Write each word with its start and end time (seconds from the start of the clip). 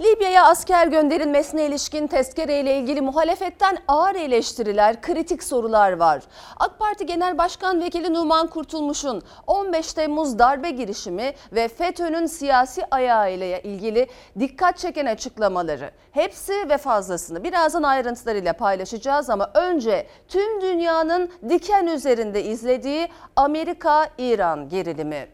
Libya'ya 0.00 0.44
asker 0.44 0.86
gönderilmesine 0.86 1.66
ilişkin 1.66 2.06
tezkereyle 2.06 2.78
ilgili 2.78 3.00
muhalefetten 3.00 3.78
ağır 3.88 4.14
eleştiriler, 4.14 5.02
kritik 5.02 5.42
sorular 5.42 5.92
var. 5.92 6.22
AK 6.56 6.78
Parti 6.78 7.06
Genel 7.06 7.38
Başkan 7.38 7.80
Vekili 7.80 8.14
Numan 8.14 8.46
Kurtulmuş'un 8.46 9.22
15 9.46 9.92
Temmuz 9.92 10.38
darbe 10.38 10.70
girişimi 10.70 11.34
ve 11.52 11.68
FETÖ'nün 11.68 12.26
siyasi 12.26 12.82
ayağı 12.90 13.32
ile 13.32 13.62
ilgili 13.62 14.06
dikkat 14.38 14.78
çeken 14.78 15.06
açıklamaları. 15.06 15.90
Hepsi 16.12 16.68
ve 16.68 16.78
fazlasını 16.78 17.44
birazdan 17.44 17.82
ayrıntılarıyla 17.82 18.52
paylaşacağız 18.52 19.30
ama 19.30 19.50
önce 19.54 20.06
tüm 20.28 20.60
dünyanın 20.60 21.30
diken 21.48 21.86
üzerinde 21.86 22.44
izlediği 22.44 23.08
Amerika-İran 23.36 24.68
gerilimi. 24.68 25.28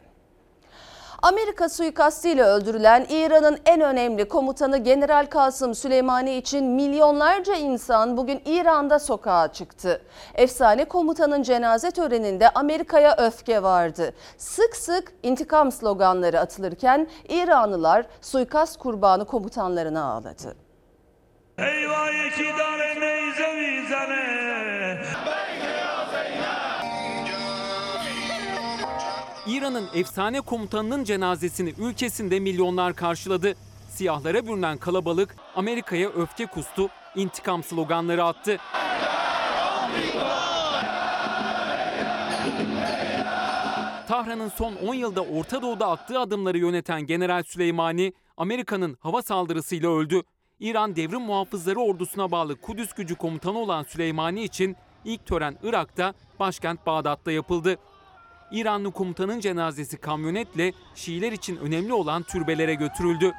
Amerika 1.23 1.69
suikastıyla 1.69 2.47
öldürülen 2.47 3.07
İran'ın 3.09 3.59
en 3.67 3.81
önemli 3.81 4.29
komutanı 4.29 4.79
General 4.79 5.27
Kasım 5.27 5.75
Süleymani 5.75 6.35
için 6.37 6.65
milyonlarca 6.65 7.55
insan 7.55 8.17
bugün 8.17 8.43
İran'da 8.45 8.99
sokağa 8.99 9.53
çıktı. 9.53 10.03
Efsane 10.35 10.85
komutanın 10.85 11.43
cenaze 11.43 11.91
töreninde 11.91 12.51
Amerika'ya 12.51 13.17
öfke 13.17 13.63
vardı. 13.63 14.13
Sık 14.39 14.77
sık 14.77 15.13
intikam 15.23 15.73
sloganları 15.73 16.41
atılırken 16.41 17.09
İranlılar 17.29 18.07
suikast 18.21 18.79
kurbanı 18.79 19.25
komutanlarına 19.25 20.05
ağladı. 20.05 20.57
Eyvah 21.59 22.27
iki 22.27 22.57
tane 22.57 23.01
neyze 23.01 23.53
mizane 23.53 24.31
İran'ın 29.47 29.89
efsane 29.95 30.41
komutanının 30.41 31.05
cenazesini 31.05 31.75
ülkesinde 31.79 32.41
milyonlar 32.41 32.95
karşıladı. 32.95 33.55
Siyahlara 33.89 34.47
bürünen 34.47 34.79
kalabalık 34.79 35.37
Amerika'ya 35.57 36.09
öfke 36.09 36.47
kustu, 36.47 36.89
intikam 37.17 37.63
sloganları 37.63 38.25
attı. 38.25 38.59
Tahran'ın 44.09 44.49
son 44.49 44.75
10 44.75 44.95
yılda 44.95 45.23
Orta 45.23 45.63
Doğu'da 45.63 45.91
attığı 45.91 46.19
adımları 46.19 46.59
yöneten 46.59 47.07
General 47.07 47.43
Süleymani, 47.43 48.13
Amerika'nın 48.37 48.97
hava 49.01 49.23
saldırısıyla 49.23 49.91
öldü. 49.91 50.23
İran 50.61 50.97
Devrim 50.97 51.23
Muhafızları 51.23 51.81
Ordusu'na 51.81 52.31
bağlı 52.31 52.61
Kudüs 52.61 52.93
gücü 52.93 53.15
komutanı 53.15 53.59
olan 53.59 53.83
Süleymani 53.83 54.43
için 54.45 54.77
ilk 55.05 55.27
tören 55.27 55.59
Irak'ta, 55.63 56.15
başkent 56.41 56.87
Bağdat'ta 56.87 57.33
yapıldı. 57.33 57.77
İranlı 58.53 58.91
komutanın 58.91 59.41
cenazesi 59.41 59.97
kamyonetle 59.97 60.73
Şiiler 60.95 61.33
için 61.33 61.57
önemli 61.57 61.93
olan 61.93 62.23
türbelere 62.23 62.75
götürüldü. 62.75 63.33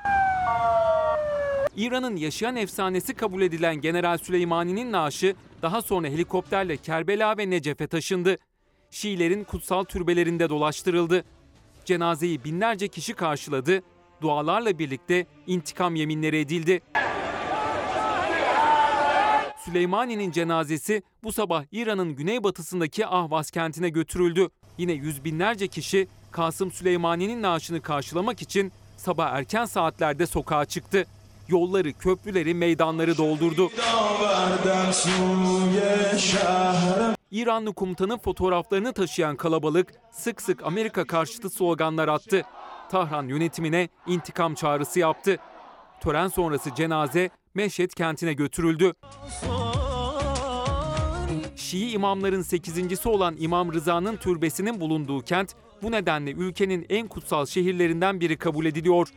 İran'ın 1.76 2.16
yaşayan 2.16 2.56
efsanesi 2.56 3.14
kabul 3.14 3.42
edilen 3.42 3.82
General 3.82 4.18
Süleymani'nin 4.18 4.92
naaşı 4.92 5.36
daha 5.62 5.82
sonra 5.82 6.08
helikopterle 6.08 6.78
Kerbela 6.78 7.38
ve 7.38 7.50
Necef'e 7.50 7.88
taşındı. 7.88 8.38
Şiilerin 8.90 9.44
kutsal 9.44 9.84
türbelerinde 9.84 10.50
dolaştırıldı. 10.50 11.24
Cenazeyi 11.86 12.44
binlerce 12.44 12.88
kişi 12.88 13.14
karşıladı. 13.14 13.82
Dualarla 14.22 14.80
birlikte 14.80 15.26
intikam 15.48 15.96
yeminleri 15.96 16.40
edildi. 16.40 16.82
Süleymani'nin 19.66 20.32
cenazesi 20.32 21.04
bu 21.24 21.32
sabah 21.32 21.64
İran'ın 21.72 22.16
güneybatısındaki 22.16 23.08
Ahvaz 23.08 23.52
kentine 23.52 23.90
götürüldü. 23.90 24.50
Yine 24.78 24.92
yüz 24.92 25.26
binlerce 25.26 25.68
kişi 25.68 26.08
Kasım 26.32 26.72
Süleymani'nin 26.72 27.42
naaşını 27.42 27.82
karşılamak 27.82 28.42
için 28.42 28.72
sabah 28.98 29.32
erken 29.32 29.66
saatlerde 29.66 30.28
sokağa 30.28 30.66
çıktı. 30.66 31.06
Yolları, 31.48 31.94
köprüleri, 31.94 32.54
meydanları 32.54 33.18
doldurdu. 33.18 33.70
İranlı 37.32 37.74
komutanın 37.74 38.18
fotoğraflarını 38.18 38.94
taşıyan 38.94 39.36
kalabalık 39.36 39.94
sık 40.12 40.42
sık 40.42 40.64
Amerika 40.64 41.08
karşıtı 41.08 41.50
sloganlar 41.50 42.08
attı. 42.08 42.44
Tahran 42.92 43.28
yönetimine 43.28 43.90
intikam 44.08 44.56
çağrısı 44.56 45.00
yaptı. 45.00 45.38
Tören 46.02 46.28
sonrası 46.28 46.76
cenaze 46.76 47.30
Meşhed 47.54 47.92
kentine 47.92 48.34
götürüldü. 48.34 48.94
Şii 51.72 51.92
imamların 51.92 52.42
8.si 52.42 53.10
olan 53.10 53.36
İmam 53.40 53.74
Rıza'nın 53.74 54.18
türbesinin 54.18 54.80
bulunduğu 54.80 55.22
kent 55.22 55.56
bu 55.82 55.92
nedenle 55.92 56.32
ülkenin 56.32 56.86
en 56.90 57.08
kutsal 57.08 57.46
şehirlerinden 57.46 58.22
biri 58.22 58.38
kabul 58.38 58.66
ediliyor. 58.66 59.08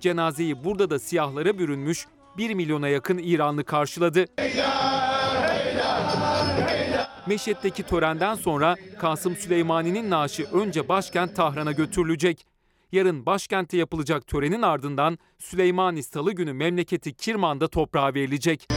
Cenazeyi 0.00 0.64
burada 0.64 0.90
da 0.90 0.98
siyahlara 0.98 1.58
bürünmüş 1.58 2.06
1 2.38 2.54
milyona 2.54 2.88
yakın 2.88 3.18
İranlı 3.18 3.64
karşıladı. 3.64 4.26
Meşhed'deki 7.26 7.82
törenden 7.82 8.34
sonra 8.34 8.76
Kasım 8.98 9.36
Süleymani'nin 9.36 10.10
naaşı 10.10 10.44
önce 10.44 10.88
başkent 10.88 11.36
Tahran'a 11.36 11.72
götürülecek. 11.72 12.46
Yarın 12.92 13.26
başkentte 13.26 13.76
yapılacak 13.76 14.26
törenin 14.26 14.62
ardından 14.62 15.18
Süleymani 15.38 16.02
Salı 16.02 16.32
günü 16.32 16.52
memleketi 16.52 17.14
Kirman'da 17.14 17.68
toprağa 17.68 18.14
verilecek. 18.14 18.68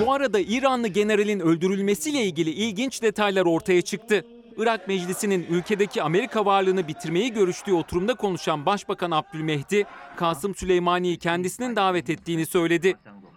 Bu 0.00 0.12
arada 0.12 0.40
İranlı 0.40 0.88
generalin 0.88 1.40
öldürülmesiyle 1.40 2.24
ilgili 2.24 2.50
ilginç 2.50 3.02
detaylar 3.02 3.46
ortaya 3.46 3.82
çıktı. 3.82 4.24
Irak 4.56 4.88
Meclisi'nin 4.88 5.46
ülkedeki 5.50 6.02
Amerika 6.02 6.44
varlığını 6.44 6.88
bitirmeyi 6.88 7.32
görüştüğü 7.32 7.72
oturumda 7.72 8.14
konuşan 8.14 8.66
Başbakan 8.66 9.10
Abdülmehdi, 9.10 9.84
Kasım 10.16 10.54
Süleymani'yi 10.54 11.18
kendisinin 11.18 11.76
davet 11.76 12.10
ettiğini 12.10 12.46
söyledi. 12.46 12.94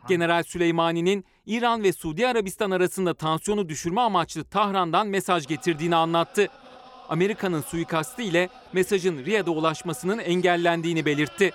General 0.08 0.44
Süleymani'nin 0.44 1.26
İran 1.46 1.84
ve 1.84 1.94
Suudi 1.94 2.28
Arabistan 2.28 2.72
arasında 2.72 3.14
tansiyonu 3.14 3.70
düşürme 3.70 4.02
amaçlı 4.02 4.44
Tahran'dan 4.44 5.08
mesaj 5.08 5.48
getirdiğini 5.48 5.96
anlattı. 5.96 6.48
Amerika'nın 7.10 7.62
suikastı 7.62 8.22
ile 8.22 8.50
mesajın 8.74 9.26
Riyad'a 9.26 9.52
ulaşmasının 9.52 10.20
engellendiğini 10.20 11.06
belirtti. 11.06 11.52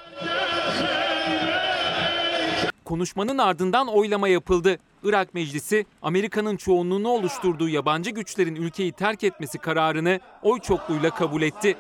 Konuşmanın 2.90 3.38
ardından 3.38 3.86
oylama 3.86 4.28
yapıldı. 4.28 4.78
Irak 5.04 5.34
Meclisi, 5.34 5.86
Amerika'nın 6.02 6.56
çoğunluğunu 6.56 7.08
oluşturduğu 7.08 7.68
yabancı 7.68 8.10
güçlerin 8.10 8.56
ülkeyi 8.56 8.92
terk 8.92 9.24
etmesi 9.24 9.58
kararını 9.58 10.20
oy 10.42 10.60
çokluğuyla 10.60 11.10
kabul 11.10 11.42
etti. 11.42 11.76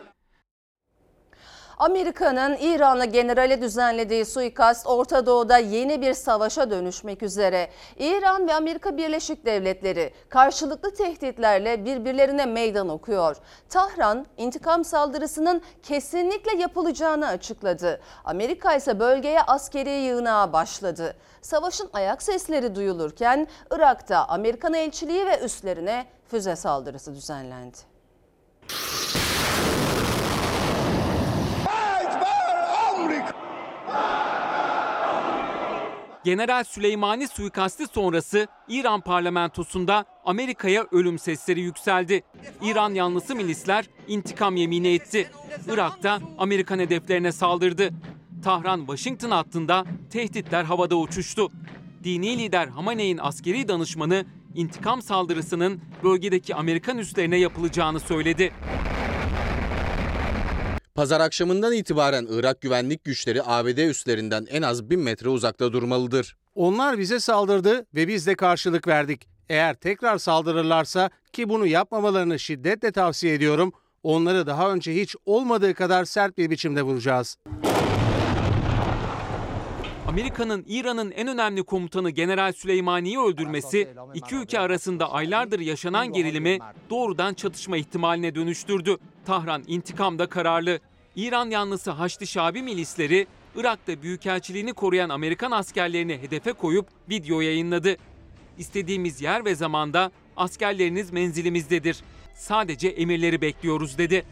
Amerika'nın 1.80 2.56
İran'la 2.60 3.04
generale 3.04 3.60
düzenlediği 3.62 4.24
suikast 4.24 4.86
Orta 4.86 5.26
Doğu'da 5.26 5.58
yeni 5.58 6.02
bir 6.02 6.14
savaşa 6.14 6.70
dönüşmek 6.70 7.22
üzere. 7.22 7.70
İran 7.98 8.48
ve 8.48 8.54
Amerika 8.54 8.96
Birleşik 8.96 9.46
Devletleri 9.46 10.12
karşılıklı 10.28 10.94
tehditlerle 10.94 11.84
birbirlerine 11.84 12.46
meydan 12.46 12.88
okuyor. 12.88 13.36
Tahran 13.68 14.26
intikam 14.36 14.84
saldırısının 14.84 15.62
kesinlikle 15.82 16.56
yapılacağını 16.56 17.26
açıkladı. 17.26 18.00
Amerika 18.24 18.74
ise 18.74 19.00
bölgeye 19.00 19.42
askeri 19.42 19.90
yığınağa 19.90 20.52
başladı. 20.52 21.16
Savaşın 21.42 21.90
ayak 21.92 22.22
sesleri 22.22 22.74
duyulurken 22.74 23.46
Irak'ta 23.70 24.24
Amerikan 24.26 24.74
elçiliği 24.74 25.26
ve 25.26 25.40
üslerine 25.40 26.06
füze 26.30 26.56
saldırısı 26.56 27.14
düzenlendi. 27.14 27.78
General 36.24 36.64
Süleymani 36.64 37.28
suikasti 37.28 37.86
sonrası 37.86 38.46
İran 38.68 39.00
parlamentosunda 39.00 40.04
Amerika'ya 40.24 40.86
ölüm 40.92 41.18
sesleri 41.18 41.60
yükseldi. 41.60 42.22
İran 42.62 42.94
yanlısı 42.94 43.36
milisler 43.36 43.84
intikam 44.08 44.56
yemini 44.56 44.88
etti. 44.88 45.30
Irak'ta 45.68 46.18
Amerikan 46.38 46.78
hedeflerine 46.78 47.32
saldırdı. 47.32 47.90
Tahran-Washington 48.44 49.30
hattında 49.30 49.84
tehditler 50.10 50.64
havada 50.64 50.96
uçuştu. 50.96 51.48
Dini 52.04 52.38
lider 52.38 52.68
Hamaney'in 52.68 53.18
askeri 53.18 53.68
danışmanı 53.68 54.24
intikam 54.54 55.02
saldırısının 55.02 55.80
bölgedeki 56.04 56.54
Amerikan 56.54 56.98
üslerine 56.98 57.36
yapılacağını 57.36 58.00
söyledi. 58.00 58.52
Pazar 61.00 61.20
akşamından 61.20 61.72
itibaren 61.72 62.26
Irak 62.30 62.60
güvenlik 62.60 63.04
güçleri 63.04 63.42
ABD 63.42 63.78
üslerinden 63.78 64.46
en 64.50 64.62
az 64.62 64.90
1000 64.90 65.00
metre 65.00 65.28
uzakta 65.28 65.72
durmalıdır. 65.72 66.36
Onlar 66.54 66.98
bize 66.98 67.20
saldırdı 67.20 67.86
ve 67.94 68.08
biz 68.08 68.26
de 68.26 68.34
karşılık 68.34 68.88
verdik. 68.88 69.28
Eğer 69.48 69.74
tekrar 69.74 70.18
saldırırlarsa 70.18 71.10
ki 71.32 71.48
bunu 71.48 71.66
yapmamalarını 71.66 72.38
şiddetle 72.38 72.92
tavsiye 72.92 73.34
ediyorum, 73.34 73.72
onları 74.02 74.46
daha 74.46 74.72
önce 74.72 74.94
hiç 74.94 75.16
olmadığı 75.26 75.74
kadar 75.74 76.04
sert 76.04 76.38
bir 76.38 76.50
biçimde 76.50 76.82
vuracağız. 76.82 77.36
Amerika'nın 80.08 80.64
İran'ın 80.68 81.10
en 81.10 81.28
önemli 81.28 81.62
komutanı 81.62 82.10
General 82.10 82.52
Süleymani'yi 82.52 83.20
öldürmesi 83.20 83.88
iki 84.14 84.34
ülke 84.34 84.60
arasında 84.60 85.12
aylardır 85.12 85.60
yaşanan 85.60 86.12
gerilimi 86.12 86.58
doğrudan 86.90 87.34
çatışma 87.34 87.76
ihtimaline 87.76 88.34
dönüştürdü. 88.34 88.96
Tahran 89.26 89.64
intikamda 89.66 90.26
kararlı. 90.26 90.80
İran 91.20 91.50
yanlısı 91.50 91.90
Haçlı 91.90 92.26
Şabi 92.26 92.62
milisleri 92.62 93.26
Irak'ta 93.56 94.02
büyükelçiliğini 94.02 94.72
koruyan 94.72 95.08
Amerikan 95.08 95.50
askerlerini 95.50 96.18
hedefe 96.18 96.52
koyup 96.52 96.86
video 97.10 97.40
yayınladı. 97.40 97.96
İstediğimiz 98.58 99.22
yer 99.22 99.44
ve 99.44 99.54
zamanda 99.54 100.10
askerleriniz 100.36 101.10
menzilimizdedir. 101.10 101.96
Sadece 102.34 102.88
emirleri 102.88 103.40
bekliyoruz 103.40 103.98
dedi. 103.98 104.24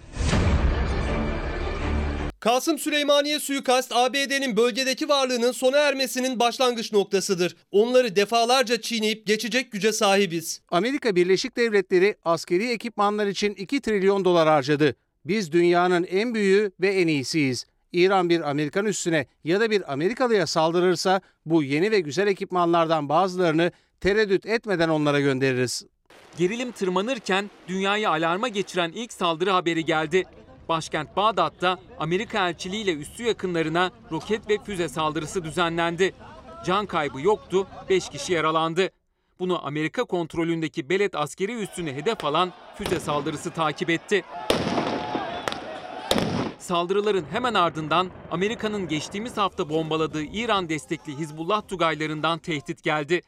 Kasım 2.40 2.78
Süleymaniye 2.78 3.40
suikast 3.40 3.92
ABD'nin 3.92 4.56
bölgedeki 4.56 5.08
varlığının 5.08 5.52
sona 5.52 5.76
ermesinin 5.76 6.40
başlangıç 6.40 6.92
noktasıdır. 6.92 7.56
Onları 7.70 8.16
defalarca 8.16 8.80
çiğneyip 8.80 9.26
geçecek 9.26 9.72
güce 9.72 9.92
sahibiz. 9.92 10.60
Amerika 10.70 11.16
Birleşik 11.16 11.56
Devletleri 11.56 12.16
askeri 12.24 12.70
ekipmanlar 12.70 13.26
için 13.26 13.54
2 13.54 13.80
trilyon 13.80 14.24
dolar 14.24 14.48
harcadı. 14.48 14.96
Biz 15.24 15.52
dünyanın 15.52 16.04
en 16.04 16.34
büyüğü 16.34 16.72
ve 16.80 16.88
en 16.88 17.06
iyisiyiz. 17.06 17.66
İran 17.92 18.28
bir 18.28 18.50
Amerikan 18.50 18.86
üssüne 18.86 19.26
ya 19.44 19.60
da 19.60 19.70
bir 19.70 19.92
Amerikalıya 19.92 20.46
saldırırsa 20.46 21.20
bu 21.46 21.62
yeni 21.62 21.90
ve 21.90 22.00
güzel 22.00 22.26
ekipmanlardan 22.26 23.08
bazılarını 23.08 23.72
tereddüt 24.00 24.46
etmeden 24.46 24.88
onlara 24.88 25.20
göndeririz. 25.20 25.84
Gerilim 26.38 26.72
tırmanırken 26.72 27.50
dünyayı 27.68 28.10
alarma 28.10 28.48
geçiren 28.48 28.92
ilk 28.94 29.12
saldırı 29.12 29.50
haberi 29.50 29.84
geldi. 29.84 30.24
Başkent 30.68 31.16
Bağdat'ta 31.16 31.78
Amerika 31.98 32.48
elçiliğiyle 32.48 32.94
üssü 32.94 33.22
yakınlarına 33.22 33.90
roket 34.10 34.50
ve 34.50 34.58
füze 34.64 34.88
saldırısı 34.88 35.44
düzenlendi. 35.44 36.14
Can 36.66 36.86
kaybı 36.86 37.20
yoktu, 37.20 37.66
5 37.88 38.08
kişi 38.08 38.32
yaralandı. 38.32 38.90
Bunu 39.40 39.66
Amerika 39.66 40.04
kontrolündeki 40.04 40.88
Beled 40.88 41.14
askeri 41.14 41.52
üssünü 41.52 41.92
hedef 41.92 42.24
alan 42.24 42.52
füze 42.78 43.00
saldırısı 43.00 43.50
takip 43.50 43.90
etti. 43.90 44.24
Saldırıların 46.58 47.24
hemen 47.30 47.54
ardından 47.54 48.10
Amerika'nın 48.30 48.88
geçtiğimiz 48.88 49.36
hafta 49.36 49.68
bombaladığı 49.68 50.22
İran 50.22 50.68
destekli 50.68 51.18
Hizbullah 51.18 51.68
tugaylarından 51.68 52.38
tehdit 52.38 52.82
geldi. 52.82 53.20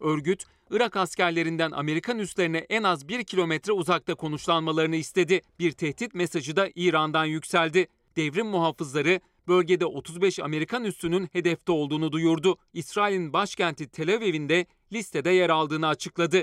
Örgüt, 0.00 0.44
Irak 0.70 0.96
askerlerinden 0.96 1.70
Amerikan 1.70 2.18
üslerine 2.18 2.58
en 2.58 2.82
az 2.82 3.08
bir 3.08 3.24
kilometre 3.24 3.72
uzakta 3.72 4.14
konuşlanmalarını 4.14 4.96
istedi. 4.96 5.40
Bir 5.58 5.72
tehdit 5.72 6.14
mesajı 6.14 6.56
da 6.56 6.68
İran'dan 6.74 7.24
yükseldi. 7.24 7.86
Devrim 8.16 8.46
muhafızları 8.46 9.20
bölgede 9.48 9.86
35 9.86 10.38
Amerikan 10.38 10.84
üssünün 10.84 11.28
hedefte 11.32 11.72
olduğunu 11.72 12.12
duyurdu. 12.12 12.56
İsrail'in 12.72 13.32
başkenti 13.32 13.88
Tel 13.88 14.14
Aviv'in 14.14 14.48
de 14.48 14.66
listede 14.92 15.30
yer 15.30 15.50
aldığını 15.50 15.88
açıkladı. 15.88 16.42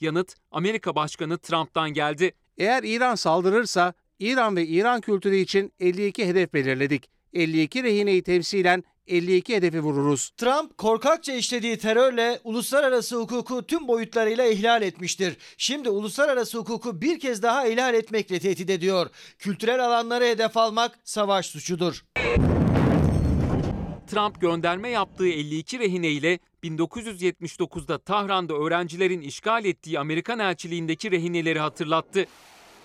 Yanıt 0.00 0.36
Amerika 0.50 0.94
Başkanı 0.94 1.38
Trump'tan 1.38 1.90
geldi. 1.90 2.32
Eğer 2.58 2.82
İran 2.82 3.14
saldırırsa 3.14 3.94
İran 4.20 4.56
ve 4.56 4.66
İran 4.66 5.00
kültürü 5.00 5.36
için 5.36 5.72
52 5.80 6.26
hedef 6.26 6.54
belirledik. 6.54 7.08
52 7.32 7.82
rehineyi 7.82 8.22
temsilen 8.22 8.84
52 9.06 9.56
hedefi 9.56 9.80
vururuz. 9.80 10.30
Trump 10.36 10.78
korkakça 10.78 11.32
işlediği 11.32 11.78
terörle 11.78 12.40
uluslararası 12.44 13.16
hukuku 13.16 13.66
tüm 13.66 13.88
boyutlarıyla 13.88 14.46
ihlal 14.46 14.82
etmiştir. 14.82 15.36
Şimdi 15.56 15.90
uluslararası 15.90 16.58
hukuku 16.58 17.00
bir 17.00 17.20
kez 17.20 17.42
daha 17.42 17.66
ihlal 17.66 17.94
etmekle 17.94 18.38
tehdit 18.38 18.70
ediyor. 18.70 19.10
Kültürel 19.38 19.84
alanları 19.84 20.24
hedef 20.24 20.56
almak 20.56 20.98
savaş 21.04 21.46
suçudur. 21.46 22.04
Trump 24.06 24.40
gönderme 24.40 24.88
yaptığı 24.88 25.28
52 25.28 25.78
rehine 25.78 26.08
ile 26.08 26.38
1979'da 26.64 27.98
Tahran'da 27.98 28.54
öğrencilerin 28.54 29.20
işgal 29.20 29.64
ettiği 29.64 29.98
Amerikan 29.98 30.38
elçiliğindeki 30.38 31.10
rehineleri 31.10 31.58
hatırlattı. 31.58 32.26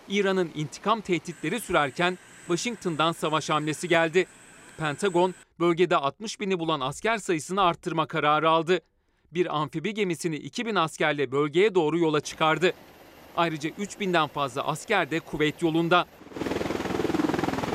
İran'ın 0.10 0.52
intikam 0.56 1.02
tehditleri 1.02 1.60
sürerken 1.60 2.18
Washington'dan 2.48 3.12
savaş 3.12 3.50
hamlesi 3.50 3.88
geldi. 3.88 4.26
Pentagon 4.78 5.36
bölgede 5.60 5.96
60 5.96 6.40
bini 6.40 6.60
bulan 6.60 6.80
asker 6.80 7.18
sayısını 7.18 7.62
arttırma 7.62 8.06
kararı 8.06 8.50
aldı. 8.50 8.80
Bir 9.34 9.58
amfibi 9.58 9.94
gemisini 9.94 10.36
2000 10.36 10.76
askerle 10.76 11.32
bölgeye 11.32 11.76
doğru 11.76 12.00
yola 12.00 12.22
çıkardı. 12.22 12.74
Ayrıca 13.38 13.70
3000'den 13.70 14.28
fazla 14.28 14.68
asker 14.68 15.12
de 15.12 15.20
kuvvet 15.20 15.62
yolunda. 15.62 16.06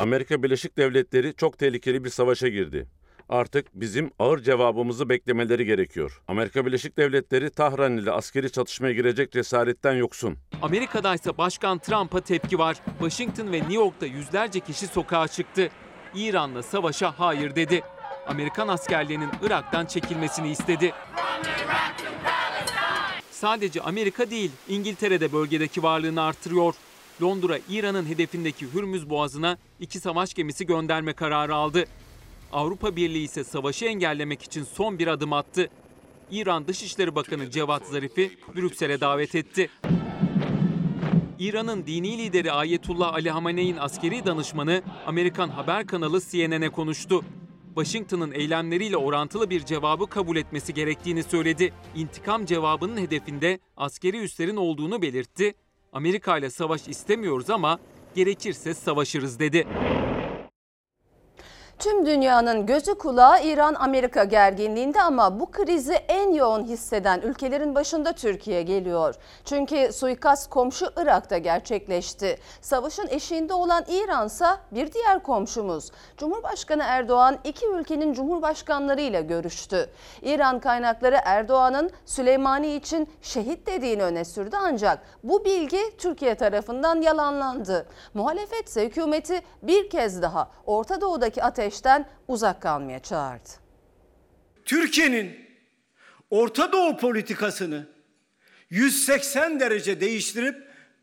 Amerika 0.00 0.42
Birleşik 0.42 0.76
Devletleri 0.76 1.34
çok 1.36 1.58
tehlikeli 1.58 2.04
bir 2.04 2.10
savaşa 2.10 2.48
girdi. 2.48 2.86
Artık 3.30 3.66
bizim 3.74 4.10
ağır 4.18 4.38
cevabımızı 4.38 5.08
beklemeleri 5.08 5.64
gerekiyor. 5.64 6.20
Amerika 6.28 6.66
Birleşik 6.66 6.98
Devletleri 6.98 7.50
Tahran 7.50 7.96
ile 7.96 8.10
askeri 8.10 8.52
çatışmaya 8.52 8.92
girecek 8.92 9.32
cesaretten 9.32 9.92
yoksun. 9.94 10.36
Amerika'da 10.62 11.14
ise 11.14 11.38
Başkan 11.38 11.78
Trump'a 11.78 12.20
tepki 12.20 12.58
var. 12.58 12.76
Washington 12.98 13.52
ve 13.52 13.58
New 13.58 13.74
York'ta 13.74 14.06
yüzlerce 14.06 14.60
kişi 14.60 14.86
sokağa 14.86 15.28
çıktı. 15.28 15.68
İran'la 16.14 16.62
savaşa 16.62 17.14
hayır 17.18 17.56
dedi. 17.56 17.82
Amerikan 18.26 18.68
askerlerinin 18.68 19.30
Irak'tan 19.42 19.86
çekilmesini 19.86 20.50
istedi. 20.50 20.92
Sadece 23.30 23.80
Amerika 23.80 24.30
değil, 24.30 24.50
İngiltere 24.68 25.20
de 25.20 25.32
bölgedeki 25.32 25.82
varlığını 25.82 26.22
artırıyor. 26.22 26.74
Londra, 27.22 27.58
İran'ın 27.68 28.06
hedefindeki 28.06 28.66
Hürmüz 28.74 29.10
Boğazı'na 29.10 29.58
iki 29.80 30.00
savaş 30.00 30.34
gemisi 30.34 30.66
gönderme 30.66 31.12
kararı 31.12 31.54
aldı. 31.54 31.84
Avrupa 32.52 32.96
Birliği 32.96 33.24
ise 33.24 33.44
savaşı 33.44 33.84
engellemek 33.84 34.42
için 34.42 34.64
son 34.64 34.98
bir 34.98 35.06
adım 35.06 35.32
attı. 35.32 35.70
İran 36.30 36.68
Dışişleri 36.68 37.14
Bakanı 37.14 37.50
Cevat 37.50 37.86
Zarif'i 37.86 38.30
Brüksel'e 38.56 39.00
davet 39.00 39.34
etti. 39.34 39.70
İran'ın 41.38 41.86
dini 41.86 42.18
lideri 42.18 42.52
Ayetullah 42.52 43.14
Ali 43.14 43.30
Hamene'in 43.30 43.76
askeri 43.76 44.26
danışmanı 44.26 44.82
Amerikan 45.06 45.48
haber 45.48 45.86
kanalı 45.86 46.20
CNN'e 46.20 46.68
konuştu. 46.68 47.24
Washington'ın 47.74 48.32
eylemleriyle 48.32 48.96
orantılı 48.96 49.50
bir 49.50 49.64
cevabı 49.64 50.06
kabul 50.06 50.36
etmesi 50.36 50.74
gerektiğini 50.74 51.22
söyledi. 51.22 51.72
İntikam 51.96 52.44
cevabının 52.46 52.96
hedefinde 52.96 53.58
askeri 53.76 54.18
üslerin 54.18 54.56
olduğunu 54.56 55.02
belirtti. 55.02 55.54
Amerika 55.92 56.38
ile 56.38 56.50
savaş 56.50 56.88
istemiyoruz 56.88 57.50
ama 57.50 57.78
gerekirse 58.14 58.74
savaşırız 58.74 59.38
dedi. 59.38 59.66
Tüm 61.80 62.06
dünyanın 62.06 62.66
gözü 62.66 62.94
kulağı 62.94 63.44
İran-Amerika 63.44 64.24
gerginliğinde 64.24 65.02
ama 65.02 65.40
bu 65.40 65.50
krizi 65.50 65.92
en 65.92 66.32
yoğun 66.32 66.64
hisseden 66.64 67.20
ülkelerin 67.20 67.74
başında 67.74 68.12
Türkiye 68.12 68.62
geliyor. 68.62 69.14
Çünkü 69.44 69.92
suikast 69.92 70.50
komşu 70.50 70.86
Irak'ta 70.96 71.38
gerçekleşti. 71.38 72.38
Savaşın 72.60 73.06
eşiğinde 73.10 73.54
olan 73.54 73.84
İran'sa 73.88 74.58
bir 74.72 74.92
diğer 74.92 75.22
komşumuz. 75.22 75.90
Cumhurbaşkanı 76.16 76.82
Erdoğan 76.86 77.38
iki 77.44 77.66
ülkenin 77.66 78.12
cumhurbaşkanlarıyla 78.12 79.20
görüştü. 79.20 79.90
İran 80.22 80.60
kaynakları 80.60 81.18
Erdoğan'ın 81.24 81.90
Süleymani 82.06 82.74
için 82.74 83.08
şehit 83.22 83.66
dediğini 83.66 84.02
öne 84.02 84.24
sürdü 84.24 84.56
ancak 84.60 84.98
bu 85.24 85.44
bilgi 85.44 85.80
Türkiye 85.98 86.34
tarafından 86.34 87.00
yalanlandı. 87.00 87.86
Muhalefet 88.14 88.68
ise 88.68 88.84
hükümeti 88.84 89.40
bir 89.62 89.90
kez 89.90 90.22
daha 90.22 90.50
Orta 90.66 91.00
Doğu'daki 91.00 91.42
ateş 91.42 91.69
ateşten 91.70 92.08
uzak 92.28 92.62
kalmaya 92.62 92.98
çağırdı. 92.98 93.48
Türkiye'nin 94.64 95.50
Orta 96.30 96.72
Doğu 96.72 96.96
politikasını 96.96 97.86
180 98.70 99.60
derece 99.60 100.00
değiştirip 100.00 100.56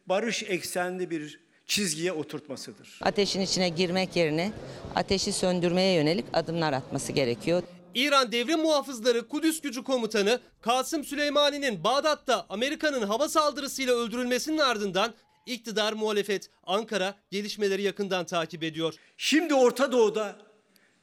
barış 0.05 0.43
eksenli 0.43 1.09
bir 1.09 1.39
çizgiye 1.65 2.11
oturtmasıdır. 2.11 2.99
Ateşin 3.01 3.41
içine 3.41 3.69
girmek 3.69 4.15
yerine 4.15 4.51
ateşi 4.95 5.33
söndürmeye 5.33 5.93
yönelik 5.93 6.25
adımlar 6.33 6.73
atması 6.73 7.11
gerekiyor. 7.11 7.63
İran 7.95 8.31
Devrim 8.31 8.59
Muhafızları 8.59 9.27
Kudüs 9.27 9.61
Gücü 9.61 9.83
Komutanı 9.83 10.39
Kasım 10.61 11.03
Süleymani'nin 11.03 11.83
Bağdat'ta 11.83 12.45
Amerika'nın 12.49 13.01
hava 13.01 13.29
saldırısıyla 13.29 13.95
öldürülmesinin 13.95 14.57
ardından 14.57 15.13
iktidar 15.45 15.93
muhalefet 15.93 16.49
Ankara 16.63 17.15
gelişmeleri 17.31 17.81
yakından 17.81 18.25
takip 18.25 18.63
ediyor. 18.63 18.93
Şimdi 19.17 19.53
Orta 19.53 19.91
Doğu'da 19.91 20.46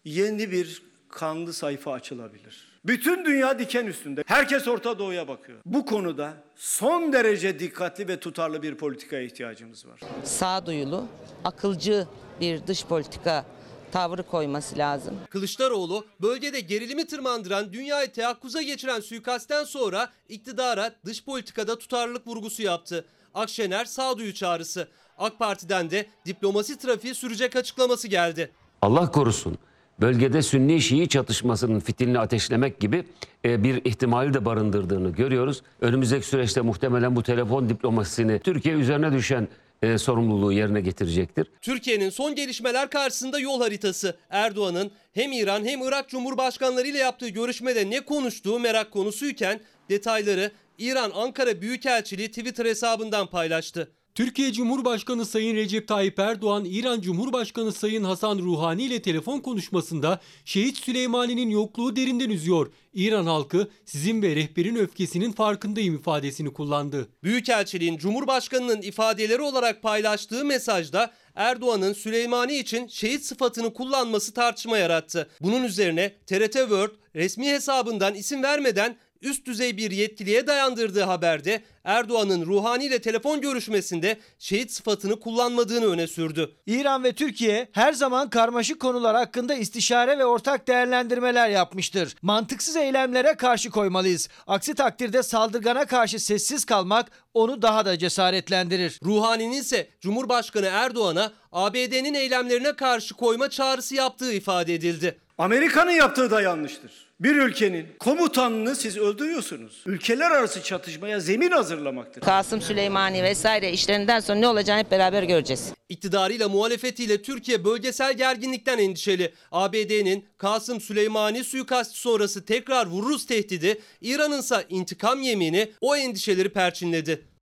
yeni 0.04 0.52
bir 0.52 0.82
kanlı 1.08 1.52
sayfa 1.52 1.92
açılabilir. 1.92 2.75
Bütün 2.84 3.25
dünya 3.25 3.58
diken 3.58 3.87
üstünde. 3.87 4.25
Herkes 4.26 4.68
Orta 4.68 4.99
Doğu'ya 4.99 5.28
bakıyor. 5.28 5.58
Bu 5.66 5.87
konuda 5.87 6.34
son 6.56 7.12
derece 7.12 7.58
dikkatli 7.58 8.08
ve 8.08 8.20
tutarlı 8.20 8.62
bir 8.62 8.75
politikaya 8.75 9.23
ihtiyacımız 9.23 9.87
var. 9.87 10.00
Sağduyulu, 10.25 11.06
akılcı 11.44 12.06
bir 12.40 12.66
dış 12.66 12.84
politika 12.84 13.46
tavrı 13.92 14.23
koyması 14.23 14.78
lazım. 14.78 15.14
Kılıçdaroğlu 15.30 16.06
bölgede 16.23 16.61
gerilimi 16.61 17.06
tırmandıran 17.06 17.73
dünyayı 17.73 18.12
teakkuza 18.12 18.62
geçiren 18.62 19.00
suikastten 19.00 19.64
sonra 19.64 20.11
iktidara 20.28 20.94
dış 21.04 21.25
politikada 21.25 21.78
tutarlılık 21.78 22.26
vurgusu 22.26 22.62
yaptı. 22.62 23.04
Akşener 23.34 23.84
sağduyu 23.84 24.34
çağrısı. 24.34 24.88
AK 25.18 25.38
Parti'den 25.38 25.90
de 25.90 26.06
diplomasi 26.26 26.78
trafiği 26.78 27.14
sürecek 27.14 27.56
açıklaması 27.56 28.08
geldi. 28.08 28.50
Allah 28.82 29.11
korusun 29.11 29.58
bölgede 30.00 30.42
Sünni-Şii 30.42 31.08
çatışmasının 31.08 31.80
fitilini 31.80 32.18
ateşlemek 32.18 32.80
gibi 32.80 33.04
e, 33.44 33.64
bir 33.64 33.84
ihtimali 33.84 34.34
de 34.34 34.44
barındırdığını 34.44 35.10
görüyoruz. 35.10 35.62
Önümüzdeki 35.80 36.26
süreçte 36.26 36.60
muhtemelen 36.60 37.16
bu 37.16 37.22
telefon 37.22 37.68
diplomasisini 37.68 38.38
Türkiye 38.38 38.74
üzerine 38.74 39.12
düşen 39.12 39.48
e, 39.82 39.98
sorumluluğu 39.98 40.52
yerine 40.52 40.80
getirecektir. 40.80 41.46
Türkiye'nin 41.60 42.10
son 42.10 42.34
gelişmeler 42.34 42.90
karşısında 42.90 43.38
yol 43.38 43.60
haritası. 43.60 44.16
Erdoğan'ın 44.30 44.90
hem 45.12 45.32
İran 45.32 45.64
hem 45.64 45.82
Irak 45.82 46.08
Cumhurbaşkanları 46.08 46.86
ile 46.86 46.98
yaptığı 46.98 47.28
görüşmede 47.28 47.90
ne 47.90 48.00
konuştuğu 48.00 48.60
merak 48.60 48.90
konusuyken 48.90 49.60
detayları 49.90 50.50
İran 50.78 51.10
Ankara 51.14 51.60
Büyükelçiliği 51.60 52.28
Twitter 52.28 52.66
hesabından 52.66 53.26
paylaştı. 53.26 53.92
Türkiye 54.14 54.52
Cumhurbaşkanı 54.52 55.26
Sayın 55.26 55.56
Recep 55.56 55.88
Tayyip 55.88 56.18
Erdoğan, 56.18 56.64
İran 56.64 57.00
Cumhurbaşkanı 57.00 57.73
Sayın 57.73 58.04
Hasan 58.04 58.38
Ruhani 58.38 58.83
ile 58.83 59.02
telefon 59.02 59.40
konuşmasında 59.40 60.21
Şehit 60.44 60.78
Süleymani'nin 60.78 61.50
yokluğu 61.50 61.97
derinden 61.97 62.30
üzüyor. 62.30 62.73
İran 62.94 63.26
halkı 63.26 63.68
sizin 63.85 64.23
ve 64.23 64.37
rehberin 64.37 64.76
öfkesinin 64.76 65.33
farkındayım 65.33 65.94
ifadesini 65.94 66.52
kullandı. 66.52 67.09
Büyükelçiliğin 67.23 67.99
Cumhurbaşkanı'nın 67.99 68.83
ifadeleri 68.83 69.42
olarak 69.42 69.83
paylaştığı 69.83 70.44
mesajda 70.44 71.11
Erdoğan'ın 71.35 71.92
Süleymani 71.92 72.56
için 72.56 72.87
şehit 72.87 73.25
sıfatını 73.25 73.75
kullanması 73.75 74.35
tartışma 74.35 74.78
yarattı. 74.78 75.28
Bunun 75.40 75.62
üzerine 75.64 76.14
TRT 76.26 76.52
World 76.52 76.90
resmi 77.14 77.49
hesabından 77.49 78.14
isim 78.14 78.42
vermeden 78.42 78.97
üst 79.25 79.47
düzey 79.47 79.76
bir 79.76 79.90
yetkiliye 79.90 80.47
dayandırdığı 80.47 81.02
haberde 81.02 81.62
Erdoğan'ın 81.85 82.47
Ruhani 82.47 82.85
ile 82.85 82.99
telefon 82.99 83.40
görüşmesinde 83.40 84.19
şehit 84.38 84.73
sıfatını 84.73 85.21
kullanmadığını 85.21 85.87
öne 85.87 86.07
sürdü. 86.07 86.54
İran 86.66 87.04
ve 87.04 87.12
Türkiye 87.12 87.69
her 87.73 87.93
zaman 87.93 88.31
karmaşık 88.31 88.81
konular 88.81 89.16
hakkında 89.16 89.54
istişare 89.54 90.19
ve 90.19 90.25
ortak 90.25 90.69
değerlendirmeler 90.69 91.49
yapmıştır. 91.49 92.16
Mantıksız 92.23 92.76
eylemlere 92.76 93.35
karşı 93.35 93.71
koymalıyız. 93.71 94.28
Aksi 94.47 94.75
takdirde 94.75 95.23
saldırgana 95.23 95.85
karşı 95.85 96.19
sessiz 96.19 96.64
kalmak 96.64 97.11
onu 97.35 97.62
daha 97.62 97.85
da 97.87 97.99
cesaretlendirir. 97.99 99.00
Ruhani'nin 99.04 99.52
ise 99.52 99.88
Cumhurbaşkanı 100.00 100.66
Erdoğan'a 100.66 101.33
ABD'nin 101.52 102.14
eylemlerine 102.14 102.73
karşı 102.73 103.14
koyma 103.14 103.50
çağrısı 103.50 103.95
yaptığı 103.95 104.33
ifade 104.33 104.75
edildi. 104.75 105.19
Amerika'nın 105.38 105.90
yaptığı 105.90 106.31
da 106.31 106.40
yanlıştır. 106.40 107.03
Bir 107.21 107.37
ülkenin 107.37 107.87
komutanını 107.99 108.76
siz 108.76 108.97
öldürüyorsunuz. 108.97 109.83
Ülkeler 109.87 110.30
arası 110.30 110.62
çatışmaya 110.62 111.21
zemin 111.21 111.50
hazırlamaktır. 111.50 112.21
Kasım 112.21 112.61
Süleymani 112.61 113.23
vesaire 113.23 113.73
işlerinden 113.73 114.21
sonra 114.21 114.38
ne 114.38 114.49
olacağını 114.49 114.80
hep 114.80 114.90
beraber 114.90 115.23
göreceğiz. 115.23 115.73
İktidarıyla 115.88 116.49
muhalefetiyle 116.49 117.23
Türkiye 117.23 117.64
bölgesel 117.64 118.16
gerginlikten 118.16 118.78
endişeli. 118.78 119.33
ABD'nin 119.52 120.25
Kasım 120.38 120.80
Süleymani 120.80 121.44
suikastı 121.44 121.99
sonrası 122.00 122.44
tekrar 122.44 122.87
vururuz 122.87 123.26
tehdidi, 123.26 123.80
İran'ın 124.00 124.40
ise 124.40 124.64
intikam 124.68 125.23
yemini 125.23 125.73
o 125.80 125.97
endişeleri 125.97 126.49
perçinledi. 126.49 127.34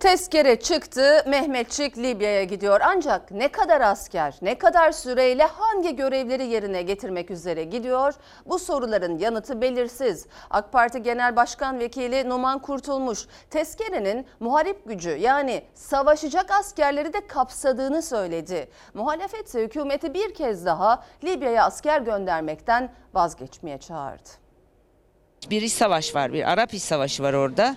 Tezkere 0.00 0.60
çıktı, 0.60 1.22
Mehmetçik 1.26 1.98
Libya'ya 1.98 2.44
gidiyor. 2.44 2.80
Ancak 2.84 3.30
ne 3.30 3.48
kadar 3.48 3.80
asker, 3.80 4.34
ne 4.42 4.58
kadar 4.58 4.92
süreyle 4.92 5.44
hangi 5.44 5.96
görevleri 5.96 6.46
yerine 6.46 6.82
getirmek 6.82 7.30
üzere 7.30 7.64
gidiyor? 7.64 8.14
Bu 8.46 8.58
soruların 8.58 9.18
yanıtı 9.18 9.60
belirsiz. 9.60 10.26
AK 10.50 10.72
Parti 10.72 11.02
Genel 11.02 11.36
Başkan 11.36 11.78
Vekili 11.78 12.28
Numan 12.28 12.58
Kurtulmuş, 12.58 13.26
tezkerenin 13.50 14.26
muharip 14.40 14.88
gücü 14.88 15.10
yani 15.10 15.62
savaşacak 15.74 16.50
askerleri 16.50 17.12
de 17.12 17.26
kapsadığını 17.26 18.02
söyledi. 18.02 18.68
Muhalefet 18.94 19.54
hükümeti 19.54 20.14
bir 20.14 20.34
kez 20.34 20.66
daha 20.66 21.04
Libya'ya 21.24 21.64
asker 21.64 22.00
göndermekten 22.00 22.92
vazgeçmeye 23.14 23.78
çağırdı. 23.78 24.45
Bir 25.50 25.62
iç 25.62 25.72
savaş 25.72 26.14
var, 26.14 26.32
bir 26.32 26.52
Arap 26.52 26.74
iç 26.74 26.82
savaşı 26.82 27.22
var 27.22 27.32
orada. 27.32 27.76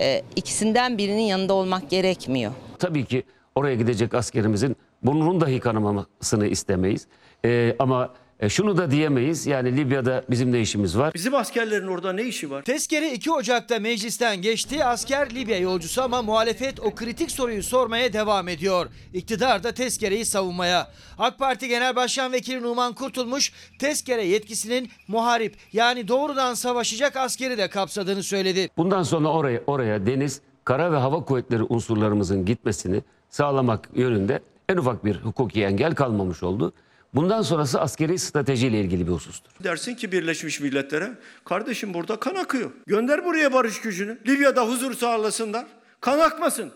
Ee, 0.00 0.22
ikisinden 0.36 0.98
birinin 0.98 1.22
yanında 1.22 1.54
olmak 1.54 1.90
gerekmiyor. 1.90 2.52
Tabii 2.78 3.04
ki 3.04 3.22
oraya 3.54 3.74
gidecek 3.74 4.14
askerimizin 4.14 4.76
burnunun 5.02 5.40
dahi 5.40 5.60
kanamasını 5.60 6.46
istemeyiz. 6.46 7.06
E, 7.44 7.76
ama 7.78 8.14
e, 8.40 8.48
şunu 8.48 8.76
da 8.76 8.90
diyemeyiz 8.90 9.46
yani 9.46 9.76
Libya'da 9.76 10.22
bizim 10.30 10.52
de 10.52 10.60
işimiz 10.60 10.98
var. 10.98 11.14
Bizim 11.14 11.34
askerlerin 11.34 11.86
orada 11.86 12.12
ne 12.12 12.24
işi 12.24 12.50
var? 12.50 12.62
Tezkere 12.62 13.12
2 13.12 13.32
Ocak'ta 13.32 13.78
meclisten 13.78 14.42
geçti. 14.42 14.84
Asker 14.84 15.34
Libya 15.34 15.58
yolcusu 15.58 16.02
ama 16.02 16.22
muhalefet 16.22 16.80
o 16.80 16.94
kritik 16.94 17.30
soruyu 17.30 17.62
sormaya 17.62 18.12
devam 18.12 18.48
ediyor. 18.48 18.86
İktidar 19.14 19.62
da 19.62 19.72
tezkereyi 19.72 20.24
savunmaya. 20.24 20.88
AK 21.18 21.38
Parti 21.38 21.68
Genel 21.68 21.96
Başkan 21.96 22.32
Vekili 22.32 22.62
Numan 22.62 22.92
Kurtulmuş 22.92 23.52
tezkere 23.78 24.24
yetkisinin 24.24 24.90
muharip 25.08 25.54
yani 25.72 26.08
doğrudan 26.08 26.54
savaşacak 26.54 27.16
askeri 27.16 27.58
de 27.58 27.68
kapsadığını 27.68 28.22
söyledi. 28.22 28.68
Bundan 28.76 29.02
sonra 29.02 29.28
oraya 29.28 29.60
oraya 29.66 30.06
deniz, 30.06 30.40
kara 30.64 30.92
ve 30.92 30.96
hava 30.96 31.24
kuvvetleri 31.24 31.62
unsurlarımızın 31.62 32.44
gitmesini 32.44 33.02
sağlamak 33.30 33.88
yönünde 33.94 34.40
en 34.68 34.76
ufak 34.76 35.04
bir 35.04 35.16
hukuki 35.16 35.64
engel 35.64 35.94
kalmamış 35.94 36.42
oldu. 36.42 36.72
Bundan 37.14 37.42
sonrası 37.42 37.80
askeri 37.80 38.18
stratejiyle 38.18 38.80
ilgili 38.80 39.06
bir 39.06 39.12
husustur. 39.12 39.50
Dersin 39.64 39.94
ki 39.94 40.12
Birleşmiş 40.12 40.60
Milletler'e 40.60 41.10
kardeşim 41.44 41.94
burada 41.94 42.20
kan 42.20 42.34
akıyor. 42.34 42.70
Gönder 42.86 43.24
buraya 43.24 43.52
barış 43.52 43.80
gücünü. 43.80 44.18
Libya'da 44.26 44.66
huzur 44.66 44.94
sağlasınlar. 44.94 45.66
Kan 46.00 46.18
akmasın. 46.18 46.72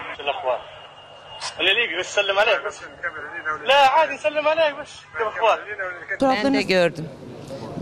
Ben 6.20 6.54
de 6.54 6.62
gördüm. 6.62 7.08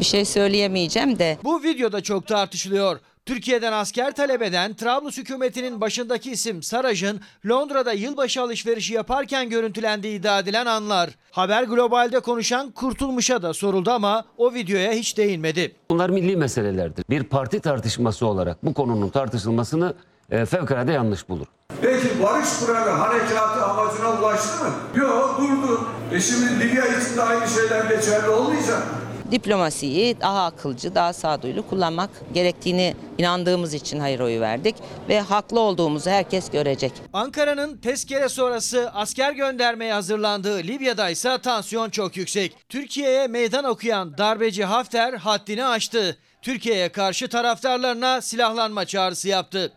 Bir 0.01 0.05
şey 0.05 0.25
söyleyemeyeceğim 0.25 1.19
de. 1.19 1.39
Bu 1.45 1.63
videoda 1.63 2.03
çok 2.03 2.27
tartışılıyor. 2.27 2.99
Türkiye'den 3.31 3.73
asker 3.73 4.13
talep 4.15 4.43
eden 4.43 4.75
Trablus 4.75 5.19
hükümetinin 5.19 5.81
başındaki 5.81 6.31
isim 6.31 6.63
Saraj'ın 6.63 7.21
Londra'da 7.49 7.93
yılbaşı 7.93 8.43
alışverişi 8.43 8.95
yaparken 8.95 9.51
görüntülendiği 9.51 10.19
iddia 10.19 10.39
edilen 10.39 10.67
anlar. 10.67 11.11
Haber 11.31 11.63
Global'de 11.63 12.21
konuşan 12.21 12.71
Kurtulmuş'a 12.71 13.43
da 13.43 13.55
soruldu 13.55 13.91
ama 13.91 14.25
o 14.37 14.55
videoya 14.55 14.93
hiç 14.93 15.17
değinmedi. 15.17 15.77
Bunlar 15.91 16.11
milli 16.11 16.37
meselelerdir. 16.37 17.05
Bir 17.11 17.25
parti 17.25 17.61
tartışması 17.61 18.27
olarak 18.27 18.65
bu 18.65 18.75
konunun 18.75 19.09
tartışılmasını 19.09 19.95
e, 20.31 20.47
fevkalade 20.47 20.93
yanlış 20.93 21.29
bulur. 21.29 21.47
Peki 21.83 22.23
barış 22.23 22.49
kuralı 22.61 22.91
harekatı 22.91 23.65
amacına 23.65 24.21
ulaştı 24.21 24.65
mı? 24.65 24.71
Yok 24.95 25.41
durdu. 25.41 25.81
E 26.13 26.21
şimdi 26.21 26.61
Libya 26.61 26.87
için 26.87 27.17
de 27.17 27.23
aynı 27.23 27.49
şeyler 27.49 27.85
geçerli 27.85 28.29
olmayacak. 28.29 28.83
Diplomasiyi 29.31 30.21
daha 30.21 30.45
akılcı, 30.45 30.95
daha 30.95 31.13
sağduyulu 31.13 31.69
kullanmak 31.69 32.11
gerektiğini 32.35 32.95
inandığımız 33.19 33.75
için 33.75 34.01
hayır 34.01 34.21
oyu 34.21 34.41
verdik 34.41 34.77
ve 35.09 35.21
haklı 35.21 35.61
olduğumuzu 35.61 36.11
herkes 36.11 36.51
görecek. 36.51 36.93
Ankara'nın 37.13 37.77
tezkere 37.77 38.29
sonrası 38.29 38.91
asker 38.95 39.33
göndermeye 39.33 39.93
hazırlandığı 39.93 40.59
Libya'da 40.59 41.11
ise 41.11 41.39
tansiyon 41.43 41.91
çok 41.91 42.17
yüksek. 42.17 42.57
Türkiye'ye 42.69 43.27
meydan 43.27 43.65
okuyan 43.65 44.19
darbeci 44.19 44.65
Hafter 44.65 45.13
haddini 45.13 45.65
aştı. 45.65 46.17
Türkiye'ye 46.43 46.89
karşı 46.89 47.29
taraftarlarına 47.29 48.21
silahlanma 48.21 48.85
çağrısı 48.85 49.29
yaptı. 49.29 49.73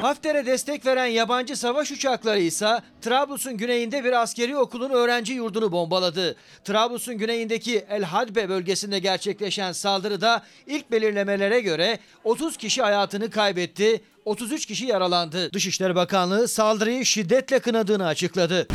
Hafter'e 0.00 0.46
destek 0.46 0.86
veren 0.86 1.06
yabancı 1.06 1.56
savaş 1.56 1.92
uçakları 1.92 2.40
ise 2.40 2.80
Trablus'un 3.00 3.56
güneyinde 3.56 4.04
bir 4.04 4.22
askeri 4.22 4.56
okulun 4.56 4.90
öğrenci 4.90 5.32
yurdunu 5.32 5.72
bombaladı. 5.72 6.36
Trablus'un 6.64 7.18
güneyindeki 7.18 7.84
El 7.90 8.02
Hadbe 8.02 8.48
bölgesinde 8.48 8.98
gerçekleşen 8.98 9.72
saldırıda 9.72 10.42
ilk 10.66 10.90
belirlemelere 10.90 11.60
göre 11.60 11.98
30 12.24 12.56
kişi 12.56 12.82
hayatını 12.82 13.30
kaybetti, 13.30 14.00
33 14.24 14.66
kişi 14.66 14.86
yaralandı. 14.86 15.52
Dışişleri 15.52 15.94
Bakanlığı 15.94 16.48
saldırıyı 16.48 17.06
şiddetle 17.06 17.58
kınadığını 17.58 18.06
açıkladı. 18.06 18.66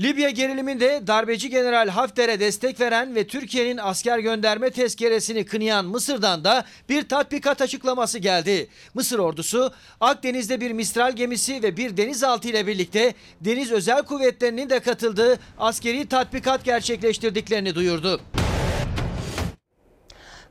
Libya 0.00 0.30
geriliminde 0.30 1.02
darbeci 1.06 1.50
General 1.50 1.88
Hafter'e 1.88 2.40
destek 2.40 2.80
veren 2.80 3.14
ve 3.14 3.26
Türkiye'nin 3.26 3.76
asker 3.76 4.18
gönderme 4.18 4.70
tezkeresini 4.70 5.44
kınayan 5.44 5.84
Mısır'dan 5.84 6.44
da 6.44 6.64
bir 6.88 7.08
tatbikat 7.08 7.60
açıklaması 7.60 8.18
geldi. 8.18 8.68
Mısır 8.94 9.18
ordusu 9.18 9.72
Akdeniz'de 10.00 10.60
bir 10.60 10.70
Mistral 10.70 11.12
gemisi 11.12 11.62
ve 11.62 11.76
bir 11.76 11.96
denizaltı 11.96 12.48
ile 12.48 12.66
birlikte 12.66 13.14
deniz 13.40 13.72
özel 13.72 14.02
kuvvetlerinin 14.02 14.70
de 14.70 14.80
katıldığı 14.80 15.38
askeri 15.58 16.06
tatbikat 16.06 16.64
gerçekleştirdiklerini 16.64 17.74
duyurdu. 17.74 18.20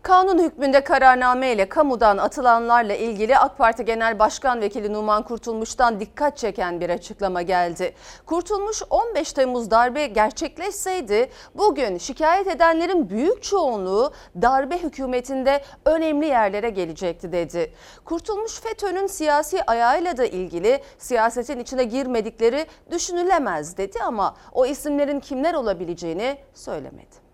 Kanun 0.06 0.44
hükmünde 0.44 0.84
kararname 0.84 1.52
ile 1.52 1.70
kamudan 1.70 2.18
atılanlarla 2.18 2.96
ilgili 2.96 3.38
AK 3.38 3.58
Parti 3.58 3.86
Genel 3.86 4.20
Başkan 4.20 4.62
Vekili 4.62 4.94
Numan 4.94 5.24
Kurtulmuş'tan 5.24 6.00
dikkat 6.00 6.38
çeken 6.38 6.82
bir 6.82 6.90
açıklama 6.90 7.42
geldi. 7.42 7.94
Kurtulmuş 8.26 8.82
15 8.90 9.34
Temmuz 9.34 9.72
darbe 9.72 10.08
gerçekleşseydi 10.08 11.30
bugün 11.56 11.98
şikayet 11.98 12.48
edenlerin 12.48 13.10
büyük 13.10 13.44
çoğunluğu 13.44 14.14
darbe 14.42 14.84
hükümetinde 14.84 15.62
önemli 15.86 16.26
yerlere 16.26 16.70
gelecekti 16.70 17.32
dedi. 17.32 17.74
Kurtulmuş 18.06 18.60
FETÖ'nün 18.60 19.08
siyasi 19.08 19.64
ayağıyla 19.64 20.18
da 20.18 20.26
ilgili 20.26 20.82
siyasetin 20.98 21.60
içine 21.60 21.84
girmedikleri 21.84 22.66
düşünülemez 22.92 23.78
dedi 23.78 24.00
ama 24.04 24.36
o 24.54 24.66
isimlerin 24.66 25.20
kimler 25.20 25.54
olabileceğini 25.54 26.38
söylemedi. 26.54 27.25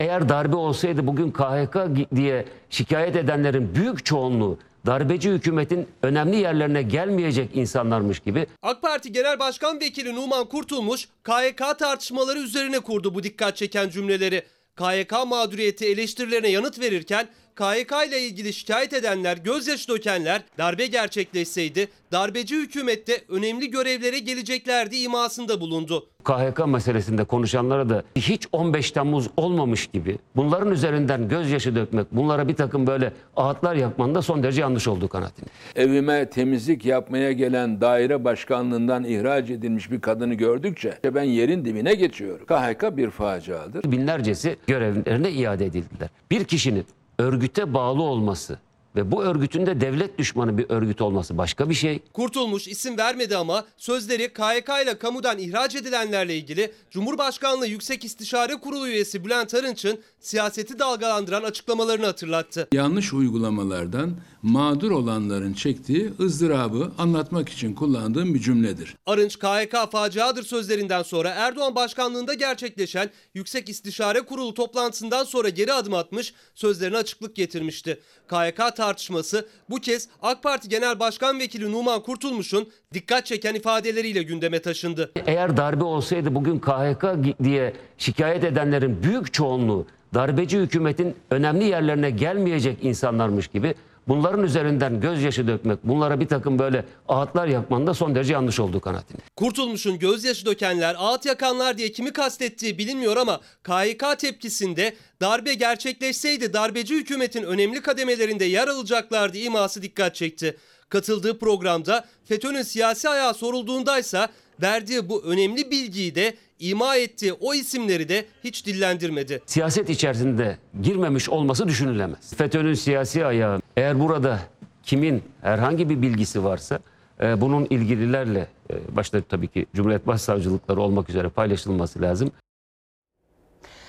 Eğer 0.00 0.28
darbe 0.28 0.56
olsaydı 0.56 1.06
bugün 1.06 1.30
KHK 1.30 1.76
diye 2.14 2.44
şikayet 2.70 3.16
edenlerin 3.16 3.74
büyük 3.74 4.04
çoğunluğu 4.04 4.58
darbeci 4.86 5.30
hükümetin 5.30 5.88
önemli 6.02 6.36
yerlerine 6.36 6.82
gelmeyecek 6.82 7.56
insanlarmış 7.56 8.20
gibi 8.20 8.46
AK 8.62 8.82
Parti 8.82 9.12
Genel 9.12 9.38
Başkan 9.38 9.80
Vekili 9.80 10.14
Numan 10.14 10.48
Kurtulmuş, 10.48 11.08
KYK 11.24 11.78
tartışmaları 11.78 12.38
üzerine 12.38 12.80
kurdu 12.80 13.14
bu 13.14 13.22
dikkat 13.22 13.56
çeken 13.56 13.88
cümleleri. 13.88 14.42
KYK 14.76 15.12
mağduriyeti 15.26 15.86
eleştirilerine 15.86 16.48
yanıt 16.48 16.80
verirken 16.80 17.28
KYK 17.56 17.92
ile 18.08 18.20
ilgili 18.20 18.52
şikayet 18.52 18.92
edenler, 18.92 19.36
gözyaşı 19.36 19.88
dökenler 19.88 20.42
darbe 20.58 20.86
gerçekleşseydi 20.86 21.88
darbeci 22.12 22.56
hükümette 22.56 23.20
önemli 23.28 23.70
görevlere 23.70 24.18
geleceklerdi 24.18 24.96
imasında 24.96 25.60
bulundu. 25.60 26.06
KHK 26.24 26.66
meselesinde 26.66 27.24
konuşanlara 27.24 27.88
da 27.88 28.04
hiç 28.16 28.48
15 28.52 28.90
Temmuz 28.90 29.28
olmamış 29.36 29.86
gibi 29.86 30.18
bunların 30.36 30.72
üzerinden 30.72 31.28
gözyaşı 31.28 31.74
dökmek, 31.74 32.06
bunlara 32.12 32.48
bir 32.48 32.54
takım 32.54 32.86
böyle 32.86 33.12
ağıtlar 33.36 33.74
yakmanın 33.74 34.14
da 34.14 34.22
son 34.22 34.42
derece 34.42 34.60
yanlış 34.60 34.88
olduğu 34.88 35.08
kanaatinde. 35.08 35.50
evime 35.76 36.30
temizlik 36.30 36.84
yapmaya 36.84 37.32
gelen 37.32 37.80
daire 37.80 38.24
başkanlığından 38.24 39.04
ihraç 39.04 39.50
edilmiş 39.50 39.90
bir 39.90 40.00
kadını 40.00 40.34
gördükçe 40.34 40.98
ben 41.14 41.22
yerin 41.22 41.64
dibine 41.64 41.94
geçiyorum. 41.94 42.46
KHK 42.46 42.96
bir 42.96 43.10
faciadır. 43.10 43.92
Binlercesi 43.92 44.56
görevlerine 44.66 45.30
iade 45.30 45.66
edildiler. 45.66 46.08
Bir 46.30 46.44
kişinin 46.44 46.84
örgüte 47.18 47.74
bağlı 47.74 48.02
olması 48.02 48.58
ve 48.96 49.10
bu 49.12 49.22
örgütün 49.22 49.66
de 49.66 49.80
devlet 49.80 50.18
düşmanı 50.18 50.58
bir 50.58 50.66
örgüt 50.68 51.00
olması 51.00 51.38
başka 51.38 51.70
bir 51.70 51.74
şey. 51.74 52.02
Kurtulmuş 52.12 52.68
isim 52.68 52.98
vermedi 52.98 53.36
ama 53.36 53.64
sözleri 53.76 54.32
KYK 54.32 54.68
ile 54.84 54.98
kamudan 54.98 55.38
ihraç 55.38 55.74
edilenlerle 55.74 56.36
ilgili 56.36 56.72
Cumhurbaşkanlığı 56.90 57.66
Yüksek 57.66 58.04
İstişare 58.04 58.56
Kurulu 58.56 58.88
üyesi 58.88 59.24
Bülent 59.24 59.54
Arınç'ın 59.54 60.00
siyaseti 60.20 60.78
dalgalandıran 60.78 61.42
açıklamalarını 61.42 62.06
hatırlattı. 62.06 62.68
yanlış 62.72 63.12
uygulamalardan 63.12 64.16
mağdur 64.44 64.90
olanların 64.90 65.52
çektiği 65.52 66.12
ızdırabı 66.20 66.92
anlatmak 66.98 67.48
için 67.48 67.74
kullandığım 67.74 68.34
bir 68.34 68.40
cümledir. 68.40 68.96
Arınç 69.06 69.38
KHK 69.38 69.92
faciadır 69.92 70.42
sözlerinden 70.42 71.02
sonra 71.02 71.28
Erdoğan 71.28 71.74
başkanlığında 71.74 72.34
gerçekleşen 72.34 73.10
Yüksek 73.34 73.68
İstişare 73.68 74.20
Kurulu 74.20 74.54
toplantısından 74.54 75.24
sonra 75.24 75.48
geri 75.48 75.72
adım 75.72 75.94
atmış, 75.94 76.34
sözlerine 76.54 76.96
açıklık 76.96 77.36
getirmişti. 77.36 78.00
KHK 78.28 78.76
tartışması 78.76 79.48
bu 79.70 79.76
kez 79.76 80.08
AK 80.22 80.42
Parti 80.42 80.68
Genel 80.68 81.00
Başkan 81.00 81.38
Vekili 81.38 81.72
Numan 81.72 82.02
Kurtulmuş'un 82.02 82.68
dikkat 82.94 83.26
çeken 83.26 83.54
ifadeleriyle 83.54 84.22
gündeme 84.22 84.62
taşındı. 84.62 85.12
Eğer 85.26 85.56
darbe 85.56 85.84
olsaydı 85.84 86.34
bugün 86.34 86.58
KHK 86.58 87.04
diye 87.44 87.72
şikayet 87.98 88.44
edenlerin 88.44 89.02
büyük 89.02 89.32
çoğunluğu 89.32 89.86
darbeci 90.14 90.58
hükümetin 90.58 91.14
önemli 91.30 91.64
yerlerine 91.64 92.10
gelmeyecek 92.10 92.78
insanlarmış 92.82 93.48
gibi 93.48 93.74
bunların 94.08 94.44
üzerinden 94.44 95.00
gözyaşı 95.00 95.46
dökmek, 95.48 95.84
bunlara 95.84 96.20
bir 96.20 96.28
takım 96.28 96.58
böyle 96.58 96.84
ağıtlar 97.08 97.46
yakmanın 97.46 97.86
da 97.86 97.94
son 97.94 98.14
derece 98.14 98.32
yanlış 98.32 98.60
olduğu 98.60 98.80
kanaatinde. 98.80 99.22
Kurtulmuş'un 99.36 99.98
gözyaşı 99.98 100.46
dökenler, 100.46 100.96
ağıt 100.98 101.26
yakanlar 101.26 101.78
diye 101.78 101.92
kimi 101.92 102.12
kastettiği 102.12 102.78
bilinmiyor 102.78 103.16
ama 103.16 103.40
KHK 103.62 104.18
tepkisinde 104.18 104.94
darbe 105.20 105.54
gerçekleşseydi 105.54 106.52
darbeci 106.52 106.94
hükümetin 106.94 107.42
önemli 107.42 107.82
kademelerinde 107.82 108.44
yer 108.44 108.68
alacaklardı 108.68 109.38
iması 109.38 109.82
dikkat 109.82 110.14
çekti. 110.14 110.56
Katıldığı 110.88 111.38
programda 111.38 112.04
FETÖ'nün 112.24 112.62
siyasi 112.62 113.08
ayağı 113.08 113.34
sorulduğundaysa 113.34 114.28
verdiği 114.62 115.08
bu 115.08 115.24
önemli 115.24 115.70
bilgiyi 115.70 116.14
de 116.14 116.34
ima 116.58 116.96
ettiği 116.96 117.32
o 117.32 117.54
isimleri 117.54 118.08
de 118.08 118.24
hiç 118.44 118.66
dillendirmedi. 118.66 119.40
Siyaset 119.46 119.90
içerisinde 119.90 120.58
girmemiş 120.82 121.28
olması 121.28 121.68
düşünülemez. 121.68 122.34
FETÖ'nün 122.36 122.74
siyasi 122.74 123.26
ayağı 123.26 123.60
eğer 123.76 124.00
burada 124.00 124.40
kimin 124.82 125.22
herhangi 125.42 125.88
bir 125.88 126.02
bilgisi 126.02 126.44
varsa 126.44 126.78
e, 127.22 127.40
bunun 127.40 127.66
ilgililerle 127.70 128.48
e, 128.70 128.96
başta 128.96 129.22
tabii 129.22 129.48
ki 129.48 129.66
Cumhuriyet 129.74 130.06
Başsavcılıkları 130.06 130.80
olmak 130.80 131.10
üzere 131.10 131.28
paylaşılması 131.28 132.02
lazım. 132.02 132.30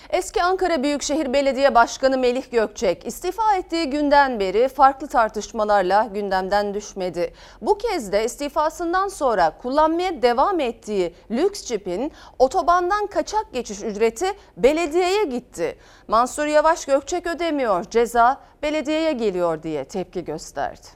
Eski 0.10 0.44
Ankara 0.44 0.84
Büyükşehir 0.84 1.34
Belediye 1.34 1.76
Başkanı 1.76 2.18
Melih 2.18 2.52
Gökçek 2.52 3.08
istifa 3.08 3.56
ettiği 3.56 3.89
günden 3.89 4.39
beri 4.39 4.68
farklı 4.68 5.08
tartışmalarla 5.08 6.10
gündemden 6.13 6.74
düşmedi. 6.74 7.34
Bu 7.62 7.78
kez 7.78 8.12
de 8.12 8.26
istifasından 8.26 9.08
sonra 9.08 9.58
kullanmaya 9.58 10.22
devam 10.22 10.60
ettiği 10.60 11.15
lüks 11.32 11.65
cipin 11.65 12.12
otobandan 12.39 13.08
kaçak 13.08 13.54
geçiş 13.54 13.84
ücreti 13.84 14.34
belediyeye 14.58 15.24
gitti. 15.24 15.78
Mansur 16.08 16.46
Yavaş 16.46 16.86
Gökçek 16.86 17.28
ödemiyor, 17.28 17.84
ceza 17.84 18.41
belediyeye 18.63 19.12
geliyor 19.12 19.63
diye 19.63 19.86
tepki 19.86 20.26
gösterdi. 20.26 20.88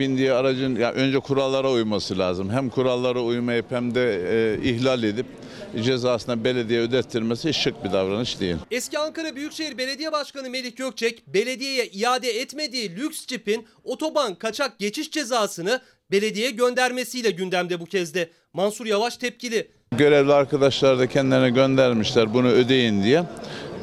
Bindiği 0.00 0.32
aracın 0.32 0.76
ya 0.76 0.92
önce 0.92 1.18
kurallara 1.18 1.70
uyması 1.70 2.18
lazım. 2.18 2.50
Hem 2.50 2.70
kurallara 2.70 3.20
uymayıp 3.20 3.70
hem 3.70 3.94
de 3.94 4.22
e, 4.32 4.68
ihlal 4.68 5.02
edip 5.02 5.26
cezasına 5.82 6.44
belediye 6.44 6.80
ödettirmesi 6.80 7.54
şık 7.54 7.84
bir 7.84 7.92
davranış 7.92 8.40
değil. 8.40 8.56
Eski 8.70 8.98
Ankara 8.98 9.36
Büyükşehir 9.36 9.78
Belediye 9.78 10.12
Başkanı 10.12 10.50
Melih 10.50 10.76
Gökçek 10.76 11.26
belediyeye 11.26 11.86
iade 11.86 12.30
etmediği 12.30 12.96
lüks 12.96 13.26
cipin 13.26 13.66
otoban 13.84 14.34
kaçak 14.34 14.78
geçiş 14.78 15.10
cezasını 15.10 15.80
belediye 16.10 16.50
göndermesiyle 16.50 17.30
gündemde 17.30 17.80
bu 17.80 17.86
kez 17.86 18.14
de. 18.14 18.28
Mansur 18.52 18.86
Yavaş 18.86 19.16
tepkili. 19.16 19.68
Görevli 19.96 20.32
arkadaşlar 20.32 20.98
da 20.98 21.06
kendilerine 21.06 21.50
göndermişler 21.50 22.34
bunu 22.34 22.48
ödeyin 22.48 23.02
diye. 23.02 23.24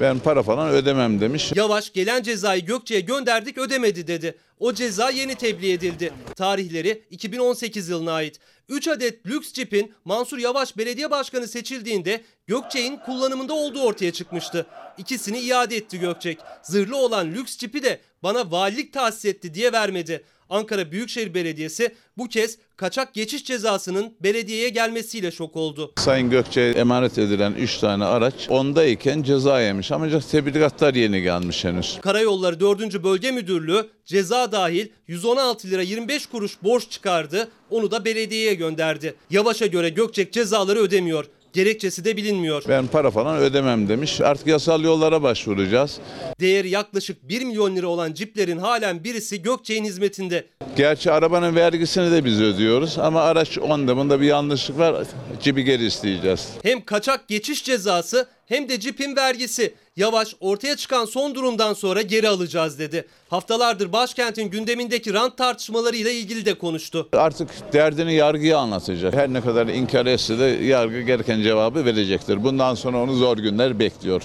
Ben 0.01 0.19
para 0.19 0.43
falan 0.43 0.69
ödemem 0.69 1.21
demiş. 1.21 1.51
Yavaş 1.55 1.93
gelen 1.93 2.23
cezayı 2.23 2.65
Gökçe'ye 2.65 2.99
gönderdik 2.99 3.57
ödemedi 3.57 4.07
dedi. 4.07 4.37
O 4.59 4.73
ceza 4.73 5.09
yeni 5.09 5.35
tebliğ 5.35 5.71
edildi. 5.71 6.13
Tarihleri 6.35 7.03
2018 7.11 7.89
yılına 7.89 8.11
ait. 8.11 8.39
3 8.69 8.87
adet 8.87 9.25
lüks 9.25 9.53
cipin 9.53 9.93
Mansur 10.05 10.37
Yavaş 10.37 10.77
belediye 10.77 11.11
başkanı 11.11 11.47
seçildiğinde 11.47 12.21
Gökçek'in 12.47 12.97
kullanımında 12.97 13.53
olduğu 13.53 13.81
ortaya 13.81 14.11
çıkmıştı. 14.11 14.65
İkisini 14.97 15.39
iade 15.39 15.77
etti 15.77 15.99
Gökçek. 15.99 16.39
Zırhlı 16.63 16.97
olan 16.97 17.31
lüks 17.31 17.57
cipi 17.57 17.83
de 17.83 17.99
bana 18.23 18.51
valilik 18.51 18.93
tahsis 18.93 19.25
etti 19.25 19.53
diye 19.53 19.71
vermedi. 19.71 20.23
Ankara 20.49 20.91
Büyükşehir 20.91 21.33
Belediyesi 21.33 21.95
bu 22.17 22.27
kez 22.27 22.57
kaçak 22.75 23.13
geçiş 23.13 23.45
cezasının 23.45 24.13
belediyeye 24.23 24.69
gelmesiyle 24.69 25.31
şok 25.31 25.55
oldu. 25.55 25.93
Sayın 25.97 26.29
Gökçe'ye 26.29 26.71
emanet 26.71 27.17
edilen 27.17 27.53
3 27.53 27.77
tane 27.77 28.05
araç 28.05 28.33
ondayken 28.49 29.23
ceza 29.23 29.61
yemiş. 29.61 29.91
Ancak 29.91 30.29
tebligatlar 30.29 30.93
yeni 30.93 31.21
gelmiş 31.21 31.65
henüz. 31.65 31.97
Karayolları 32.01 32.59
4. 32.59 33.03
Bölge 33.03 33.31
Müdürlüğü 33.31 33.87
ceza 34.05 34.51
dahil 34.51 34.87
116 35.07 35.67
lira 35.67 35.81
25 35.81 36.25
kuruş 36.25 36.57
borç 36.63 36.89
çıkardı. 36.89 37.47
Onu 37.69 37.91
da 37.91 38.05
belediyeye 38.05 38.53
gönderdi. 38.53 39.15
Yavaş'a 39.29 39.65
göre 39.65 39.89
Gökçek 39.89 40.33
cezaları 40.33 40.79
ödemiyor. 40.79 41.25
Gerekçesi 41.53 42.05
de 42.05 42.17
bilinmiyor. 42.17 42.63
Ben 42.67 42.87
para 42.87 43.11
falan 43.11 43.37
ödemem 43.37 43.89
demiş. 43.89 44.21
Artık 44.21 44.47
yasal 44.47 44.83
yollara 44.83 45.23
başvuracağız. 45.23 45.97
Değeri 46.39 46.69
yaklaşık 46.69 47.29
1 47.29 47.45
milyon 47.45 47.75
lira 47.75 47.87
olan 47.87 48.13
ciplerin 48.13 48.57
halen 48.57 49.03
birisi 49.03 49.41
Gökçek'in 49.41 49.85
hizmetinde. 49.85 50.47
Gerçi 50.75 51.11
arabanın 51.11 51.55
vergisini 51.55 52.11
de 52.11 52.25
biz 52.25 52.41
ödüyoruz 52.41 52.97
ama 52.99 53.21
araç 53.21 53.57
onda 53.57 53.97
bunda 53.97 54.21
bir 54.21 54.25
yanlışlık 54.25 54.77
var. 54.79 55.07
Cibi 55.41 55.63
geri 55.63 55.85
isteyeceğiz. 55.85 56.47
Hem 56.63 56.85
kaçak 56.85 57.27
geçiş 57.27 57.63
cezası 57.63 58.27
hem 58.47 58.69
de 58.69 58.79
cipin 58.79 59.15
vergisi. 59.15 59.73
Yavaş 59.95 60.35
ortaya 60.39 60.75
çıkan 60.75 61.05
son 61.05 61.35
durumdan 61.35 61.73
sonra 61.73 62.01
geri 62.01 62.29
alacağız 62.29 62.79
dedi. 62.79 63.07
Haftalardır 63.29 63.91
başkentin 63.91 64.49
gündemindeki 64.49 65.13
rant 65.13 65.37
tartışmalarıyla 65.37 66.11
ilgili 66.11 66.45
de 66.45 66.53
konuştu. 66.53 67.09
Artık 67.13 67.49
derdini 67.73 68.13
yargıya 68.13 68.57
anlatacak. 68.57 69.13
Her 69.13 69.33
ne 69.33 69.41
kadar 69.41 69.67
inkar 69.67 70.05
etse 70.05 70.39
de 70.39 70.43
yargı 70.45 71.01
gereken 71.01 71.41
cevabı 71.41 71.85
verecektir. 71.85 72.43
Bundan 72.43 72.75
sonra 72.75 72.97
onu 72.97 73.15
zor 73.15 73.37
günler 73.37 73.79
bekliyor. 73.79 74.21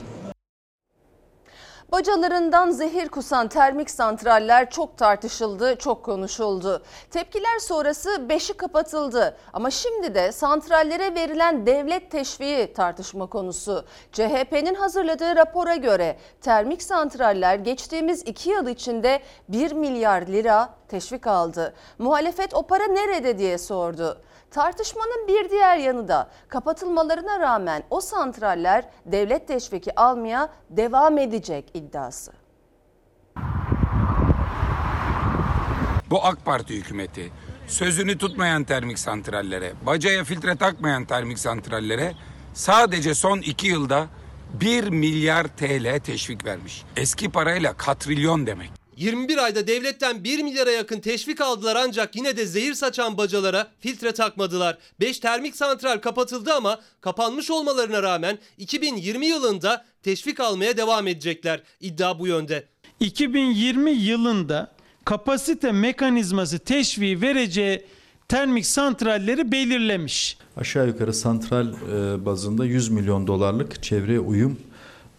Bacalarından 1.93 2.71
zehir 2.71 3.09
kusan 3.09 3.49
termik 3.49 3.91
santraller 3.91 4.71
çok 4.71 4.97
tartışıldı, 4.99 5.77
çok 5.77 6.05
konuşuldu. 6.05 6.83
Tepkiler 7.11 7.59
sonrası 7.59 8.29
beşi 8.29 8.55
kapatıldı. 8.55 9.37
Ama 9.53 9.71
şimdi 9.71 10.15
de 10.15 10.33
santrallere 10.33 11.15
verilen 11.15 11.67
devlet 11.67 12.11
teşviği 12.11 12.73
tartışma 12.73 13.27
konusu. 13.27 13.85
CHP'nin 14.13 14.75
hazırladığı 14.75 15.37
rapora 15.37 15.77
göre 15.77 16.17
termik 16.41 16.83
santraller 16.83 17.55
geçtiğimiz 17.55 18.23
iki 18.27 18.51
yıl 18.51 18.69
içinde 18.69 19.21
1 19.49 19.73
milyar 19.73 20.23
lira 20.23 20.75
teşvik 20.89 21.27
aldı. 21.27 21.75
Muhalefet 21.99 22.55
o 22.55 22.63
para 22.63 22.87
nerede 22.87 23.39
diye 23.39 23.59
sordu. 23.59 24.23
Tartışmanın 24.53 25.29
bir 25.29 25.51
diğer 25.51 25.77
yanı 25.77 26.09
da 26.09 26.31
kapatılmalarına 26.49 27.41
rağmen 27.41 27.83
o 27.91 28.01
santraller 28.01 28.85
devlet 29.07 29.49
teşviki 29.49 30.01
almaya 30.01 30.49
devam 30.71 31.19
edecek 31.19 31.71
iddiası. 31.75 32.33
Bu 36.11 36.25
AK 36.25 36.45
Parti 36.45 36.75
hükümeti 36.75 37.33
sözünü 37.67 38.19
tutmayan 38.19 38.65
termik 38.65 38.99
santrallere, 38.99 39.73
bacaya 39.87 40.25
filtre 40.25 40.57
takmayan 40.57 41.05
termik 41.05 41.39
santrallere 41.39 42.13
sadece 42.55 43.15
son 43.15 43.39
iki 43.39 43.67
yılda 43.67 44.07
1 44.53 44.89
milyar 44.89 45.45
TL 45.45 46.01
teşvik 46.01 46.45
vermiş. 46.45 46.85
Eski 46.97 47.31
parayla 47.31 47.73
katrilyon 47.73 48.47
demek. 48.47 48.82
21 48.97 49.39
ayda 49.39 49.67
devletten 49.67 50.25
1 50.25 50.43
milyara 50.43 50.71
yakın 50.71 51.01
teşvik 51.01 51.41
aldılar 51.41 51.77
ancak 51.77 52.17
yine 52.17 52.37
de 52.37 52.47
zehir 52.47 52.75
saçan 52.75 53.19
bacalara 53.19 53.69
filtre 53.81 54.13
takmadılar. 54.13 54.79
5 55.01 55.19
termik 55.19 55.57
santral 55.57 55.99
kapatıldı 55.99 56.53
ama 56.55 56.81
kapanmış 57.01 57.51
olmalarına 57.51 58.03
rağmen 58.03 58.39
2020 58.59 59.27
yılında 59.27 59.85
teşvik 60.03 60.41
almaya 60.41 60.77
devam 60.77 61.07
edecekler. 61.07 61.63
İddia 61.81 62.19
bu 62.19 62.27
yönde. 62.27 62.65
2020 63.01 63.91
yılında 63.91 64.73
kapasite 65.05 65.73
mekanizması 65.73 66.59
teşviği 66.59 67.21
vereceği 67.21 67.85
termik 68.29 68.67
santralleri 68.67 69.53
belirlemiş. 69.53 70.39
Aşağı 70.57 70.87
yukarı 70.87 71.15
santral 71.15 71.69
e, 71.69 72.25
bazında 72.25 72.65
100 72.65 72.89
milyon 72.89 73.27
dolarlık 73.27 73.83
çevreye 73.83 74.21
uyum 74.21 74.61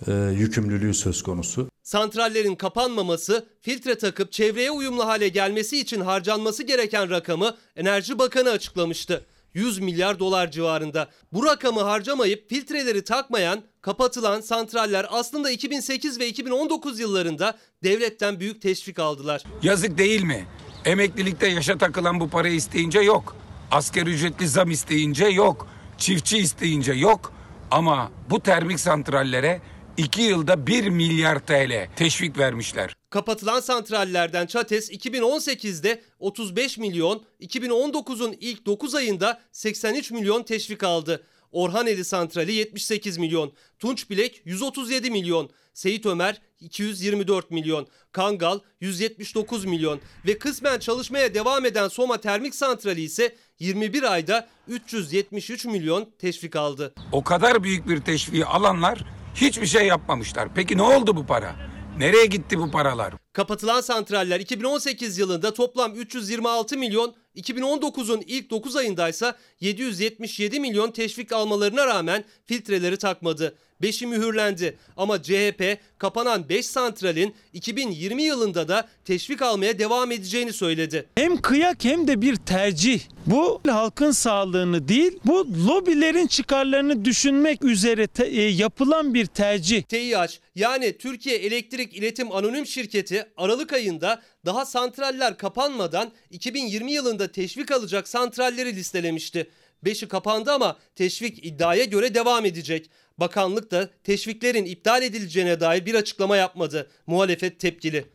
e, 0.08 0.12
yükümlülüğü 0.14 0.94
söz 0.94 1.24
konusu. 1.24 1.73
Santrallerin 1.84 2.56
kapanmaması, 2.56 3.46
filtre 3.62 3.98
takıp 3.98 4.32
çevreye 4.32 4.72
uyumlu 4.72 5.06
hale 5.06 5.28
gelmesi 5.28 5.80
için 5.80 6.02
harcanması 6.02 6.64
gereken 6.64 7.10
rakamı 7.10 7.56
Enerji 7.76 8.20
Bakanı 8.20 8.50
açıklamıştı. 8.50 9.26
100 9.54 9.80
milyar 9.80 10.20
dolar 10.20 10.52
civarında. 10.52 11.08
Bu 11.34 11.46
rakamı 11.46 11.82
harcamayıp 11.82 12.50
filtreleri 12.50 13.04
takmayan, 13.04 13.62
kapatılan 13.82 14.42
santraller 14.42 15.06
aslında 15.10 15.52
2008 15.52 16.20
ve 16.20 16.28
2019 16.28 17.00
yıllarında 17.00 17.58
devletten 17.84 18.40
büyük 18.40 18.62
teşvik 18.62 19.00
aldılar. 19.00 19.44
Yazık 19.64 19.98
değil 19.98 20.24
mi? 20.24 20.46
Emeklilikte 20.86 21.48
yaşa 21.48 21.78
takılan 21.78 22.20
bu 22.20 22.30
parayı 22.30 22.56
isteyince 22.56 23.00
yok. 23.00 23.36
Asgari 23.72 24.10
ücretli 24.10 24.48
zam 24.48 24.72
isteyince 24.72 25.26
yok. 25.26 25.68
Çiftçi 25.98 26.38
isteyince 26.38 26.94
yok. 26.94 27.34
Ama 27.72 28.12
bu 28.30 28.40
termik 28.40 28.80
santrallere 28.80 29.62
2 29.98 30.22
yılda 30.22 30.68
1 30.68 30.90
milyar 30.90 31.40
TL 31.40 31.88
teşvik 31.96 32.38
vermişler. 32.38 32.96
Kapatılan 33.10 33.60
santrallerden 33.60 34.46
Çates 34.46 34.92
2018'de 34.92 36.02
35 36.20 36.78
milyon, 36.78 37.24
2019'un 37.42 38.36
ilk 38.40 38.66
9 38.66 38.96
ayında 38.96 39.42
83 39.52 40.12
milyon 40.12 40.44
teşvik 40.44 40.84
aldı. 40.84 41.24
Orhaneli 41.52 42.06
Santrali 42.06 42.54
78 42.54 43.18
milyon, 43.18 43.54
Tunç 43.80 44.10
Bilek 44.10 44.42
137 44.46 45.12
milyon, 45.12 45.50
Seyit 45.74 46.06
Ömer 46.06 46.42
224 46.60 47.52
milyon, 47.52 47.88
Kangal 48.12 48.60
179 48.82 49.66
milyon 49.66 50.00
ve 50.26 50.38
kısmen 50.38 50.80
çalışmaya 50.80 51.34
devam 51.34 51.66
eden 51.66 51.88
Soma 51.88 52.18
Termik 52.18 52.56
Santrali 52.56 53.02
ise 53.02 53.36
21 53.60 54.14
ayda 54.14 54.48
373 54.68 55.66
milyon 55.66 56.10
teşvik 56.20 56.56
aldı. 56.56 56.94
O 57.12 57.24
kadar 57.24 57.64
büyük 57.64 57.88
bir 57.90 58.02
teşviği 58.02 58.46
alanlar 58.46 59.06
hiçbir 59.36 59.66
şey 59.66 59.88
yapmamışlar. 59.88 60.50
Peki 60.56 60.78
ne 60.78 60.82
oldu 60.82 61.16
bu 61.16 61.26
para? 61.26 61.56
Nereye 61.98 62.26
gitti 62.26 62.60
bu 62.60 62.72
paralar? 62.72 63.14
Kapatılan 63.34 63.82
santraller 63.82 64.40
2018 64.40 65.18
yılında 65.18 65.54
toplam 65.54 65.96
326 65.96 66.78
milyon, 66.78 67.16
2019'un 67.36 68.24
ilk 68.28 68.50
9 68.50 68.76
ayında 68.76 69.10
ise 69.10 69.34
777 69.60 70.60
milyon 70.60 70.92
teşvik 70.92 71.32
almalarına 71.32 71.88
rağmen 71.88 72.24
filtreleri 72.46 72.98
takmadı. 72.98 73.56
5'i 73.84 74.08
mühürlendi 74.08 74.78
ama 74.98 75.24
CHP 75.24 75.78
kapanan 75.98 76.50
5 76.50 76.66
santralin 76.66 77.36
2020 77.54 78.24
yılında 78.24 78.68
da 78.68 78.88
teşvik 79.06 79.42
almaya 79.42 79.80
devam 79.80 80.12
edeceğini 80.12 80.54
söyledi. 80.54 81.06
Hem 81.16 81.38
kıyak 81.42 81.86
hem 81.86 82.08
de 82.08 82.22
bir 82.22 82.36
tercih. 82.36 83.02
Bu 83.26 83.62
halkın 83.68 84.12
sağlığını 84.12 84.88
değil, 84.88 85.20
bu 85.26 85.48
lobilerin 85.68 86.28
çıkarlarını 86.28 87.06
düşünmek 87.06 87.64
üzere 87.64 88.08
te- 88.08 88.26
e, 88.28 88.42
yapılan 88.42 89.14
bir 89.14 89.26
tercih. 89.26 89.84
TİH 89.84 90.40
yani 90.56 90.98
Türkiye 90.98 91.36
Elektrik 91.36 91.98
İletim 91.98 92.32
Anonim 92.32 92.66
Şirketi 92.66 93.26
Aralık 93.38 93.74
ayında 93.74 94.22
daha 94.46 94.66
santraller 94.66 95.38
kapanmadan 95.38 96.12
2020 96.30 96.92
yılında 96.92 97.32
teşvik 97.32 97.72
alacak 97.72 98.08
santralleri 98.08 98.76
listelemişti. 98.76 99.50
Beşi 99.86 100.08
kapandı 100.08 100.52
ama 100.52 100.78
teşvik 100.96 101.46
iddiaya 101.46 101.84
göre 101.84 102.16
devam 102.16 102.46
edecek. 102.46 102.90
Bakanlık 103.18 103.72
da 103.72 103.90
teşviklerin 104.04 104.66
iptal 104.66 105.04
edileceğine 105.04 105.60
dair 105.60 105.86
bir 105.86 105.96
açıklama 105.96 106.38
yapmadı. 106.38 106.92
Muhalefet 107.08 107.60
tepkili. 107.60 108.06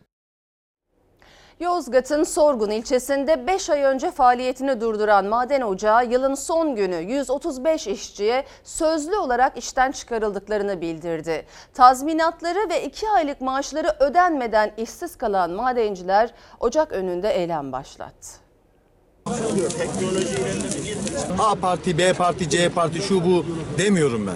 Yozgat'ın 1.61 2.25
Sorgun 2.25 2.71
ilçesinde 2.71 3.47
5 3.47 3.71
ay 3.71 3.83
önce 3.83 4.11
faaliyetini 4.11 4.81
durduran 4.81 5.25
maden 5.25 5.61
ocağı 5.61 6.07
yılın 6.07 6.35
son 6.35 6.77
günü 6.77 6.97
135 6.97 7.87
işçiye 7.87 8.45
sözlü 8.65 9.17
olarak 9.17 9.59
işten 9.59 9.93
çıkarıldıklarını 9.93 10.81
bildirdi. 10.81 11.47
Tazminatları 11.75 12.69
ve 12.71 12.85
2 12.85 13.09
aylık 13.09 13.41
maaşları 13.41 13.97
ödenmeden 14.01 14.73
işsiz 14.77 15.17
kalan 15.17 15.51
madenciler 15.51 16.31
ocak 16.61 16.93
önünde 16.93 17.31
eylem 17.31 17.73
başlattı. 17.73 18.48
A 21.39 21.55
parti, 21.55 21.99
B 21.99 22.13
parti, 22.13 22.51
C 22.51 22.69
parti 22.69 23.03
şu 23.03 23.25
bu 23.25 23.45
demiyorum 23.79 24.27
ben. 24.27 24.35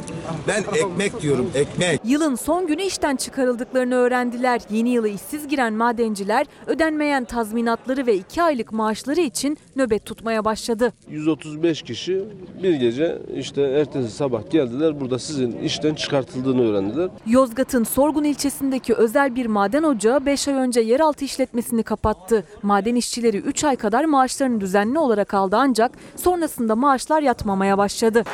Ben 0.48 0.64
ekmek 0.78 1.22
diyorum, 1.22 1.50
ekmek. 1.54 2.00
Yılın 2.04 2.34
son 2.34 2.66
günü 2.66 2.82
işten 2.82 3.16
çıkarıldıklarını 3.16 3.94
öğrendiler. 3.94 4.60
Yeni 4.70 4.90
yılı 4.90 5.08
işsiz 5.08 5.48
giren 5.48 5.72
madenciler 5.72 6.46
ödenmeyen 6.66 7.24
tazminatları 7.24 8.06
ve 8.06 8.14
2 8.14 8.42
aylık 8.42 8.72
maaşları 8.72 9.20
için 9.20 9.58
nöbet 9.76 10.04
tutmaya 10.06 10.44
başladı. 10.44 10.92
135 11.10 11.82
kişi 11.82 12.24
bir 12.62 12.74
gece 12.74 13.18
işte 13.36 13.62
ertesi 13.62 14.10
sabah 14.10 14.50
geldiler. 14.50 15.00
Burada 15.00 15.18
sizin 15.18 15.52
işten 15.58 15.94
çıkartıldığını 15.94 16.70
öğrendiler. 16.70 17.08
Yozgat'ın 17.26 17.84
Sorgun 17.84 18.24
ilçesindeki 18.24 18.94
özel 18.94 19.36
bir 19.36 19.46
maden 19.46 19.82
ocağı 19.82 20.26
5 20.26 20.48
ay 20.48 20.54
önce 20.54 20.80
yeraltı 20.80 21.24
işletmesini 21.24 21.82
kapattı. 21.82 22.44
Maden 22.62 22.94
işçileri 22.94 23.36
3 23.36 23.64
ay 23.64 23.76
kadar 23.76 24.04
maaşlarını 24.04 24.60
düzenli 24.82 24.98
olarak 24.98 25.34
aldı 25.34 25.56
ancak 25.58 25.92
sonrasında 26.16 26.76
maaşlar 26.76 27.22
yatmamaya 27.22 27.78
başladı. 27.78 28.24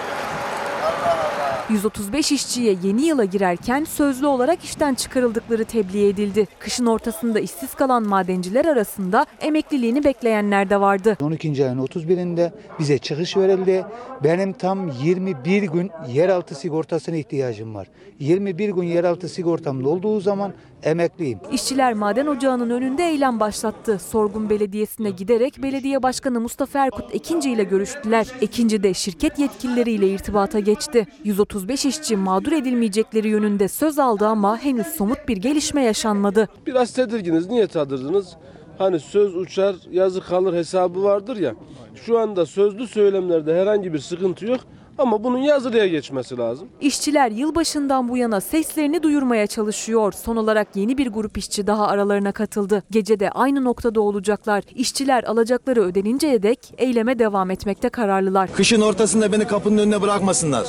135 1.71 2.33
işçiye 2.33 2.77
yeni 2.83 3.03
yıla 3.03 3.25
girerken 3.25 3.85
sözlü 3.85 4.27
olarak 4.27 4.65
işten 4.65 4.95
çıkarıldıkları 4.95 5.65
tebliğ 5.65 6.09
edildi. 6.09 6.47
Kışın 6.59 6.87
ortasında 6.87 7.41
işsiz 7.41 7.75
kalan 7.75 8.03
madenciler 8.03 8.65
arasında 8.65 9.27
emekliliğini 9.41 10.05
bekleyenler 10.05 10.71
de 10.71 10.81
vardı. 10.81 11.17
12. 11.23 11.65
ayın 11.65 11.79
31'inde 11.79 12.53
bize 12.79 12.99
çıkış 12.99 13.37
verildi. 13.37 13.85
Benim 14.25 14.53
tam 14.53 14.89
21 14.89 15.63
gün 15.63 15.91
yeraltı 16.09 16.55
sigortasına 16.55 17.17
ihtiyacım 17.17 17.75
var. 17.75 17.87
21 18.19 18.69
gün 18.69 18.83
yeraltı 18.83 19.29
sigortam 19.29 19.87
olduğu 19.87 20.21
zaman 20.21 20.53
emekliyim. 20.83 21.39
İşçiler 21.53 21.95
maden 21.95 22.27
ocağının 22.27 22.71
önünde 22.71 23.09
eylem 23.09 23.41
başlattı. 23.41 23.99
Sorgun 23.99 24.51
Belediyesi'ne 24.51 25.11
giderek 25.11 25.63
belediye 25.63 26.03
başkanı 26.03 26.41
Mustafa 26.41 26.79
Erkut 26.79 27.15
Ekinci 27.15 27.51
ile 27.51 27.65
görüştüler. 27.65 28.27
Ekinci 28.41 28.83
de 28.83 28.95
şirket 28.95 29.39
yetkilileriyle 29.39 30.09
irtibata 30.09 30.61
geçti. 30.61 31.07
135 31.25 31.87
işçi 31.87 32.17
mağdur 32.17 32.53
edilmeyecekleri 32.53 33.29
yönünde 33.29 33.69
söz 33.69 33.99
aldı 33.99 34.27
ama 34.27 34.59
henüz 34.59 34.87
somut 34.87 35.29
bir 35.29 35.37
gelişme 35.37 35.83
yaşanmadı. 35.83 36.49
Biraz 36.67 36.93
tedirginiz. 36.93 37.47
Niye 37.47 37.67
tadırdınız? 37.67 38.37
Hani 38.79 39.01
söz 39.01 39.37
uçar, 39.37 39.77
yazı 39.91 40.21
kalır 40.21 40.55
hesabı 40.55 41.03
vardır 41.03 41.37
ya. 41.37 41.55
Şu 41.95 42.19
anda 42.19 42.47
sözlü 42.47 42.87
söylemlerde 42.87 43.61
herhangi 43.61 43.93
bir 43.93 43.99
sıkıntı 43.99 44.47
yok. 44.47 44.61
Ama 44.99 45.25
bunun 45.25 45.39
yazılıya 45.39 45.87
geçmesi 45.87 46.37
lazım. 46.39 46.69
İşçiler 46.81 47.31
yılbaşından 47.31 48.09
bu 48.09 48.17
yana 48.17 48.41
seslerini 48.41 49.03
duyurmaya 49.03 49.47
çalışıyor. 49.47 50.13
Son 50.13 50.37
olarak 50.37 50.77
yeni 50.77 50.99
bir 50.99 51.07
grup 51.07 51.39
işçi 51.39 51.67
daha 51.67 51.87
aralarına 51.89 52.33
katıldı. 52.33 52.83
Gece 52.91 53.21
de 53.21 53.31
aynı 53.31 53.65
noktada 53.65 54.01
olacaklar. 54.01 54.65
İşçiler 54.75 55.25
alacakları 55.25 55.83
ödeninceye 55.83 56.43
dek 56.43 56.75
eyleme 56.79 57.19
devam 57.19 57.51
etmekte 57.51 57.89
kararlılar. 57.89 58.53
Kışın 58.53 58.81
ortasında 58.81 59.33
beni 59.33 59.47
kapının 59.47 59.79
önüne 59.79 60.03
bırakmasınlar. 60.03 60.67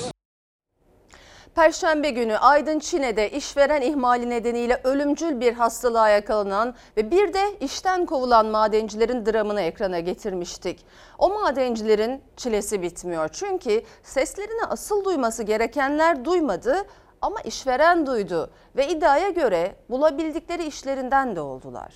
Perşembe 1.55 2.09
günü 2.09 2.37
Aydın 2.37 2.79
Çine'de 2.79 3.29
işveren 3.31 3.81
ihmali 3.81 4.29
nedeniyle 4.29 4.81
ölümcül 4.83 5.39
bir 5.39 5.53
hastalığa 5.53 6.09
yakalanan 6.09 6.75
ve 6.97 7.11
bir 7.11 7.33
de 7.33 7.57
işten 7.61 8.05
kovulan 8.05 8.45
madencilerin 8.45 9.25
dramını 9.25 9.61
ekrana 9.61 9.99
getirmiştik. 9.99 10.79
O 11.17 11.29
madencilerin 11.29 12.21
çilesi 12.37 12.81
bitmiyor. 12.81 13.29
Çünkü 13.33 13.81
seslerini 14.03 14.65
asıl 14.69 15.05
duyması 15.05 15.43
gerekenler 15.43 16.25
duymadı 16.25 16.75
ama 17.21 17.41
işveren 17.41 18.05
duydu 18.07 18.51
ve 18.75 18.87
iddiaya 18.87 19.29
göre 19.29 19.75
bulabildikleri 19.89 20.65
işlerinden 20.65 21.35
de 21.35 21.41
oldular. 21.41 21.93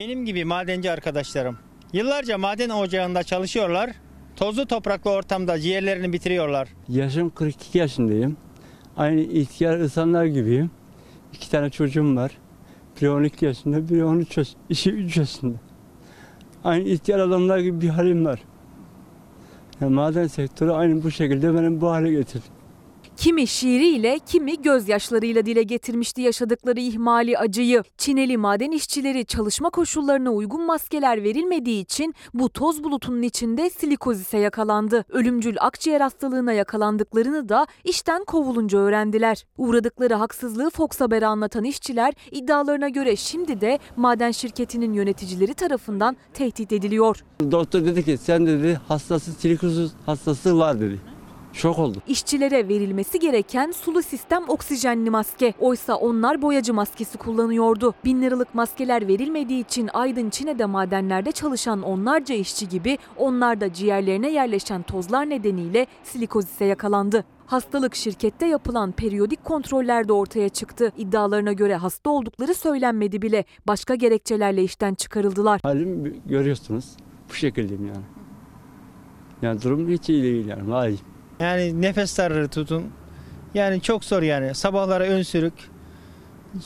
Benim 0.00 0.24
gibi 0.26 0.44
madenci 0.44 0.90
arkadaşlarım 0.90 1.58
yıllarca 1.92 2.38
maden 2.38 2.70
ocağında 2.70 3.22
çalışıyorlar. 3.22 3.90
Tozlu 4.36 4.66
topraklı 4.66 5.10
ortamda 5.10 5.60
ciğerlerini 5.60 6.12
bitiriyorlar. 6.12 6.68
Yaşım 6.88 7.30
42 7.30 7.78
yaşındayım. 7.78 8.36
Aynı 8.96 9.20
ihtiyar 9.20 9.78
insanlar 9.78 10.24
gibiyim. 10.24 10.70
İki 11.32 11.50
tane 11.50 11.70
çocuğum 11.70 12.16
var. 12.16 12.38
Biri 13.00 13.10
12 13.10 13.44
yaşında, 13.44 13.88
biri 13.88 14.04
13 14.04 14.36
yaş, 14.36 14.54
işi 14.68 14.90
3 14.90 15.16
yaşında. 15.16 15.56
Aynı 16.64 16.88
ihtiyar 16.88 17.18
adamlar 17.18 17.58
gibi 17.58 17.80
bir 17.80 17.88
halim 17.88 18.24
var. 18.24 18.42
Yani 19.80 19.94
maden 19.94 20.26
sektörü 20.26 20.70
aynı 20.70 21.02
bu 21.02 21.10
şekilde 21.10 21.54
beni 21.54 21.80
bu 21.80 21.90
hale 21.90 22.10
getirdi. 22.10 22.44
Kimi 23.16 23.46
şiiriyle, 23.46 24.18
kimi 24.26 24.62
gözyaşlarıyla 24.62 25.46
dile 25.46 25.62
getirmişti 25.62 26.20
yaşadıkları 26.20 26.80
ihmali 26.80 27.38
acıyı. 27.38 27.82
Çineli 27.98 28.36
maden 28.36 28.70
işçileri 28.70 29.26
çalışma 29.26 29.70
koşullarına 29.70 30.30
uygun 30.30 30.66
maskeler 30.66 31.22
verilmediği 31.22 31.82
için 31.82 32.14
bu 32.34 32.48
toz 32.48 32.84
bulutunun 32.84 33.22
içinde 33.22 33.70
silikozise 33.70 34.38
yakalandı. 34.38 35.04
Ölümcül 35.08 35.56
akciğer 35.60 36.00
hastalığına 36.00 36.52
yakalandıklarını 36.52 37.48
da 37.48 37.66
işten 37.84 38.24
kovulunca 38.24 38.78
öğrendiler. 38.78 39.44
Uğradıkları 39.58 40.14
haksızlığı 40.14 40.70
Fox 40.70 41.00
Haber'e 41.00 41.26
anlatan 41.26 41.64
işçiler 41.64 42.14
iddialarına 42.30 42.88
göre 42.88 43.16
şimdi 43.16 43.60
de 43.60 43.78
maden 43.96 44.30
şirketinin 44.30 44.92
yöneticileri 44.92 45.54
tarafından 45.54 46.16
tehdit 46.34 46.72
ediliyor. 46.72 47.24
Doktor 47.50 47.84
dedi 47.84 48.04
ki 48.04 48.18
sen 48.18 48.46
dedi 48.46 48.80
hastası 48.88 49.32
silikozis 49.32 49.90
hastası 50.06 50.58
var 50.58 50.80
dedi. 50.80 51.11
Şok 51.52 51.78
oldu. 51.78 51.98
İşçilere 52.06 52.68
verilmesi 52.68 53.18
gereken 53.18 53.70
sulu 53.70 54.02
sistem 54.02 54.42
oksijenli 54.48 55.10
maske. 55.10 55.54
Oysa 55.60 55.94
onlar 55.94 56.42
boyacı 56.42 56.74
maskesi 56.74 57.18
kullanıyordu. 57.18 57.94
Bin 58.04 58.22
liralık 58.22 58.54
maskeler 58.54 59.08
verilmediği 59.08 59.64
için 59.64 59.90
Aydın 59.92 60.30
Çine'de 60.30 60.64
madenlerde 60.64 61.32
çalışan 61.32 61.82
onlarca 61.82 62.34
işçi 62.34 62.68
gibi 62.68 62.98
onlar 63.16 63.60
da 63.60 63.72
ciğerlerine 63.72 64.30
yerleşen 64.30 64.82
tozlar 64.82 65.30
nedeniyle 65.30 65.86
silikozise 66.02 66.64
yakalandı. 66.64 67.24
Hastalık 67.46 67.94
şirkette 67.94 68.46
yapılan 68.46 68.92
periyodik 68.92 69.44
kontrollerde 69.44 70.12
ortaya 70.12 70.48
çıktı. 70.48 70.92
İddialarına 70.98 71.52
göre 71.52 71.76
hasta 71.76 72.10
oldukları 72.10 72.54
söylenmedi 72.54 73.22
bile. 73.22 73.44
Başka 73.66 73.94
gerekçelerle 73.94 74.62
işten 74.62 74.94
çıkarıldılar. 74.94 75.60
Halimi 75.62 76.12
görüyorsunuz. 76.26 76.84
Bu 77.30 77.34
şekildeyim 77.34 77.86
yani. 77.86 78.04
Yani 79.42 79.62
durum 79.62 79.88
hiç 79.88 80.08
iyi 80.08 80.22
değil 80.22 80.46
yani. 80.46 80.70
Vay. 80.70 80.96
Yani 81.42 81.82
nefes 81.82 82.18
darlığı 82.18 82.48
tutun. 82.48 82.84
Yani 83.54 83.80
çok 83.80 84.04
zor 84.04 84.22
yani. 84.22 84.54
Sabahlara 84.54 85.04
ön 85.04 85.22
sürük. 85.22 85.52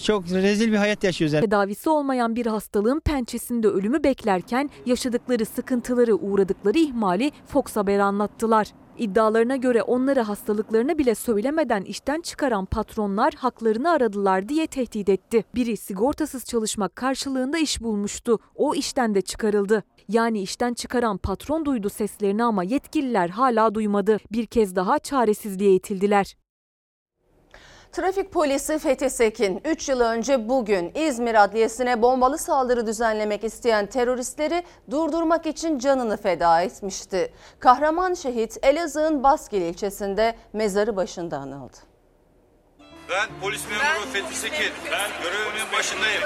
Çok 0.03 0.25
rezil 0.31 0.73
bir 0.73 0.77
hayat 0.77 1.05
yaşıyoruz 1.05 1.33
yani. 1.33 1.45
Tedavisi 1.45 1.91
olmayan 1.91 2.37
bir 2.37 2.47
hastalığın 2.47 3.01
pençesinde 3.01 3.69
ölümü 3.69 4.05
beklerken 4.05 4.71
yaşadıkları 4.87 5.47
sıkıntıları, 5.47 6.15
uğradıkları 6.15 6.79
ihmali 6.79 7.33
Fox 7.47 7.77
Haber'e 7.77 8.03
anlattılar. 8.03 8.67
İddialarına 8.99 9.57
göre 9.57 9.83
onları 9.83 10.21
hastalıklarını 10.21 10.99
bile 10.99 11.15
söylemeden 11.15 11.83
işten 11.83 12.21
çıkaran 12.21 12.65
patronlar 12.65 13.35
haklarını 13.35 13.91
aradılar 13.91 14.49
diye 14.49 14.67
tehdit 14.67 15.09
etti. 15.09 15.45
Biri 15.55 15.77
sigortasız 15.77 16.45
çalışmak 16.45 16.97
karşılığında 16.97 17.59
iş 17.59 17.83
bulmuştu. 17.83 18.39
O 18.55 18.75
işten 18.75 19.15
de 19.15 19.21
çıkarıldı. 19.21 19.83
Yani 20.09 20.43
işten 20.43 20.75
çıkaran 20.75 21.17
patron 21.19 21.65
duydu 21.65 21.91
seslerini 21.91 22.45
ama 22.45 22.65
yetkililer 22.65 23.29
hala 23.29 23.75
duymadı. 23.75 24.19
Bir 24.33 24.47
kez 24.47 24.77
daha 24.77 24.99
çaresizliğe 24.99 25.75
itildiler. 25.75 26.37
Trafik 27.93 28.33
polisi 28.33 28.79
Fethi 28.79 29.11
Sekin 29.11 29.61
3 29.65 29.89
yıl 29.89 30.01
önce 30.01 30.49
bugün 30.49 30.93
İzmir 30.95 31.45
Adliyesi'ne 31.45 32.03
bombalı 32.03 32.39
saldırı 32.39 32.87
düzenlemek 32.87 33.45
isteyen 33.45 33.87
teröristleri 33.87 34.63
durdurmak 34.91 35.47
için 35.47 35.79
canını 35.79 36.17
feda 36.17 36.61
etmişti. 36.63 37.33
Kahraman 37.59 38.15
şehit 38.15 38.59
Elazığ'ın 38.63 39.23
Baskil 39.23 39.63
ilçesinde 39.63 40.37
mezarı 40.53 40.97
başında 40.97 41.39
anıldı. 41.39 41.77
Ben 43.11 43.29
polis 43.41 43.65
memuru 43.71 44.13
Fethi 44.13 44.35
Sekin. 44.37 44.73
Ben 44.93 45.11
görevimin 45.23 45.73
başındayım. 45.79 46.23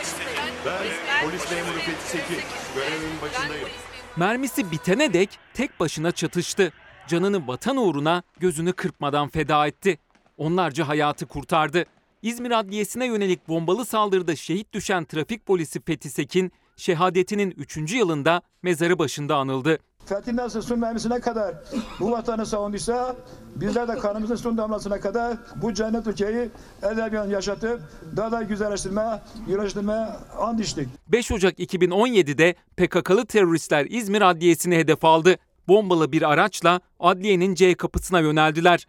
Ben 0.66 1.26
polis 1.28 1.50
memuru 1.52 1.78
Fethi 1.78 2.08
Sekin. 2.08 2.42
Görevimin 2.74 3.20
başındayım. 3.22 3.68
Mermisi 4.16 4.70
bitene 4.70 5.12
dek 5.12 5.38
tek 5.54 5.80
başına 5.80 6.12
çatıştı. 6.12 6.72
Canını 7.06 7.46
vatan 7.48 7.76
uğruna 7.76 8.22
gözünü 8.38 8.72
kırpmadan 8.72 9.28
feda 9.28 9.66
etti. 9.66 9.98
Onlarca 10.40 10.88
hayatı 10.88 11.26
kurtardı. 11.26 11.84
İzmir 12.22 12.50
Adliyesi'ne 12.50 13.06
yönelik 13.06 13.48
bombalı 13.48 13.84
saldırıda 13.84 14.36
şehit 14.36 14.72
düşen 14.72 15.04
trafik 15.04 15.46
polisi 15.46 15.80
Fethi 15.80 16.10
Sekin, 16.10 16.52
şehadetinin 16.76 17.50
3. 17.50 17.94
yılında 17.94 18.42
mezarı 18.62 18.98
başında 18.98 19.36
anıldı. 19.36 19.78
Fethi 20.06 20.36
nasıl 20.36 20.62
sun 20.62 20.78
mermisine 20.78 21.20
kadar 21.20 21.54
bu 22.00 22.10
vatanı 22.10 22.46
savunduysa 22.46 23.16
bizler 23.56 23.88
de 23.88 23.98
kanımızın 23.98 24.36
son 24.36 24.58
damlasına 24.58 25.00
kadar 25.00 25.36
bu 25.56 25.74
cennet 25.74 26.06
ülkeyi 26.06 26.50
edebiyan 26.82 27.28
yaşatıp 27.28 27.80
daha 28.16 28.32
da 28.32 28.42
güzelleştirme, 28.42 29.22
iyileştirme 29.48 30.08
and 30.38 30.58
içtik. 30.58 30.88
5 31.08 31.32
Ocak 31.32 31.58
2017'de 31.58 32.54
PKK'lı 32.76 33.26
teröristler 33.26 33.86
İzmir 33.90 34.22
Adliyesi'ni 34.22 34.76
hedef 34.76 35.04
aldı. 35.04 35.36
Bombalı 35.68 36.12
bir 36.12 36.30
araçla 36.32 36.80
adliyenin 37.00 37.54
C 37.54 37.74
kapısına 37.74 38.20
yöneldiler. 38.20 38.86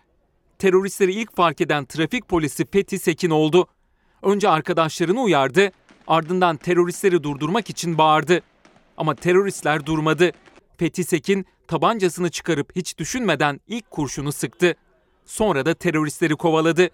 Teröristleri 0.62 1.14
ilk 1.14 1.36
fark 1.36 1.62
eden 1.62 1.86
trafik 1.86 2.28
polisi 2.28 2.66
Fethi 2.72 3.00
Sekin 3.00 3.30
oldu. 3.30 3.68
Önce 4.22 4.50
arkadaşlarını 4.50 5.22
uyardı, 5.22 5.72
ardından 6.08 6.58
teröristleri 6.58 7.24
durdurmak 7.24 7.70
için 7.70 7.98
bağırdı. 7.98 8.42
Ama 8.98 9.16
teröristler 9.16 9.86
durmadı. 9.86 10.32
Fethi 10.78 11.04
Sekin 11.04 11.46
tabancasını 11.68 12.30
çıkarıp 12.30 12.76
hiç 12.76 12.98
düşünmeden 12.98 13.62
ilk 13.68 13.92
kurşunu 13.92 14.32
sıktı. 14.32 14.76
Sonra 15.26 15.66
da 15.66 15.74
teröristleri 15.74 16.36
kovaladı. 16.36 16.90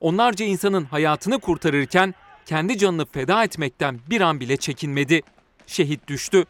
Onlarca 0.00 0.44
insanın 0.44 0.84
hayatını 0.84 1.40
kurtarırken 1.40 2.14
kendi 2.46 2.78
canını 2.78 3.06
feda 3.06 3.44
etmekten 3.44 4.00
bir 4.10 4.20
an 4.20 4.40
bile 4.40 4.56
çekinmedi. 4.56 5.22
Şehit 5.66 6.08
düştü. 6.08 6.44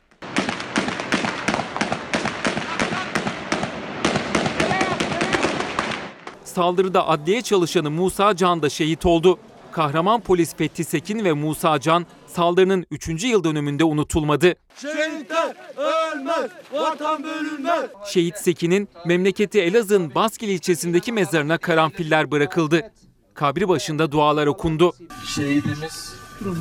Saldırıda 6.55 7.09
adliye 7.09 7.43
çalışanı 7.43 7.91
Musa 7.91 8.37
Can 8.37 8.63
da 8.63 8.69
şehit 8.69 9.07
oldu. 9.07 9.39
Kahraman 9.73 10.21
polis 10.21 10.55
Fethi 10.55 10.85
Sekin 10.85 11.25
ve 11.25 11.33
Musa 11.33 11.81
Can 11.81 12.07
saldırının 12.27 12.87
3. 12.91 13.25
yıl 13.25 13.45
dönümünde 13.45 13.85
unutulmadı. 13.85 14.55
Şehitler 14.77 15.57
ölmez, 15.77 16.51
vatan 16.73 17.25
bölünmez. 17.25 17.91
Şehit 18.07 18.37
Sekin'in 18.37 18.89
memleketi 19.07 19.61
Elazığ'ın 19.61 20.15
Baskil 20.15 20.49
ilçesindeki 20.49 21.13
mezarına 21.13 21.59
karanfiller 21.59 22.31
bırakıldı. 22.31 22.93
Kabri 23.35 23.69
başında 23.69 24.13
dualar 24.13 24.47
okundu. 24.47 24.93
Şehidimiz 25.35 26.15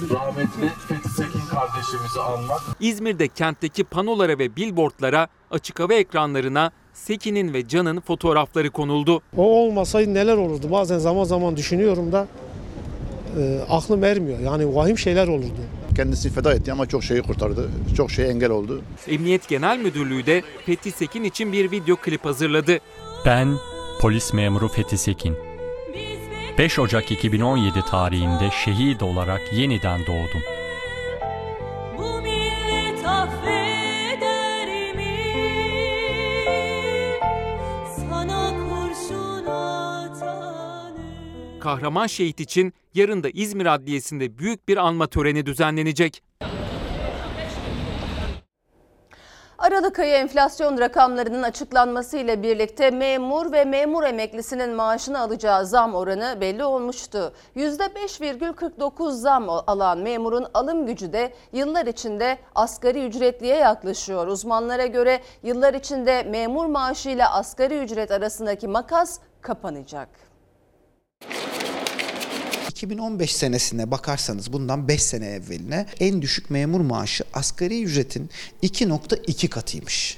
rahmetli 0.10 0.70
Fethi 0.88 1.10
Sekin 1.10 1.42
kardeşimizi 1.52 2.20
anmak. 2.20 2.62
İzmir'de 2.80 3.28
kentteki 3.28 3.84
panolara 3.84 4.40
ve 4.40 4.56
billboardlara, 4.56 5.28
açık 5.52 5.80
hava 5.80 5.94
ekranlarına 5.94 6.72
Sekin'in 7.04 7.54
ve 7.54 7.68
Can'ın 7.68 8.00
fotoğrafları 8.00 8.70
konuldu. 8.70 9.22
O 9.38 9.44
olmasaydı 9.44 10.14
neler 10.14 10.38
olurdu? 10.38 10.72
Bazen 10.72 10.98
zaman 10.98 11.24
zaman 11.24 11.58
düşünüyorum 11.58 12.12
da 12.12 12.28
e, 13.40 13.60
aklım 13.70 14.04
ermiyor. 14.04 14.40
Yani 14.40 14.76
vahim 14.76 14.98
şeyler 14.98 15.28
olurdu. 15.28 15.60
Kendisini 15.96 16.32
feda 16.32 16.54
etti 16.54 16.72
ama 16.72 16.86
çok 16.86 17.04
şeyi 17.04 17.22
kurtardı. 17.22 17.70
Çok 17.98 18.12
şey 18.12 18.30
engel 18.30 18.50
oldu. 18.50 18.82
Emniyet 19.08 19.48
Genel 19.48 19.78
Müdürlüğü 19.78 20.26
de 20.26 20.44
Fethi 20.66 20.92
Sekin 20.92 21.24
için 21.24 21.54
bir 21.54 21.72
video 21.72 21.96
klip 21.96 22.26
hazırladı. 22.26 22.80
Ben 23.26 23.56
polis 24.02 24.34
memuru 24.34 24.68
Fethi 24.68 24.98
Sekin. 24.98 25.36
5 26.58 26.80
Ocak 26.80 27.12
2017 27.12 27.82
tarihinde 27.90 28.50
şehit 28.66 29.04
olarak 29.04 29.42
yeniden 29.54 30.02
doğdum. 30.02 30.59
Kahraman 41.70 42.08
şehit 42.08 42.40
için 42.40 42.74
yarın 42.94 43.24
da 43.24 43.30
İzmir 43.30 43.66
Adliyesi'nde 43.66 44.38
büyük 44.38 44.68
bir 44.68 44.78
anma 44.78 45.08
töreni 45.08 45.46
düzenlenecek. 45.46 46.24
Aralık 49.58 50.00
ayı 50.00 50.14
enflasyon 50.14 50.78
rakamlarının 50.78 51.44
açıklanmasıyla 51.44 52.44
birlikte 52.44 52.92
memur 52.92 53.52
ve 53.52 53.66
memur 53.66 54.04
emeklisinin 54.04 54.76
maaşını 54.76 55.20
alacağı 55.20 55.66
zam 55.66 55.96
oranı 55.96 56.38
belli 56.42 56.64
olmuştu. 56.64 57.34
%5,49 57.56 59.12
zam 59.12 59.50
alan 59.50 59.98
memurun 59.98 60.46
alım 60.54 60.86
gücü 60.86 61.14
de 61.14 61.34
yıllar 61.54 61.86
içinde 61.86 62.38
asgari 62.56 63.06
ücretliye 63.06 63.56
yaklaşıyor. 63.56 64.28
Uzmanlara 64.28 64.86
göre 64.86 65.22
yıllar 65.44 65.74
içinde 65.74 66.24
memur 66.24 66.66
maaşıyla 66.66 67.34
asgari 67.34 67.80
ücret 67.80 68.12
arasındaki 68.12 68.68
makas 68.68 69.20
kapanacak. 69.42 70.29
2015 72.84 73.36
senesine 73.36 73.92
bakarsanız 73.92 74.54
bundan 74.54 74.88
5 74.88 75.04
sene 75.04 75.26
evveline 75.26 75.86
en 76.00 76.22
düşük 76.22 76.50
memur 76.50 76.80
maaşı 76.80 77.24
asgari 77.34 77.84
ücretin 77.84 78.30
2.2 78.64 79.48
katıymış. 79.48 80.18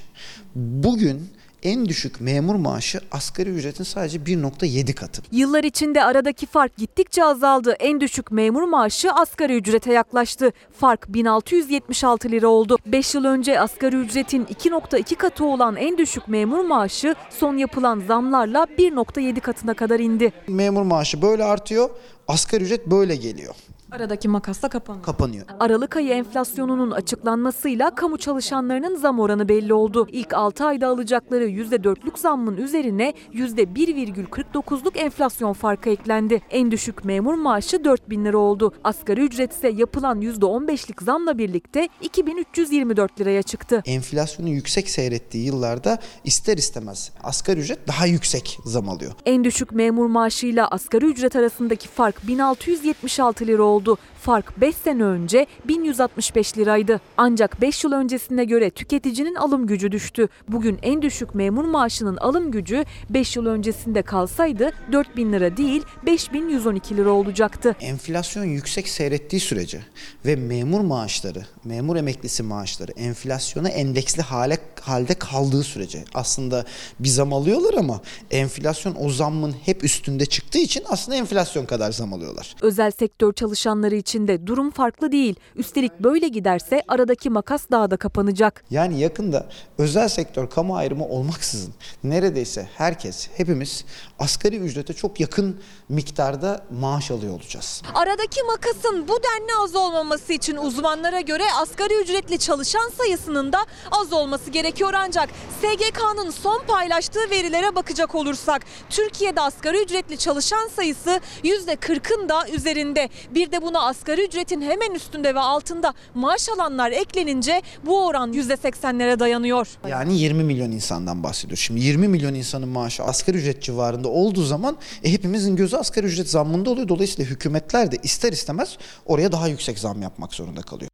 Bugün 0.54 1.30
en 1.62 1.86
düşük 1.86 2.20
memur 2.20 2.54
maaşı 2.54 3.00
asgari 3.12 3.50
ücretin 3.50 3.84
sadece 3.84 4.18
1.7 4.18 4.94
katı. 4.94 5.22
Yıllar 5.32 5.64
içinde 5.64 6.04
aradaki 6.04 6.46
fark 6.46 6.76
gittikçe 6.76 7.24
azaldı. 7.24 7.76
En 7.80 8.00
düşük 8.00 8.30
memur 8.30 8.62
maaşı 8.62 9.12
asgari 9.12 9.56
ücrete 9.56 9.92
yaklaştı. 9.92 10.52
Fark 10.76 11.08
1676 11.08 12.30
lira 12.30 12.48
oldu. 12.48 12.78
5 12.86 13.14
yıl 13.14 13.24
önce 13.24 13.60
asgari 13.60 13.96
ücretin 13.96 14.44
2.2 14.44 15.14
katı 15.14 15.44
olan 15.44 15.76
en 15.76 15.98
düşük 15.98 16.28
memur 16.28 16.64
maaşı 16.64 17.14
son 17.30 17.56
yapılan 17.56 18.02
zamlarla 18.08 18.66
1.7 18.78 19.40
katına 19.40 19.74
kadar 19.74 20.00
indi. 20.00 20.32
Memur 20.48 20.82
maaşı 20.82 21.22
böyle 21.22 21.44
artıyor, 21.44 21.90
asgari 22.28 22.64
ücret 22.64 22.86
böyle 22.86 23.16
geliyor. 23.16 23.54
Aradaki 23.92 24.28
makas 24.28 24.62
da 24.62 24.68
kapanıyor. 24.68 25.04
Kapanıyor. 25.04 25.46
Aralık 25.60 25.96
ayı 25.96 26.10
enflasyonunun 26.10 26.90
açıklanmasıyla 26.90 27.94
kamu 27.94 28.18
çalışanlarının 28.18 28.96
zam 28.96 29.20
oranı 29.20 29.48
belli 29.48 29.74
oldu. 29.74 30.06
İlk 30.12 30.34
6 30.34 30.64
ayda 30.64 30.88
alacakları 30.88 31.48
%4'lük 31.48 32.18
zammın 32.18 32.56
üzerine 32.56 33.14
%1,49'luk 33.32 34.98
enflasyon 34.98 35.52
farkı 35.52 35.90
eklendi. 35.90 36.42
En 36.50 36.70
düşük 36.70 37.04
memur 37.04 37.34
maaşı 37.34 37.84
4 37.84 38.10
bin 38.10 38.24
lira 38.24 38.38
oldu. 38.38 38.72
Asgari 38.84 39.20
ücret 39.20 39.52
ise 39.52 39.68
yapılan 39.68 40.22
%15'lik 40.22 41.02
zamla 41.02 41.38
birlikte 41.38 41.88
2324 42.02 43.20
liraya 43.20 43.42
çıktı. 43.42 43.82
Enflasyonun 43.86 44.50
yüksek 44.50 44.90
seyrettiği 44.90 45.46
yıllarda 45.46 45.98
ister 46.24 46.56
istemez 46.56 47.12
asgari 47.22 47.60
ücret 47.60 47.88
daha 47.88 48.06
yüksek 48.06 48.58
zam 48.64 48.88
alıyor. 48.88 49.12
En 49.26 49.44
düşük 49.44 49.72
memur 49.72 50.06
maaşıyla 50.06 50.68
asgari 50.68 51.06
ücret 51.06 51.36
arasındaki 51.36 51.88
fark 51.88 52.26
1676 52.26 53.46
lira 53.46 53.62
oldu. 53.62 53.81
do 53.82 53.98
Fark 54.22 54.60
5 54.60 54.76
sene 54.76 55.04
önce 55.04 55.46
1165 55.68 56.58
liraydı. 56.58 57.00
Ancak 57.16 57.60
5 57.60 57.84
yıl 57.84 57.92
öncesine 57.92 58.44
göre 58.44 58.70
tüketicinin 58.70 59.34
alım 59.34 59.66
gücü 59.66 59.92
düştü. 59.92 60.28
Bugün 60.48 60.78
en 60.82 61.02
düşük 61.02 61.34
memur 61.34 61.64
maaşının 61.64 62.16
alım 62.16 62.50
gücü 62.50 62.84
5 63.10 63.36
yıl 63.36 63.46
öncesinde 63.46 64.02
kalsaydı 64.02 64.70
4000 64.92 65.32
lira 65.32 65.56
değil 65.56 65.82
5112 66.06 66.96
lira 66.96 67.10
olacaktı. 67.10 67.76
Enflasyon 67.80 68.44
yüksek 68.44 68.88
seyrettiği 68.88 69.40
sürece 69.40 69.80
ve 70.26 70.36
memur 70.36 70.80
maaşları, 70.80 71.46
memur 71.64 71.96
emeklisi 71.96 72.42
maaşları 72.42 72.92
enflasyona 72.92 73.68
endeksli 73.68 74.22
hale 74.22 74.58
halde 74.80 75.14
kaldığı 75.14 75.62
sürece 75.62 76.04
aslında 76.14 76.64
bir 76.98 77.08
zam 77.08 77.32
alıyorlar 77.32 77.74
ama 77.74 78.00
enflasyon 78.30 78.96
o 79.00 79.10
zammın 79.10 79.54
hep 79.64 79.84
üstünde 79.84 80.26
çıktığı 80.26 80.58
için 80.58 80.84
aslında 80.88 81.16
enflasyon 81.16 81.66
kadar 81.66 81.92
zam 81.92 82.12
alıyorlar. 82.12 82.54
Özel 82.60 82.90
sektör 82.90 83.32
çalışanları 83.32 83.94
için 83.94 84.11
de 84.12 84.46
durum 84.46 84.70
farklı 84.70 85.12
değil. 85.12 85.34
Üstelik 85.56 86.00
böyle 86.00 86.28
giderse 86.28 86.82
aradaki 86.88 87.30
makas 87.30 87.66
daha 87.70 87.90
da 87.90 87.96
kapanacak. 87.96 88.64
Yani 88.70 89.00
yakında 89.00 89.46
özel 89.78 90.08
sektör 90.08 90.50
kamu 90.50 90.76
ayrımı 90.76 91.06
olmaksızın 91.08 91.74
neredeyse 92.04 92.68
herkes, 92.76 93.28
hepimiz 93.36 93.84
asgari 94.18 94.56
ücrete 94.56 94.92
çok 94.94 95.20
yakın 95.20 95.60
miktarda 95.88 96.64
maaş 96.80 97.10
alıyor 97.10 97.34
olacağız. 97.34 97.82
Aradaki 97.94 98.42
makasın 98.42 99.08
bu 99.08 99.12
denli 99.22 99.52
az 99.64 99.76
olmaması 99.76 100.32
için 100.32 100.56
uzmanlara 100.56 101.20
göre 101.20 101.42
asgari 101.62 102.02
ücretli 102.02 102.38
çalışan 102.38 102.90
sayısının 102.98 103.52
da 103.52 103.58
az 103.90 104.12
olması 104.12 104.50
gerekiyor 104.50 104.92
ancak 104.96 105.28
SGK'nın 105.60 106.30
son 106.30 106.62
paylaştığı 106.66 107.30
verilere 107.30 107.74
bakacak 107.74 108.14
olursak 108.14 108.62
Türkiye'de 108.90 109.40
asgari 109.40 109.82
ücretli 109.82 110.18
çalışan 110.18 110.68
sayısı 110.68 111.20
%40'ın 111.44 112.28
da 112.28 112.48
üzerinde. 112.48 113.08
Bir 113.30 113.52
de 113.52 113.62
buna 113.62 113.80
asgari 113.86 114.01
ücretin 114.10 114.60
hemen 114.60 114.94
üstünde 114.94 115.34
ve 115.34 115.40
altında 115.40 115.94
maaş 116.14 116.48
alanlar 116.48 116.90
eklenince 116.90 117.62
bu 117.86 118.06
oran 118.06 118.32
%80'lere 118.32 119.18
dayanıyor. 119.18 119.68
Yani 119.88 120.18
20 120.18 120.44
milyon 120.44 120.70
insandan 120.70 121.22
bahsediyoruz. 121.22 121.60
Şimdi 121.64 121.80
20 121.80 122.08
milyon 122.08 122.34
insanın 122.34 122.68
maaşı 122.68 123.02
asgari 123.02 123.36
ücret 123.36 123.62
civarında 123.62 124.08
olduğu 124.08 124.44
zaman 124.44 124.76
e, 125.04 125.12
hepimizin 125.12 125.56
gözü 125.56 125.76
asgari 125.76 126.06
ücret 126.06 126.30
zammında 126.30 126.70
oluyor. 126.70 126.88
Dolayısıyla 126.88 127.30
hükümetler 127.30 127.92
de 127.92 127.96
ister 128.02 128.32
istemez 128.32 128.78
oraya 129.06 129.32
daha 129.32 129.48
yüksek 129.48 129.78
zam 129.78 130.02
yapmak 130.02 130.34
zorunda 130.34 130.62
kalıyor. 130.62 130.91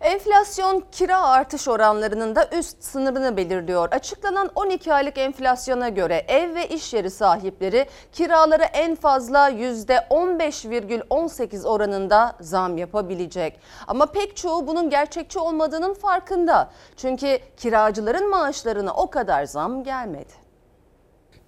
Enflasyon 0.00 0.84
kira 0.92 1.22
artış 1.22 1.68
oranlarının 1.68 2.36
da 2.36 2.50
üst 2.58 2.84
sınırını 2.84 3.36
belirliyor. 3.36 3.88
Açıklanan 3.92 4.50
12 4.54 4.94
aylık 4.94 5.18
enflasyona 5.18 5.88
göre 5.88 6.24
ev 6.28 6.54
ve 6.54 6.68
iş 6.68 6.94
yeri 6.94 7.10
sahipleri 7.10 7.86
kiralara 8.12 8.64
en 8.64 8.94
fazla 8.94 9.50
%15,18 9.50 11.66
oranında 11.66 12.36
zam 12.40 12.78
yapabilecek. 12.78 13.60
Ama 13.86 14.06
pek 14.06 14.36
çoğu 14.36 14.66
bunun 14.66 14.90
gerçekçi 14.90 15.38
olmadığının 15.38 15.94
farkında. 15.94 16.70
Çünkü 16.96 17.38
kiracıların 17.56 18.30
maaşlarına 18.30 18.94
o 18.94 19.10
kadar 19.10 19.44
zam 19.44 19.84
gelmedi. 19.84 20.32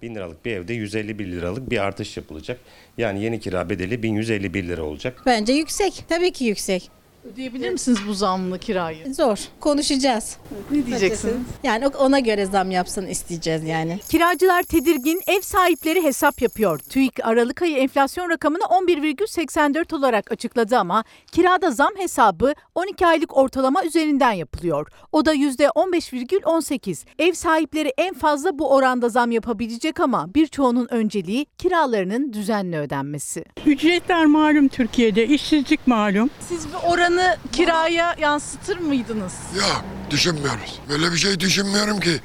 1000 0.01 0.15
liralık 0.15 0.45
bir 0.45 0.55
evde 0.55 0.73
151 0.73 1.31
liralık 1.31 1.69
bir 1.69 1.79
artış 1.79 2.17
yapılacak. 2.17 2.59
Yani 2.97 3.23
yeni 3.23 3.39
kira 3.39 3.69
bedeli 3.69 4.03
1151 4.03 4.67
lira 4.67 4.83
olacak. 4.83 5.21
Bence 5.25 5.53
yüksek. 5.53 6.05
Tabii 6.09 6.31
ki 6.31 6.45
yüksek. 6.45 6.91
Ödeyebilir 7.25 7.69
misiniz 7.69 7.99
bu 8.07 8.13
zamlı 8.13 8.59
kirayı? 8.59 9.13
Zor. 9.13 9.37
Konuşacağız. 9.59 10.37
Ne 10.71 10.85
diyeceksiniz? 10.85 11.35
Yani 11.63 11.87
ona 11.87 12.19
göre 12.19 12.45
zam 12.45 12.71
yapsın 12.71 13.05
isteyeceğiz 13.05 13.63
yani. 13.63 13.99
Kiracılar 14.09 14.63
tedirgin, 14.63 15.21
ev 15.27 15.41
sahipleri 15.41 16.03
hesap 16.03 16.41
yapıyor. 16.41 16.79
TÜİK 16.79 17.25
Aralık 17.25 17.61
ayı 17.61 17.77
enflasyon 17.77 18.29
rakamını 18.29 18.63
11,84 18.63 19.95
olarak 19.95 20.31
açıkladı 20.31 20.77
ama 20.77 21.03
kirada 21.31 21.71
zam 21.71 21.91
hesabı 21.97 22.53
12 22.75 23.07
aylık 23.07 23.37
ortalama 23.37 23.83
üzerinden 23.83 24.31
yapılıyor. 24.31 24.87
O 25.11 25.25
da 25.25 25.35
%15,18. 25.35 27.05
Ev 27.19 27.33
sahipleri 27.33 27.93
en 27.97 28.13
fazla 28.13 28.59
bu 28.59 28.73
oranda 28.73 29.09
zam 29.09 29.31
yapabilecek 29.31 29.99
ama 29.99 30.33
birçoğunun 30.35 30.87
önceliği 30.91 31.45
kiralarının 31.57 32.33
düzenli 32.33 32.77
ödenmesi. 32.77 33.45
Ücretler 33.65 34.25
malum 34.25 34.67
Türkiye'de, 34.67 35.27
işsizlik 35.27 35.87
malum. 35.87 36.29
Siz 36.39 36.67
bu 36.73 36.89
oranı 36.91 37.10
kiraya 37.51 38.15
yansıtır 38.19 38.77
mıydınız? 38.77 39.33
Yok 39.55 39.83
düşünmüyoruz. 40.09 40.79
Böyle 40.89 41.11
bir 41.11 41.17
şey 41.17 41.39
düşünmüyorum 41.39 41.99
ki. 41.99 42.19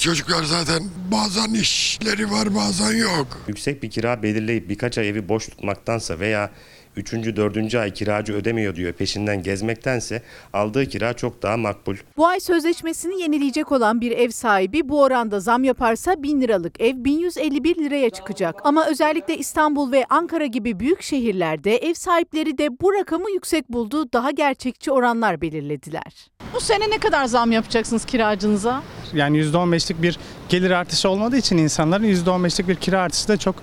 Çocuklar 0.00 0.44
zaten 0.44 0.82
bazen 1.12 1.54
işleri 1.54 2.30
var 2.30 2.54
bazen 2.54 2.96
yok. 2.96 3.26
Yüksek 3.48 3.82
bir 3.82 3.90
kira 3.90 4.22
belirleyip 4.22 4.68
birkaç 4.68 4.98
ay 4.98 5.08
evi 5.08 5.28
boş 5.28 5.48
tutmaktansa 5.48 6.20
veya 6.20 6.50
3. 6.96 7.12
4. 7.12 7.74
ay 7.74 7.92
kiracı 7.92 8.32
ödemiyor 8.32 8.76
diyor 8.76 8.92
peşinden 8.92 9.42
gezmektense 9.42 10.22
aldığı 10.52 10.86
kira 10.86 11.12
çok 11.12 11.42
daha 11.42 11.56
makbul. 11.56 11.96
Bu 12.16 12.26
ay 12.26 12.40
sözleşmesini 12.40 13.22
yenileyecek 13.22 13.72
olan 13.72 14.00
bir 14.00 14.10
ev 14.12 14.30
sahibi 14.30 14.88
bu 14.88 15.02
oranda 15.02 15.40
zam 15.40 15.64
yaparsa 15.64 16.22
1000 16.22 16.40
liralık 16.40 16.80
ev 16.80 17.04
1151 17.04 17.76
liraya 17.76 18.10
çıkacak. 18.10 18.56
Ama 18.64 18.86
özellikle 18.86 19.36
İstanbul 19.36 19.92
ve 19.92 20.04
Ankara 20.10 20.46
gibi 20.46 20.80
büyük 20.80 21.02
şehirlerde 21.02 21.76
ev 21.76 21.94
sahipleri 21.94 22.58
de 22.58 22.80
bu 22.80 22.92
rakamı 22.92 23.30
yüksek 23.30 23.68
buldu, 23.68 24.12
daha 24.12 24.30
gerçekçi 24.30 24.92
oranlar 24.92 25.40
belirlediler. 25.40 26.30
Bu 26.54 26.60
sene 26.60 26.90
ne 26.90 26.98
kadar 26.98 27.24
zam 27.24 27.52
yapacaksınız 27.52 28.04
kiracınıza? 28.04 28.82
Yani 29.14 29.38
%15'lik 29.38 30.02
bir 30.02 30.18
gelir 30.48 30.70
artışı 30.70 31.08
olmadığı 31.10 31.36
için 31.36 31.58
insanların 31.58 32.04
%15'lik 32.04 32.68
bir 32.68 32.74
kira 32.74 33.00
artışı 33.00 33.28
da 33.28 33.36
çok 33.36 33.54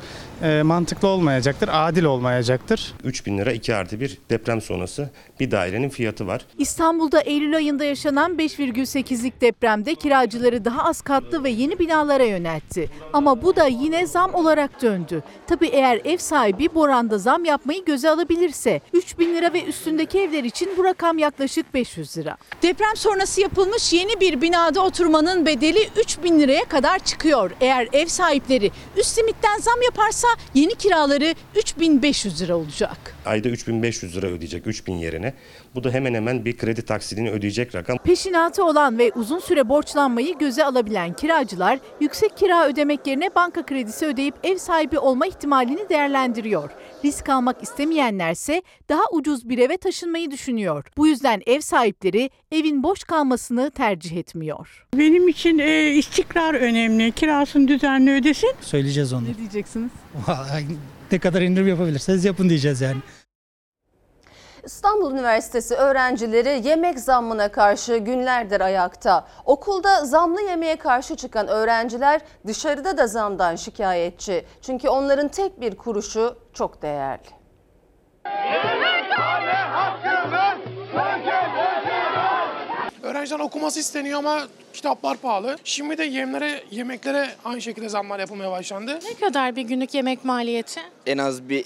e, 0.44 0.62
mantıklı 0.64 1.08
olmayacaktır, 1.08 1.70
adil 1.72 2.04
olmayacaktır. 2.04 2.94
3000 3.04 3.38
lira 3.38 3.52
2 3.52 3.76
artı 3.76 4.00
1 4.00 4.18
deprem 4.30 4.62
sonrası 4.62 5.10
bir 5.40 5.52
dairenin 5.52 5.90
fiyatı 5.90 6.28
var. 6.28 6.46
İstanbul'da 6.58 7.22
Eylül 7.22 7.56
ayında 7.56 7.86
yaşanan 7.86 8.32
5,8'lik 8.38 9.42
depremde 9.42 9.96
kiracıları 9.96 10.66
daha 10.66 10.84
az 10.84 11.02
katlı 11.02 11.44
ve 11.44 11.50
yeni 11.50 11.80
binalara 11.80 12.24
yöneltti. 12.24 12.90
Ama 13.14 13.42
bu 13.42 13.56
da 13.56 13.66
yine 13.68 14.08
zam 14.08 14.34
olarak 14.34 14.82
döndü. 14.82 15.24
Tabii 15.48 15.68
eğer 15.68 16.02
ev 16.06 16.18
sahibi 16.18 16.70
bu 16.76 16.82
oranda 16.82 17.18
zam 17.18 17.46
yapmayı 17.46 17.86
göze 17.86 18.10
alabilirse 18.10 18.82
3 18.94 19.20
bin 19.20 19.36
lira 19.36 19.54
ve 19.54 19.64
üstündeki 19.64 20.20
evler 20.20 20.44
için 20.44 20.70
bu 20.78 20.84
rakam 20.84 21.18
yaklaşık 21.18 21.74
500 21.74 22.18
lira. 22.18 22.38
Deprem 22.62 22.96
sonrası 22.96 23.42
yapılmış 23.42 23.94
yeni 23.94 24.20
bir 24.20 24.42
binada 24.42 24.82
oturmanın 24.82 25.46
bedeli 25.46 25.90
3 25.98 26.24
bin 26.24 26.40
liraya 26.40 26.66
kadar 26.66 27.00
çıkıyor. 27.00 27.52
Eğer 27.62 27.88
ev 27.94 28.06
sahipleri 28.06 28.72
üst 28.98 29.18
limitten 29.18 29.58
zam 29.60 29.82
yaparsa 29.82 30.27
alırsa 30.28 30.42
yeni 30.54 30.76
kiraları 30.76 31.36
3500 31.56 32.42
lira 32.42 32.56
olacak. 32.56 33.16
Ayda 33.26 33.50
3500 33.50 34.18
lira 34.18 34.28
ödeyecek 34.28 34.68
3000 34.68 34.94
yerine. 34.94 35.34
Bu 35.78 35.84
da 35.84 35.92
hemen 35.92 36.14
hemen 36.14 36.46
bir 36.46 36.58
kredi 36.58 36.82
taksidini 36.82 37.32
ödeyecek 37.32 37.76
rakam. 37.76 37.98
Peşinatı 37.98 38.66
olan 38.66 38.98
ve 38.98 39.12
uzun 39.16 39.40
süre 39.40 39.70
borçlanmayı 39.70 40.38
göze 40.38 40.66
alabilen 40.66 41.14
kiracılar 41.14 41.80
yüksek 42.02 42.38
kira 42.38 42.68
ödemek 42.68 43.08
yerine 43.08 43.36
banka 43.36 43.66
kredisi 43.66 44.06
ödeyip 44.06 44.36
ev 44.44 44.58
sahibi 44.58 45.00
olma 45.00 45.28
ihtimalini 45.28 45.90
değerlendiriyor. 45.90 46.72
Risk 47.06 47.30
almak 47.30 47.64
istemeyenlerse 47.64 48.62
daha 48.90 49.02
ucuz 49.12 49.50
bir 49.50 49.58
eve 49.58 49.78
taşınmayı 49.78 50.32
düşünüyor. 50.32 50.86
Bu 50.98 51.08
yüzden 51.08 51.42
ev 51.46 51.62
sahipleri 51.62 52.30
evin 52.52 52.84
boş 52.84 53.04
kalmasını 53.04 53.72
tercih 53.72 54.18
etmiyor. 54.18 54.88
Benim 54.98 55.28
için 55.28 55.60
e, 55.60 55.92
istikrar 55.92 56.54
önemli. 56.54 57.12
Kirasını 57.12 57.68
düzenli 57.68 58.12
ödesin. 58.12 58.52
Söyleyeceğiz 58.62 59.14
onu. 59.14 59.24
Ne 59.24 59.38
diyeceksiniz? 59.38 59.92
ne 61.12 61.20
kadar 61.20 61.42
indirim 61.42 61.68
yapabilirseniz 61.68 62.26
yapın 62.26 62.50
diyeceğiz 62.50 62.82
yani. 62.82 62.98
İstanbul 64.64 65.12
Üniversitesi 65.12 65.76
öğrencileri 65.76 66.68
yemek 66.68 67.00
zammına 67.00 67.52
karşı 67.52 67.98
günlerdir 67.98 68.62
ayakta. 68.62 69.28
Okulda 69.46 70.06
zamlı 70.06 70.42
yemeğe 70.42 70.76
karşı 70.76 71.16
çıkan 71.16 71.48
öğrenciler 71.48 72.22
dışarıda 72.48 72.98
da 72.98 73.08
zamdan 73.08 73.56
şikayetçi. 73.56 74.46
Çünkü 74.62 74.90
onların 74.90 75.28
tek 75.28 75.62
bir 75.62 75.76
kuruşu 75.76 76.38
çok 76.54 76.82
değerli. 76.82 77.38
Öğrenciden 83.04 83.40
okuması 83.40 83.80
isteniyor 83.80 84.20
ama 84.20 84.42
kitaplar 84.74 85.18
pahalı. 85.18 85.58
Şimdi 85.64 85.98
de 85.98 86.04
yemlere, 86.04 86.64
yemeklere 86.72 87.30
aynı 87.46 87.62
şekilde 87.62 87.90
zamlar 87.90 88.20
yapılmaya 88.20 88.52
başlandı. 88.52 89.00
Ne 89.04 89.28
kadar 89.28 89.56
bir 89.56 89.62
günlük 89.62 89.94
yemek 89.94 90.26
maliyeti? 90.26 90.82
En 91.06 91.18
az 91.18 91.50
bir 91.50 91.66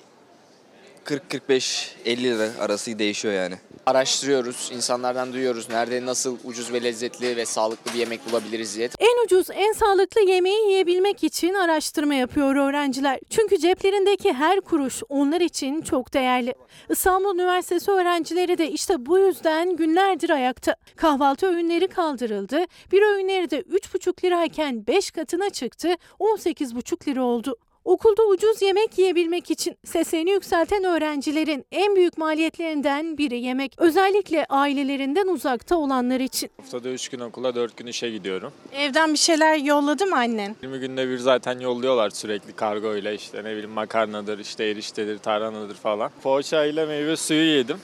40-45-50 1.05 2.23
lira 2.23 2.49
arası 2.59 2.99
değişiyor 2.99 3.33
yani. 3.33 3.55
Araştırıyoruz, 3.85 4.69
insanlardan 4.73 5.33
duyuyoruz 5.33 5.69
nerede 5.69 6.05
nasıl 6.05 6.37
ucuz 6.43 6.73
ve 6.73 6.83
lezzetli 6.83 7.37
ve 7.37 7.45
sağlıklı 7.45 7.93
bir 7.93 7.99
yemek 7.99 8.29
bulabiliriz 8.29 8.77
diye. 8.77 8.89
En 8.99 9.25
ucuz, 9.25 9.47
en 9.53 9.73
sağlıklı 9.73 10.21
yemeği 10.21 10.69
yiyebilmek 10.69 11.23
için 11.23 11.53
araştırma 11.53 12.13
yapıyor 12.13 12.55
öğrenciler. 12.55 13.19
Çünkü 13.29 13.57
ceplerindeki 13.57 14.33
her 14.33 14.61
kuruş 14.61 15.03
onlar 15.09 15.41
için 15.41 15.81
çok 15.81 16.13
değerli. 16.13 16.53
İstanbul 16.89 17.35
Üniversitesi 17.35 17.91
öğrencileri 17.91 18.57
de 18.57 18.71
işte 18.71 19.05
bu 19.05 19.19
yüzden 19.19 19.75
günlerdir 19.75 20.29
ayakta. 20.29 20.75
Kahvaltı 20.95 21.47
öğünleri 21.47 21.87
kaldırıldı. 21.87 22.65
Bir 22.91 23.01
öğünleri 23.01 23.49
de 23.49 23.61
3,5 23.61 24.25
lirayken 24.25 24.87
5 24.87 25.11
katına 25.11 25.49
çıktı, 25.49 25.95
18,5 26.19 27.07
lira 27.07 27.23
oldu. 27.23 27.57
Okulda 27.85 28.23
ucuz 28.23 28.61
yemek 28.61 28.97
yiyebilmek 28.97 29.51
için 29.51 29.77
seslerini 29.85 30.31
yükselten 30.31 30.83
öğrencilerin 30.83 31.65
en 31.71 31.95
büyük 31.95 32.17
maliyetlerinden 32.17 33.17
biri 33.17 33.39
yemek. 33.39 33.73
Özellikle 33.77 34.45
ailelerinden 34.49 35.27
uzakta 35.27 35.75
olanlar 35.77 36.19
için. 36.19 36.49
Haftada 36.57 36.89
3 36.89 37.09
gün 37.09 37.19
okula 37.19 37.55
4 37.55 37.77
gün 37.77 37.87
işe 37.87 38.09
gidiyorum. 38.09 38.53
Evden 38.73 39.13
bir 39.13 39.17
şeyler 39.17 39.57
yolladı 39.57 40.05
mı 40.05 40.15
annen? 40.15 40.55
20 40.61 40.79
günde 40.79 41.09
bir 41.09 41.17
zaten 41.17 41.59
yolluyorlar 41.59 42.09
sürekli 42.09 42.53
kargo 42.53 42.95
ile 42.95 43.15
işte 43.15 43.43
ne 43.43 43.51
bileyim 43.51 43.69
makarnadır, 43.71 44.39
işte 44.39 44.65
eriştedir, 44.65 45.17
tarhanadır 45.17 45.75
falan. 45.75 46.11
Poğaça 46.23 46.65
ile 46.65 46.85
meyve 46.85 47.15
suyu 47.17 47.57
yedim. 47.57 47.77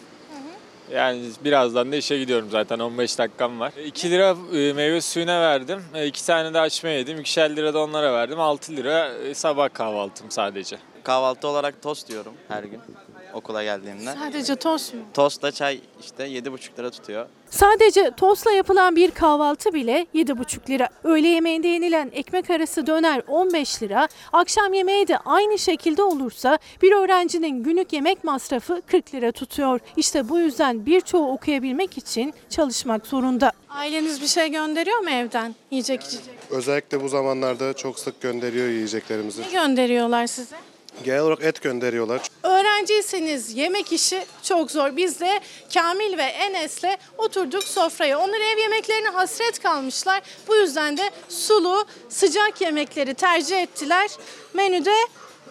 Yani 0.91 1.21
birazdan 1.43 1.91
da 1.91 1.95
işe 1.95 2.17
gidiyorum 2.17 2.49
zaten 2.51 2.79
15 2.79 3.17
dakikam 3.17 3.59
var. 3.59 3.73
2 3.85 4.11
lira 4.11 4.35
e, 4.53 4.73
meyve 4.73 5.01
suyuna 5.01 5.41
verdim. 5.41 5.83
2 6.05 6.25
tane 6.25 6.53
de 6.53 6.59
açma 6.59 6.89
yedim. 6.89 7.17
2'şer 7.19 7.55
lira 7.55 7.73
da 7.73 7.79
onlara 7.79 8.13
verdim. 8.13 8.39
6 8.39 8.75
lira 8.75 9.13
e, 9.13 9.33
sabah 9.33 9.73
kahvaltım 9.73 10.31
sadece. 10.31 10.77
Kahvaltı 11.03 11.47
olarak 11.47 11.81
tost 11.81 12.09
diyorum 12.09 12.33
her 12.47 12.63
gün 12.63 12.79
okula 13.33 13.63
geldiğimde. 13.63 14.13
Sadece 14.13 14.55
tost 14.55 14.93
mu? 14.93 14.99
Tostla 15.13 15.51
çay 15.51 15.79
işte 16.01 16.27
7,5 16.27 16.79
lira 16.79 16.89
tutuyor. 16.89 17.25
Sadece 17.49 18.11
tostla 18.17 18.51
yapılan 18.51 18.95
bir 18.95 19.11
kahvaltı 19.11 19.73
bile 19.73 20.05
7,5 20.15 20.69
lira. 20.69 20.89
Öğle 21.03 21.27
yemeğinde 21.27 21.67
yenilen 21.67 22.09
ekmek 22.13 22.49
arası 22.49 22.87
döner 22.87 23.21
15 23.27 23.83
lira. 23.83 24.07
Akşam 24.33 24.73
yemeği 24.73 25.07
de 25.07 25.17
aynı 25.17 25.57
şekilde 25.59 26.03
olursa 26.03 26.57
bir 26.81 26.91
öğrencinin 26.91 27.63
günlük 27.63 27.93
yemek 27.93 28.23
masrafı 28.23 28.81
40 28.87 29.13
lira 29.15 29.31
tutuyor. 29.31 29.79
İşte 29.97 30.29
bu 30.29 30.39
yüzden 30.39 30.85
birçoğu 30.85 31.31
okuyabilmek 31.31 31.97
için 31.97 32.33
çalışmak 32.49 33.07
zorunda. 33.07 33.51
Aileniz 33.69 34.21
bir 34.21 34.27
şey 34.27 34.51
gönderiyor 34.51 34.99
mu 34.99 35.09
evden? 35.09 35.55
Yiyecek 35.71 36.01
içecek. 36.01 36.35
Özellikle 36.49 37.03
bu 37.03 37.09
zamanlarda 37.09 37.73
çok 37.73 37.99
sık 37.99 38.21
gönderiyor 38.21 38.67
yiyeceklerimizi. 38.67 39.41
Ne 39.41 39.51
gönderiyorlar 39.51 40.27
size? 40.27 40.55
Genel 41.03 41.21
olarak 41.21 41.43
et 41.43 41.61
gönderiyorlar. 41.61 42.21
Öğrenciyseniz 42.43 43.53
yemek 43.55 43.93
işi 43.93 44.25
çok 44.43 44.71
zor. 44.71 44.97
Biz 44.97 45.19
de 45.19 45.39
Kamil 45.73 46.17
ve 46.17 46.23
Enes'le 46.23 46.97
oturduk 47.17 47.63
sofraya. 47.63 48.19
Onlar 48.19 48.39
ev 48.39 48.57
yemeklerine 48.57 49.09
hasret 49.09 49.63
kalmışlar. 49.63 50.21
Bu 50.47 50.55
yüzden 50.55 50.97
de 50.97 51.09
sulu, 51.29 51.85
sıcak 52.09 52.61
yemekleri 52.61 53.13
tercih 53.13 53.61
ettiler. 53.61 54.09
Menüde 54.53 54.95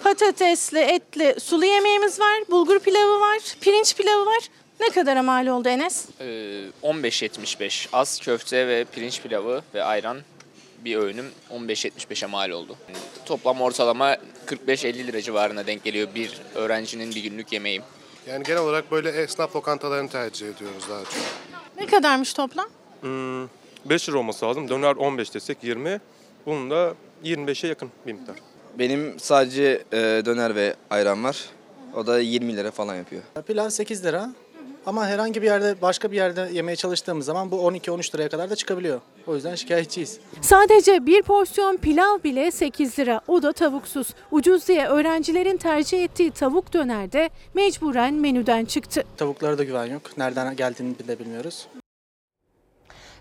patatesli, 0.02 0.78
etli 0.78 1.40
sulu 1.40 1.64
yemeğimiz 1.64 2.20
var, 2.20 2.42
bulgur 2.50 2.78
pilavı 2.78 3.20
var, 3.20 3.38
pirinç 3.60 3.96
pilavı 3.96 4.26
var. 4.26 4.48
Ne 4.80 4.90
kadara 4.90 5.22
mal 5.22 5.46
oldu 5.46 5.68
Enes? 5.68 6.04
Ee, 6.20 6.24
15.75 6.82 7.88
az 7.92 8.20
köfte 8.20 8.68
ve 8.68 8.84
pirinç 8.84 9.22
pilavı 9.22 9.62
ve 9.74 9.82
ayran 9.84 10.18
bir 10.84 10.96
öğünüm 10.96 11.30
15.75'e 11.50 12.26
mal 12.26 12.50
oldu. 12.50 12.76
Toplam 13.26 13.60
ortalama 13.60 14.16
45-50 14.46 15.06
lira 15.06 15.22
civarına 15.22 15.66
denk 15.66 15.84
geliyor 15.84 16.08
bir 16.14 16.40
öğrencinin 16.54 17.14
bir 17.14 17.22
günlük 17.22 17.52
yemeği. 17.52 17.82
Yani 18.28 18.44
genel 18.44 18.60
olarak 18.60 18.90
böyle 18.90 19.10
esnaf 19.10 19.56
lokantalarını 19.56 20.08
tercih 20.08 20.48
ediyoruz 20.48 20.84
daha 20.90 21.04
çok. 21.04 21.14
Ne 21.80 21.86
kadarmış 21.86 22.34
toplam? 22.34 22.66
Hmm, 23.00 23.48
5 23.84 24.08
lira 24.08 24.18
olması 24.18 24.46
lazım. 24.46 24.68
Döner 24.68 24.96
15 24.96 25.34
desek 25.34 25.58
20. 25.64 26.00
Bunun 26.46 26.70
da 26.70 26.94
25'e 27.24 27.68
yakın 27.68 27.90
bir 28.06 28.12
miktar. 28.12 28.36
Benim 28.78 29.14
sadece 29.20 29.84
e, 29.92 29.96
döner 29.98 30.54
ve 30.54 30.74
ayran 30.90 31.24
var. 31.24 31.44
O 31.94 32.06
da 32.06 32.20
20 32.20 32.56
lira 32.56 32.70
falan 32.70 32.94
yapıyor. 32.94 33.22
Pilav 33.46 33.68
8 33.70 34.04
lira. 34.04 34.30
Ama 34.86 35.06
herhangi 35.06 35.42
bir 35.42 35.46
yerde 35.46 35.74
başka 35.82 36.10
bir 36.12 36.16
yerde 36.16 36.50
yemeye 36.52 36.76
çalıştığımız 36.76 37.26
zaman 37.26 37.50
bu 37.50 37.56
12-13 37.56 38.14
liraya 38.14 38.28
kadar 38.28 38.50
da 38.50 38.56
çıkabiliyor. 38.56 39.00
O 39.26 39.34
yüzden 39.34 39.54
şikayetçiyiz. 39.54 40.18
Sadece 40.40 41.06
bir 41.06 41.22
porsiyon 41.22 41.76
pilav 41.76 42.22
bile 42.24 42.50
8 42.50 42.98
lira. 42.98 43.20
O 43.28 43.42
da 43.42 43.52
tavuksuz. 43.52 44.08
Ucuz 44.30 44.68
diye 44.68 44.86
öğrencilerin 44.86 45.56
tercih 45.56 46.04
ettiği 46.04 46.30
tavuk 46.30 46.72
döner 46.72 47.12
de 47.12 47.30
mecburen 47.54 48.14
menüden 48.14 48.64
çıktı. 48.64 49.04
Tavuklara 49.16 49.58
da 49.58 49.64
güven 49.64 49.86
yok. 49.86 50.18
Nereden 50.18 50.56
geldiğini 50.56 50.98
bile 50.98 51.18
bilmiyoruz. 51.18 51.66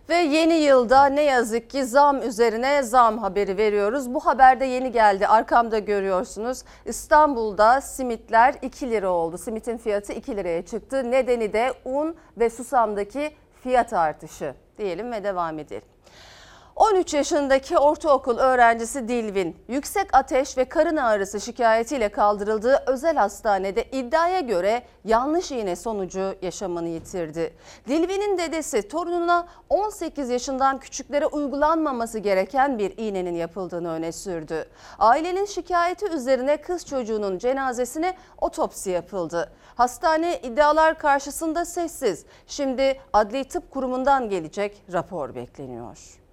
Ve 0.09 0.15
yeni 0.15 0.53
yılda 0.53 1.05
ne 1.05 1.21
yazık 1.21 1.69
ki 1.69 1.85
zam 1.85 2.21
üzerine 2.21 2.83
zam 2.83 3.17
haberi 3.17 3.57
veriyoruz. 3.57 4.13
Bu 4.13 4.25
haber 4.25 4.59
de 4.59 4.65
yeni 4.65 4.91
geldi. 4.91 5.27
Arkamda 5.27 5.79
görüyorsunuz. 5.79 6.63
İstanbul'da 6.85 7.81
simitler 7.81 8.55
2 8.61 8.89
lira 8.91 9.09
oldu. 9.09 9.37
Simitin 9.37 9.77
fiyatı 9.77 10.13
2 10.13 10.37
liraya 10.37 10.65
çıktı. 10.65 11.11
Nedeni 11.11 11.53
de 11.53 11.73
un 11.85 12.15
ve 12.37 12.49
susamdaki 12.49 13.31
fiyat 13.63 13.93
artışı 13.93 14.53
diyelim 14.77 15.11
ve 15.11 15.23
devam 15.23 15.59
edelim. 15.59 15.94
13 16.75 17.13
yaşındaki 17.13 17.77
ortaokul 17.77 18.37
öğrencisi 18.37 19.07
Dilvin, 19.07 19.55
yüksek 19.67 20.07
ateş 20.13 20.57
ve 20.57 20.65
karın 20.65 20.97
ağrısı 20.97 21.41
şikayetiyle 21.41 22.09
kaldırıldığı 22.09 22.83
özel 22.87 23.15
hastanede 23.15 23.83
iddiaya 23.83 24.39
göre 24.39 24.83
yanlış 25.05 25.51
iğne 25.51 25.75
sonucu 25.75 26.35
yaşamını 26.41 26.87
yitirdi. 26.87 27.53
Dilvin'in 27.87 28.37
dedesi 28.37 28.87
torununa 28.87 29.47
18 29.69 30.29
yaşından 30.29 30.79
küçüklere 30.79 31.25
uygulanmaması 31.25 32.19
gereken 32.19 32.79
bir 32.79 32.93
iğnenin 32.97 33.35
yapıldığını 33.35 33.89
öne 33.91 34.11
sürdü. 34.11 34.65
Ailenin 34.99 35.45
şikayeti 35.45 36.05
üzerine 36.05 36.57
kız 36.57 36.85
çocuğunun 36.85 37.37
cenazesine 37.37 38.17
otopsi 38.41 38.89
yapıldı. 38.89 39.51
Hastane 39.75 40.39
iddialar 40.39 40.99
karşısında 40.99 41.65
sessiz. 41.65 42.25
Şimdi 42.47 42.99
Adli 43.13 43.43
Tıp 43.43 43.71
Kurumu'ndan 43.71 44.29
gelecek 44.29 44.83
rapor 44.93 45.35
bekleniyor. 45.35 46.24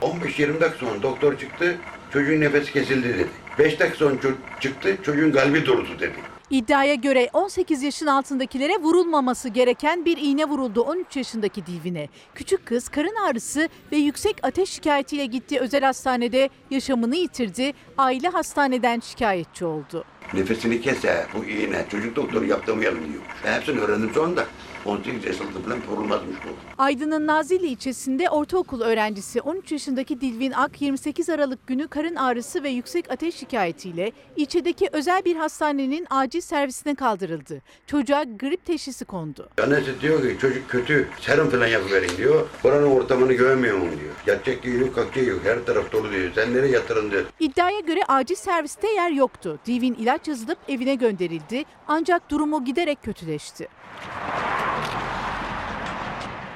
15-20 0.00 0.60
dakika 0.60 0.78
sonra 0.86 1.02
doktor 1.02 1.38
çıktı, 1.38 1.76
çocuğun 2.12 2.40
nefesi 2.40 2.72
kesildi 2.72 3.08
dedi. 3.08 3.26
5 3.58 3.80
dakika 3.80 3.96
sonra 3.98 4.14
ço- 4.14 4.34
çıktı, 4.60 4.96
çocuğun 5.02 5.30
kalbi 5.32 5.66
durdu 5.66 5.88
dedi. 6.00 6.14
İddiaya 6.50 6.94
göre 6.94 7.28
18 7.32 7.82
yaşın 7.82 8.06
altındakilere 8.06 8.76
vurulmaması 8.76 9.48
gereken 9.48 10.04
bir 10.04 10.16
iğne 10.16 10.44
vuruldu 10.44 10.80
13 10.80 11.16
yaşındaki 11.16 11.66
Dilvin'e. 11.66 12.08
Küçük 12.34 12.66
kız 12.66 12.88
karın 12.88 13.14
ağrısı 13.28 13.68
ve 13.92 13.96
yüksek 13.96 14.36
ateş 14.42 14.70
şikayetiyle 14.70 15.26
gittiği 15.26 15.60
özel 15.60 15.84
hastanede 15.84 16.48
yaşamını 16.70 17.16
yitirdi. 17.16 17.72
Aile 17.98 18.28
hastaneden 18.28 19.00
şikayetçi 19.00 19.64
oldu. 19.64 20.04
Nefesini 20.34 20.80
kese, 20.80 21.26
bu 21.34 21.44
iğne. 21.44 21.84
Çocuk 21.90 22.16
doktoru 22.16 22.44
yaptırmayalım 22.44 23.12
diyor. 23.12 23.22
Ben 23.44 23.52
hepsini 23.52 23.80
öğrendim 23.80 24.10
sonunda. 24.14 24.44
18 24.84 25.24
yaşında 25.24 25.58
falan 25.66 25.80
korunmazmış 25.86 26.36
bu. 26.44 26.82
Aydın'ın 26.82 27.26
Nazilli 27.26 27.66
ilçesinde 27.66 28.30
ortaokul 28.30 28.80
öğrencisi 28.80 29.40
13 29.40 29.72
yaşındaki 29.72 30.20
Dilvin 30.20 30.52
Ak 30.52 30.82
28 30.82 31.30
Aralık 31.30 31.66
günü 31.66 31.88
karın 31.88 32.14
ağrısı 32.14 32.62
ve 32.62 32.68
yüksek 32.68 33.10
ateş 33.10 33.34
şikayetiyle 33.34 34.12
ilçedeki 34.36 34.88
özel 34.92 35.24
bir 35.24 35.36
hastanenin 35.36 36.06
acil 36.10 36.40
servisine 36.40 36.94
kaldırıldı. 36.94 37.62
Çocuğa 37.86 38.24
grip 38.24 38.64
teşhisi 38.64 39.04
kondu. 39.04 39.48
Annesi 39.62 40.00
diyor 40.00 40.22
ki 40.22 40.36
çocuk 40.40 40.68
kötü, 40.70 41.08
serum 41.20 41.50
falan 41.50 41.66
yapıverin 41.66 42.16
diyor. 42.16 42.46
Buranın 42.64 42.90
ortamını 42.90 43.32
göremiyorum 43.32 43.82
diyor. 44.00 44.14
Yatacak 44.26 44.64
yeri 44.64 44.80
yok, 44.80 44.94
kalkacak 44.94 45.26
yok. 45.26 45.40
Her 45.44 45.64
taraf 45.64 45.92
dolu 45.92 46.10
diyor. 46.12 46.30
Sen 46.34 46.54
nereye 46.54 46.72
yatırın 46.72 47.10
diyor. 47.10 47.24
İddiaya 47.40 47.80
göre 47.80 48.00
acil 48.08 48.34
serviste 48.34 48.88
yer 48.88 49.10
yoktu. 49.10 49.58
Dilvin 49.66 49.94
ilaç 49.94 50.28
yazılıp 50.28 50.58
evine 50.68 50.94
gönderildi 50.94 51.64
ancak 51.88 52.30
durumu 52.30 52.64
giderek 52.64 53.02
kötüleşti. 53.02 53.68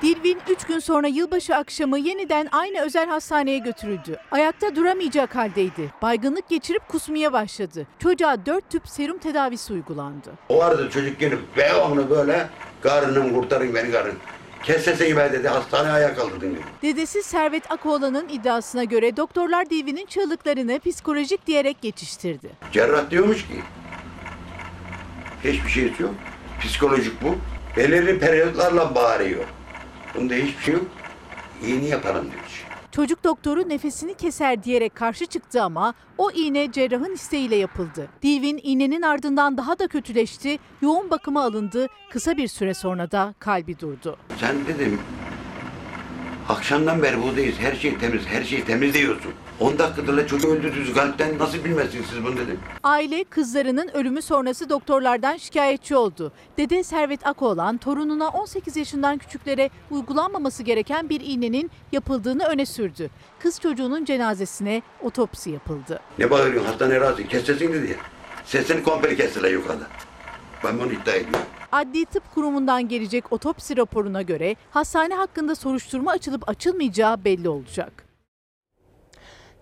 Dilvin 0.03 0.39
3 0.51 0.65
gün 0.65 0.79
sonra 0.79 1.07
yılbaşı 1.07 1.57
akşamı 1.57 1.99
yeniden 1.99 2.49
aynı 2.53 2.81
özel 2.81 3.09
hastaneye 3.09 3.59
götürüldü. 3.59 4.17
Ayakta 4.31 4.77
duramayacak 4.77 5.35
haldeydi. 5.37 5.93
Baygınlık 6.03 6.49
geçirip 6.49 6.89
kusmaya 6.89 7.33
başladı. 7.33 7.87
Çocuğa 7.99 8.47
4 8.47 8.71
tüp 8.71 8.89
serum 8.89 9.19
tedavisi 9.19 9.73
uygulandı. 9.73 10.31
O 10.49 10.63
arada 10.63 10.91
çocuk 10.91 11.21
gelip 11.21 11.57
devamlı 11.57 12.11
böyle 12.11 12.49
karnım 12.83 13.35
kurtarın 13.35 13.75
beni 13.75 13.91
karın. 13.93 14.15
Kes 14.63 14.85
sesini 14.85 15.17
be 15.17 15.33
dedi. 15.33 15.49
Hastaneye 15.49 15.93
ayağa 15.93 16.15
kaldırdın 16.15 16.51
diyor. 16.51 16.63
Dedesi 16.83 17.23
Servet 17.23 17.71
Akoğlan'ın 17.73 18.29
iddiasına 18.29 18.85
göre 18.85 19.17
doktorlar 19.17 19.71
Dilvin'in 19.71 20.07
çığlıklarını 20.07 20.81
psikolojik 20.81 21.47
diyerek 21.47 21.83
geçiştirdi. 21.83 22.51
Cerrah 22.73 23.11
diyormuş 23.11 23.47
ki 23.47 23.55
hiçbir 25.45 25.71
şey 25.71 25.93
yok. 25.99 26.15
Psikolojik 26.63 27.23
bu. 27.23 27.37
Belirli 27.77 28.19
periyotlarla 28.19 28.95
bağırıyor. 28.95 29.45
Bunda 30.15 30.35
hiçbir 30.35 30.63
şey 30.63 30.75
yok. 30.75 30.85
İğne 31.67 31.85
yapalım 31.85 32.25
diyor. 32.25 32.65
Çocuk 32.93 33.25
doktoru 33.25 33.69
nefesini 33.69 34.15
keser 34.15 34.63
diyerek 34.63 34.95
karşı 34.95 35.27
çıktı 35.27 35.63
ama 35.63 35.95
o 36.19 36.31
iğne 36.31 36.73
cerrahın 36.73 37.15
isteğiyle 37.15 37.57
yapıldı. 37.57 38.09
Dilvin 38.23 38.61
iğnenin 38.63 39.03
ardından 39.03 39.57
daha 39.57 39.79
da 39.79 39.89
kötüleşti, 39.89 40.59
yoğun 40.83 41.11
bakıma 41.11 41.43
alındı, 41.45 41.87
kısa 42.11 42.37
bir 42.37 42.49
süre 42.49 42.75
sonra 42.75 43.11
da 43.11 43.35
kalbi 43.39 43.79
durdu. 43.79 44.17
Sen 44.41 44.67
dedim 44.67 45.01
akşamdan 46.49 47.03
beri 47.03 47.23
buradayız. 47.23 47.57
Her 47.59 47.75
şey 47.75 47.99
temiz, 47.99 48.27
her 48.27 48.45
şey 48.45 48.65
temiz 48.65 48.95
diyorsun. 48.95 49.33
10 49.61 49.79
dakikada 49.79 50.17
la 50.17 50.27
çocuğu 50.27 50.49
öldürdünüz 50.49 50.95
kalpten 50.95 51.39
nasıl 51.39 51.65
bilmezsiniz 51.65 52.07
siz 52.07 52.25
bunu 52.25 52.37
dedim. 52.37 52.61
Aile 52.83 53.25
kızlarının 53.25 53.89
ölümü 53.95 54.23
sonrası 54.23 54.69
doktorlardan 54.71 55.37
şikayetçi 55.37 55.97
oldu. 55.97 56.33
Dede 56.59 56.83
Servet 56.83 57.27
Akoğlan 57.27 57.77
torununa 57.79 58.29
18 58.29 58.77
yaşından 58.77 59.19
küçüklere 59.19 59.71
uygulanmaması 59.91 60.63
gereken 60.63 61.09
bir 61.09 61.21
iğnenin 61.21 61.71
yapıldığını 61.93 62.45
öne 62.45 62.67
sürdü. 62.67 63.11
Kız 63.39 63.61
çocuğunun 63.61 64.05
cenazesine 64.05 64.83
otopsi 65.03 65.51
yapıldı. 65.51 66.01
Ne 66.19 66.31
bağırıyorsun 66.31 66.71
hastane 66.71 67.01
razı 67.01 67.29
kes 67.29 67.47
sesini 67.47 67.73
dedi 67.73 67.91
ya. 67.91 67.97
Sesini 68.45 68.83
komple 68.83 69.17
kestiler 69.17 69.51
yukarıda. 69.51 69.87
Ben 70.65 70.79
bunu 70.79 70.93
iddia 70.93 71.15
ediyorum. 71.15 71.41
Adli 71.73 72.05
Tıp 72.05 72.35
Kurumu'ndan 72.35 72.89
gelecek 72.89 73.33
otopsi 73.33 73.77
raporuna 73.77 74.23
göre 74.23 74.57
hastane 74.71 75.15
hakkında 75.15 75.55
soruşturma 75.55 76.11
açılıp 76.11 76.49
açılmayacağı 76.49 77.25
belli 77.25 77.49
olacak. 77.49 78.12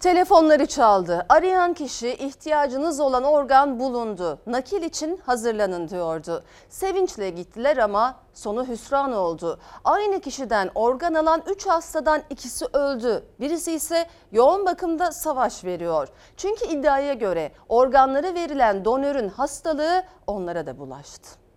Telefonları 0.01 0.66
çaldı. 0.66 1.26
Arayan 1.28 1.74
kişi 1.74 2.09
ihtiyacınız 2.09 3.01
olan 3.01 3.24
organ 3.24 3.80
bulundu. 3.80 4.38
Nakil 4.46 4.82
için 4.82 5.20
hazırlanın 5.26 5.88
diyordu. 5.88 6.44
Sevinçle 6.68 7.30
gittiler 7.30 7.76
ama 7.76 8.16
sonu 8.34 8.68
hüsran 8.68 9.12
oldu. 9.12 9.61
Aynı 9.84 10.20
kişiden 10.20 10.70
organ 10.74 11.14
alan 11.14 11.42
3 11.46 11.66
hastadan 11.66 12.22
ikisi 12.30 12.66
öldü. 12.72 13.24
Birisi 13.40 13.72
ise 13.72 14.07
yoğun 14.32 14.66
bakımda 14.66 15.12
savaş 15.12 15.64
veriyor. 15.64 16.09
Çünkü 16.36 16.66
iddiaya 16.66 17.14
göre 17.14 17.53
organları 17.68 18.34
verilen 18.34 18.84
donörün 18.84 19.28
hastalığı 19.28 20.03
onlara 20.26 20.66
da 20.66 20.78
bulaştı. 20.78 21.49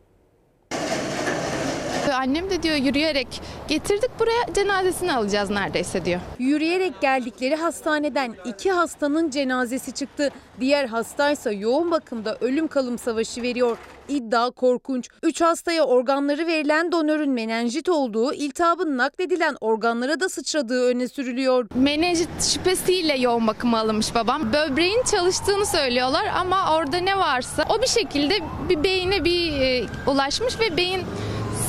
Annem 2.15 2.49
de 2.49 2.63
diyor 2.63 2.75
yürüyerek 2.75 3.41
getirdik 3.67 4.19
buraya 4.19 4.53
cenazesini 4.53 5.13
alacağız 5.13 5.49
neredeyse 5.49 6.05
diyor. 6.05 6.19
Yürüyerek 6.39 7.01
geldikleri 7.01 7.55
hastaneden 7.55 8.35
iki 8.45 8.71
hastanın 8.71 9.29
cenazesi 9.29 9.91
çıktı. 9.91 10.29
Diğer 10.59 10.85
hastaysa 10.85 11.51
yoğun 11.51 11.91
bakımda 11.91 12.37
ölüm 12.41 12.67
kalım 12.67 12.97
savaşı 12.97 13.41
veriyor. 13.41 13.77
İddia 14.07 14.51
korkunç. 14.51 15.09
Üç 15.23 15.41
hastaya 15.41 15.83
organları 15.83 16.47
verilen 16.47 16.91
donörün 16.91 17.29
menenjit 17.29 17.89
olduğu, 17.89 18.33
iltihabın 18.33 18.97
nakledilen 18.97 19.55
organlara 19.61 20.19
da 20.19 20.29
sıçradığı 20.29 20.87
öne 20.87 21.07
sürülüyor. 21.07 21.67
Menenjit 21.75 22.43
şüphesiyle 22.43 23.17
yoğun 23.17 23.47
bakıma 23.47 23.79
alınmış 23.79 24.15
babam. 24.15 24.53
Böbreğin 24.53 25.03
çalıştığını 25.11 25.65
söylüyorlar 25.65 26.25
ama 26.35 26.75
orada 26.75 26.97
ne 26.97 27.17
varsa 27.17 27.65
o 27.69 27.81
bir 27.81 27.87
şekilde 27.87 28.39
bir 28.69 28.83
beyine 28.83 29.25
bir 29.25 29.61
e, 29.61 29.85
ulaşmış 30.07 30.59
ve 30.59 30.77
beyin 30.77 31.01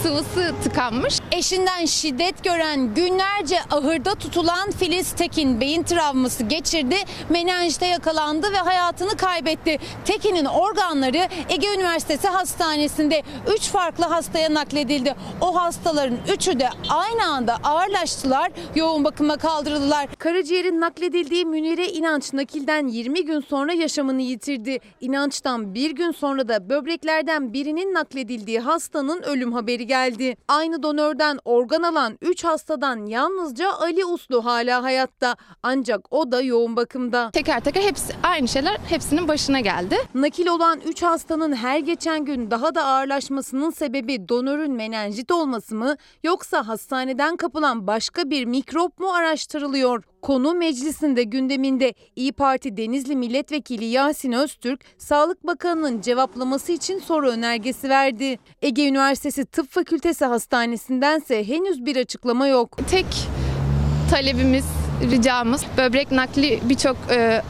sıvısı 0.05 0.55
tıkanmış. 0.65 1.21
Eşinden 1.33 1.85
şiddet 1.85 2.45
gören 2.45 2.95
günlerce 2.95 3.59
ahırda 3.71 4.15
tutulan 4.15 4.71
Filiz 4.71 5.13
Tekin 5.13 5.61
beyin 5.61 5.83
travması 5.83 6.45
geçirdi. 6.45 6.97
Menenjite 7.31 7.87
yakalandı 7.87 8.53
ve 8.53 8.57
hayatını 8.57 9.17
kaybetti. 9.17 9.79
Tekin'in 10.05 10.45
organları 10.45 11.29
Ege 11.49 11.75
Üniversitesi 11.75 12.29
Hastanesi'nde 12.29 13.23
3 13.57 13.63
farklı 13.63 14.05
hastaya 14.05 14.55
nakledildi. 14.55 15.15
O 15.41 15.55
hastaların 15.55 16.19
üçü 16.35 16.61
de 16.61 16.69
aynı 16.89 17.25
anda 17.25 17.57
ağırlaştılar, 17.65 18.53
yoğun 18.75 19.05
bakıma 19.05 19.37
kaldırıldılar. 19.37 20.07
Karaciğerin 20.19 20.81
nakledildiği 20.81 21.45
Münire 21.45 21.89
İnanç 21.89 22.33
nakilden 22.33 22.87
20 22.89 23.25
gün 23.25 23.41
sonra 23.41 23.73
yaşamını 23.73 24.23
yitirdi. 24.23 24.79
İnanç'tan 25.01 25.75
bir 25.75 25.91
gün 25.91 26.13
sonra 26.13 26.49
da 26.49 26.69
böbreklerden 26.69 27.53
birinin 27.53 27.95
nakledildiği 27.95 28.61
hastanın 28.61 29.23
ölüm 29.23 29.53
haberi 29.53 29.87
geldi. 29.95 30.37
Aynı 30.49 30.83
donörden 30.83 31.39
organ 31.45 31.83
alan 31.83 32.19
3 32.23 32.45
hastadan 32.45 33.07
yalnızca 33.07 33.73
Ali 33.73 34.05
Uslu 34.05 34.45
hala 34.45 34.83
hayatta. 34.83 35.37
Ancak 35.63 36.13
o 36.13 36.33
da 36.33 36.43
yoğun 36.43 36.77
bakımda. 36.77 37.31
Teker 37.31 37.61
teker 37.61 37.83
hepsi 37.83 38.13
aynı 38.23 38.49
şeyler 38.49 38.77
hepsinin 38.89 39.29
başına 39.29 39.61
geldi. 39.61 39.97
Nakil 40.15 40.47
olan 40.47 40.81
3 40.87 41.03
hastanın 41.03 41.57
her 41.57 41.79
geçen 41.79 42.25
gün 42.25 42.51
daha 42.51 42.75
da 42.75 42.85
ağırlaşmasının 42.85 43.71
sebebi 43.71 44.29
donörün 44.29 44.73
menenjit 44.73 45.31
olması 45.31 45.75
mı 45.75 45.97
yoksa 46.25 46.69
hastaneden 46.69 47.37
kapılan 47.37 47.87
başka 47.87 48.31
bir 48.31 48.45
mikrop 48.45 48.99
mu 48.99 49.11
araştırılıyor? 49.13 50.05
Konu 50.25 50.55
meclisinde 50.55 51.23
gündeminde 51.23 51.95
İyi 52.17 52.33
Parti 52.33 52.77
Denizli 52.77 53.17
Milletvekili 53.17 53.85
Yasin 53.85 54.33
Öztürk, 54.33 54.81
Sağlık 54.99 55.47
Bakanı'nın 55.47 56.01
cevaplaması 56.01 56.73
için 56.73 56.99
soru 56.99 57.31
önergesi 57.31 57.89
verdi. 57.89 58.39
Ege 58.63 58.89
Üniversitesi 58.89 59.45
Tıp 59.45 59.71
Fakültesi 59.71 60.25
Hastanesi'ndense 60.25 61.49
henüz 61.49 61.87
bir 61.87 61.97
açıklama 61.97 62.47
yok. 62.47 62.79
Tek 62.91 63.07
talebimiz, 64.11 64.67
ricamız 65.11 65.65
böbrek 65.79 66.13
nakli 66.13 66.61
birçok 66.63 66.97
e, 67.11 67.43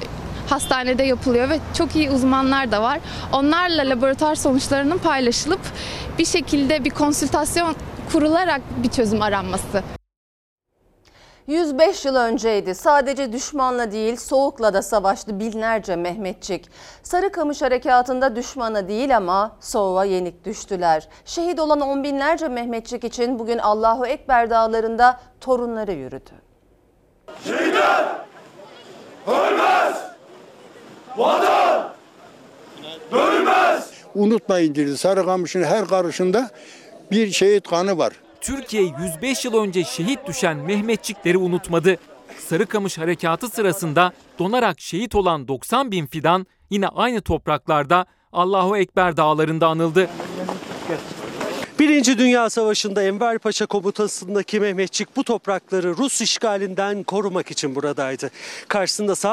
hastanede 0.48 1.02
yapılıyor 1.02 1.50
ve 1.50 1.58
çok 1.78 1.96
iyi 1.96 2.10
uzmanlar 2.10 2.72
da 2.72 2.82
var. 2.82 3.00
Onlarla 3.32 3.82
laboratuvar 3.82 4.34
sonuçlarının 4.34 4.98
paylaşılıp 4.98 5.60
bir 6.18 6.24
şekilde 6.24 6.84
bir 6.84 6.90
konsültasyon 6.90 7.74
kurularak 8.12 8.62
bir 8.82 8.88
çözüm 8.88 9.22
aranması. 9.22 9.82
105 11.46 12.04
yıl 12.04 12.16
önceydi. 12.16 12.74
Sadece 12.74 13.32
düşmanla 13.32 13.92
değil 13.92 14.16
soğukla 14.16 14.74
da 14.74 14.82
savaştı 14.82 15.40
binlerce 15.40 15.96
Mehmetçik. 15.96 16.68
Sarıkamış 17.02 17.62
harekatında 17.62 18.36
düşmana 18.36 18.88
değil 18.88 19.16
ama 19.16 19.56
soğuğa 19.60 20.04
yenik 20.04 20.44
düştüler. 20.44 21.08
Şehit 21.24 21.60
olan 21.60 21.80
on 21.80 22.04
binlerce 22.04 22.48
Mehmetçik 22.48 23.04
için 23.04 23.38
bugün 23.38 23.58
Allahu 23.58 24.06
Ekber 24.06 24.50
dağlarında 24.50 25.20
torunları 25.40 25.92
yürüdü. 25.92 26.30
Şehitler 27.44 28.04
ölmez, 29.26 29.96
vatan 31.16 31.92
bölünmez. 33.12 33.90
Unutmayın 34.14 34.74
dedi 34.74 34.98
Sarıkamış'ın 34.98 35.62
her 35.62 35.86
karışında 35.86 36.50
bir 37.10 37.30
şehit 37.30 37.68
kanı 37.68 37.98
var. 37.98 38.12
Türkiye 38.44 38.82
105 38.82 39.44
yıl 39.44 39.54
önce 39.54 39.84
şehit 39.84 40.26
düşen 40.26 40.56
Mehmetçikleri 40.56 41.38
unutmadı. 41.38 41.96
Sarıkamış 42.38 42.98
harekatı 42.98 43.48
sırasında 43.48 44.12
donarak 44.38 44.80
şehit 44.80 45.14
olan 45.14 45.48
90 45.48 45.90
bin 45.90 46.06
fidan 46.06 46.46
yine 46.70 46.88
aynı 46.88 47.20
topraklarda 47.20 48.06
Allahu 48.32 48.76
Ekber 48.76 49.16
dağlarında 49.16 49.66
anıldı. 49.66 50.08
Birinci 51.78 52.18
Dünya 52.18 52.50
Savaşı'nda 52.50 53.02
Enver 53.02 53.38
Paşa 53.38 53.66
komutasındaki 53.66 54.60
Mehmetçik 54.60 55.16
bu 55.16 55.24
toprakları 55.24 55.96
Rus 55.96 56.20
işgalinden 56.20 57.02
korumak 57.02 57.50
için 57.50 57.74
buradaydı. 57.74 58.30
Karşısında 58.68 59.14
sadece 59.14 59.24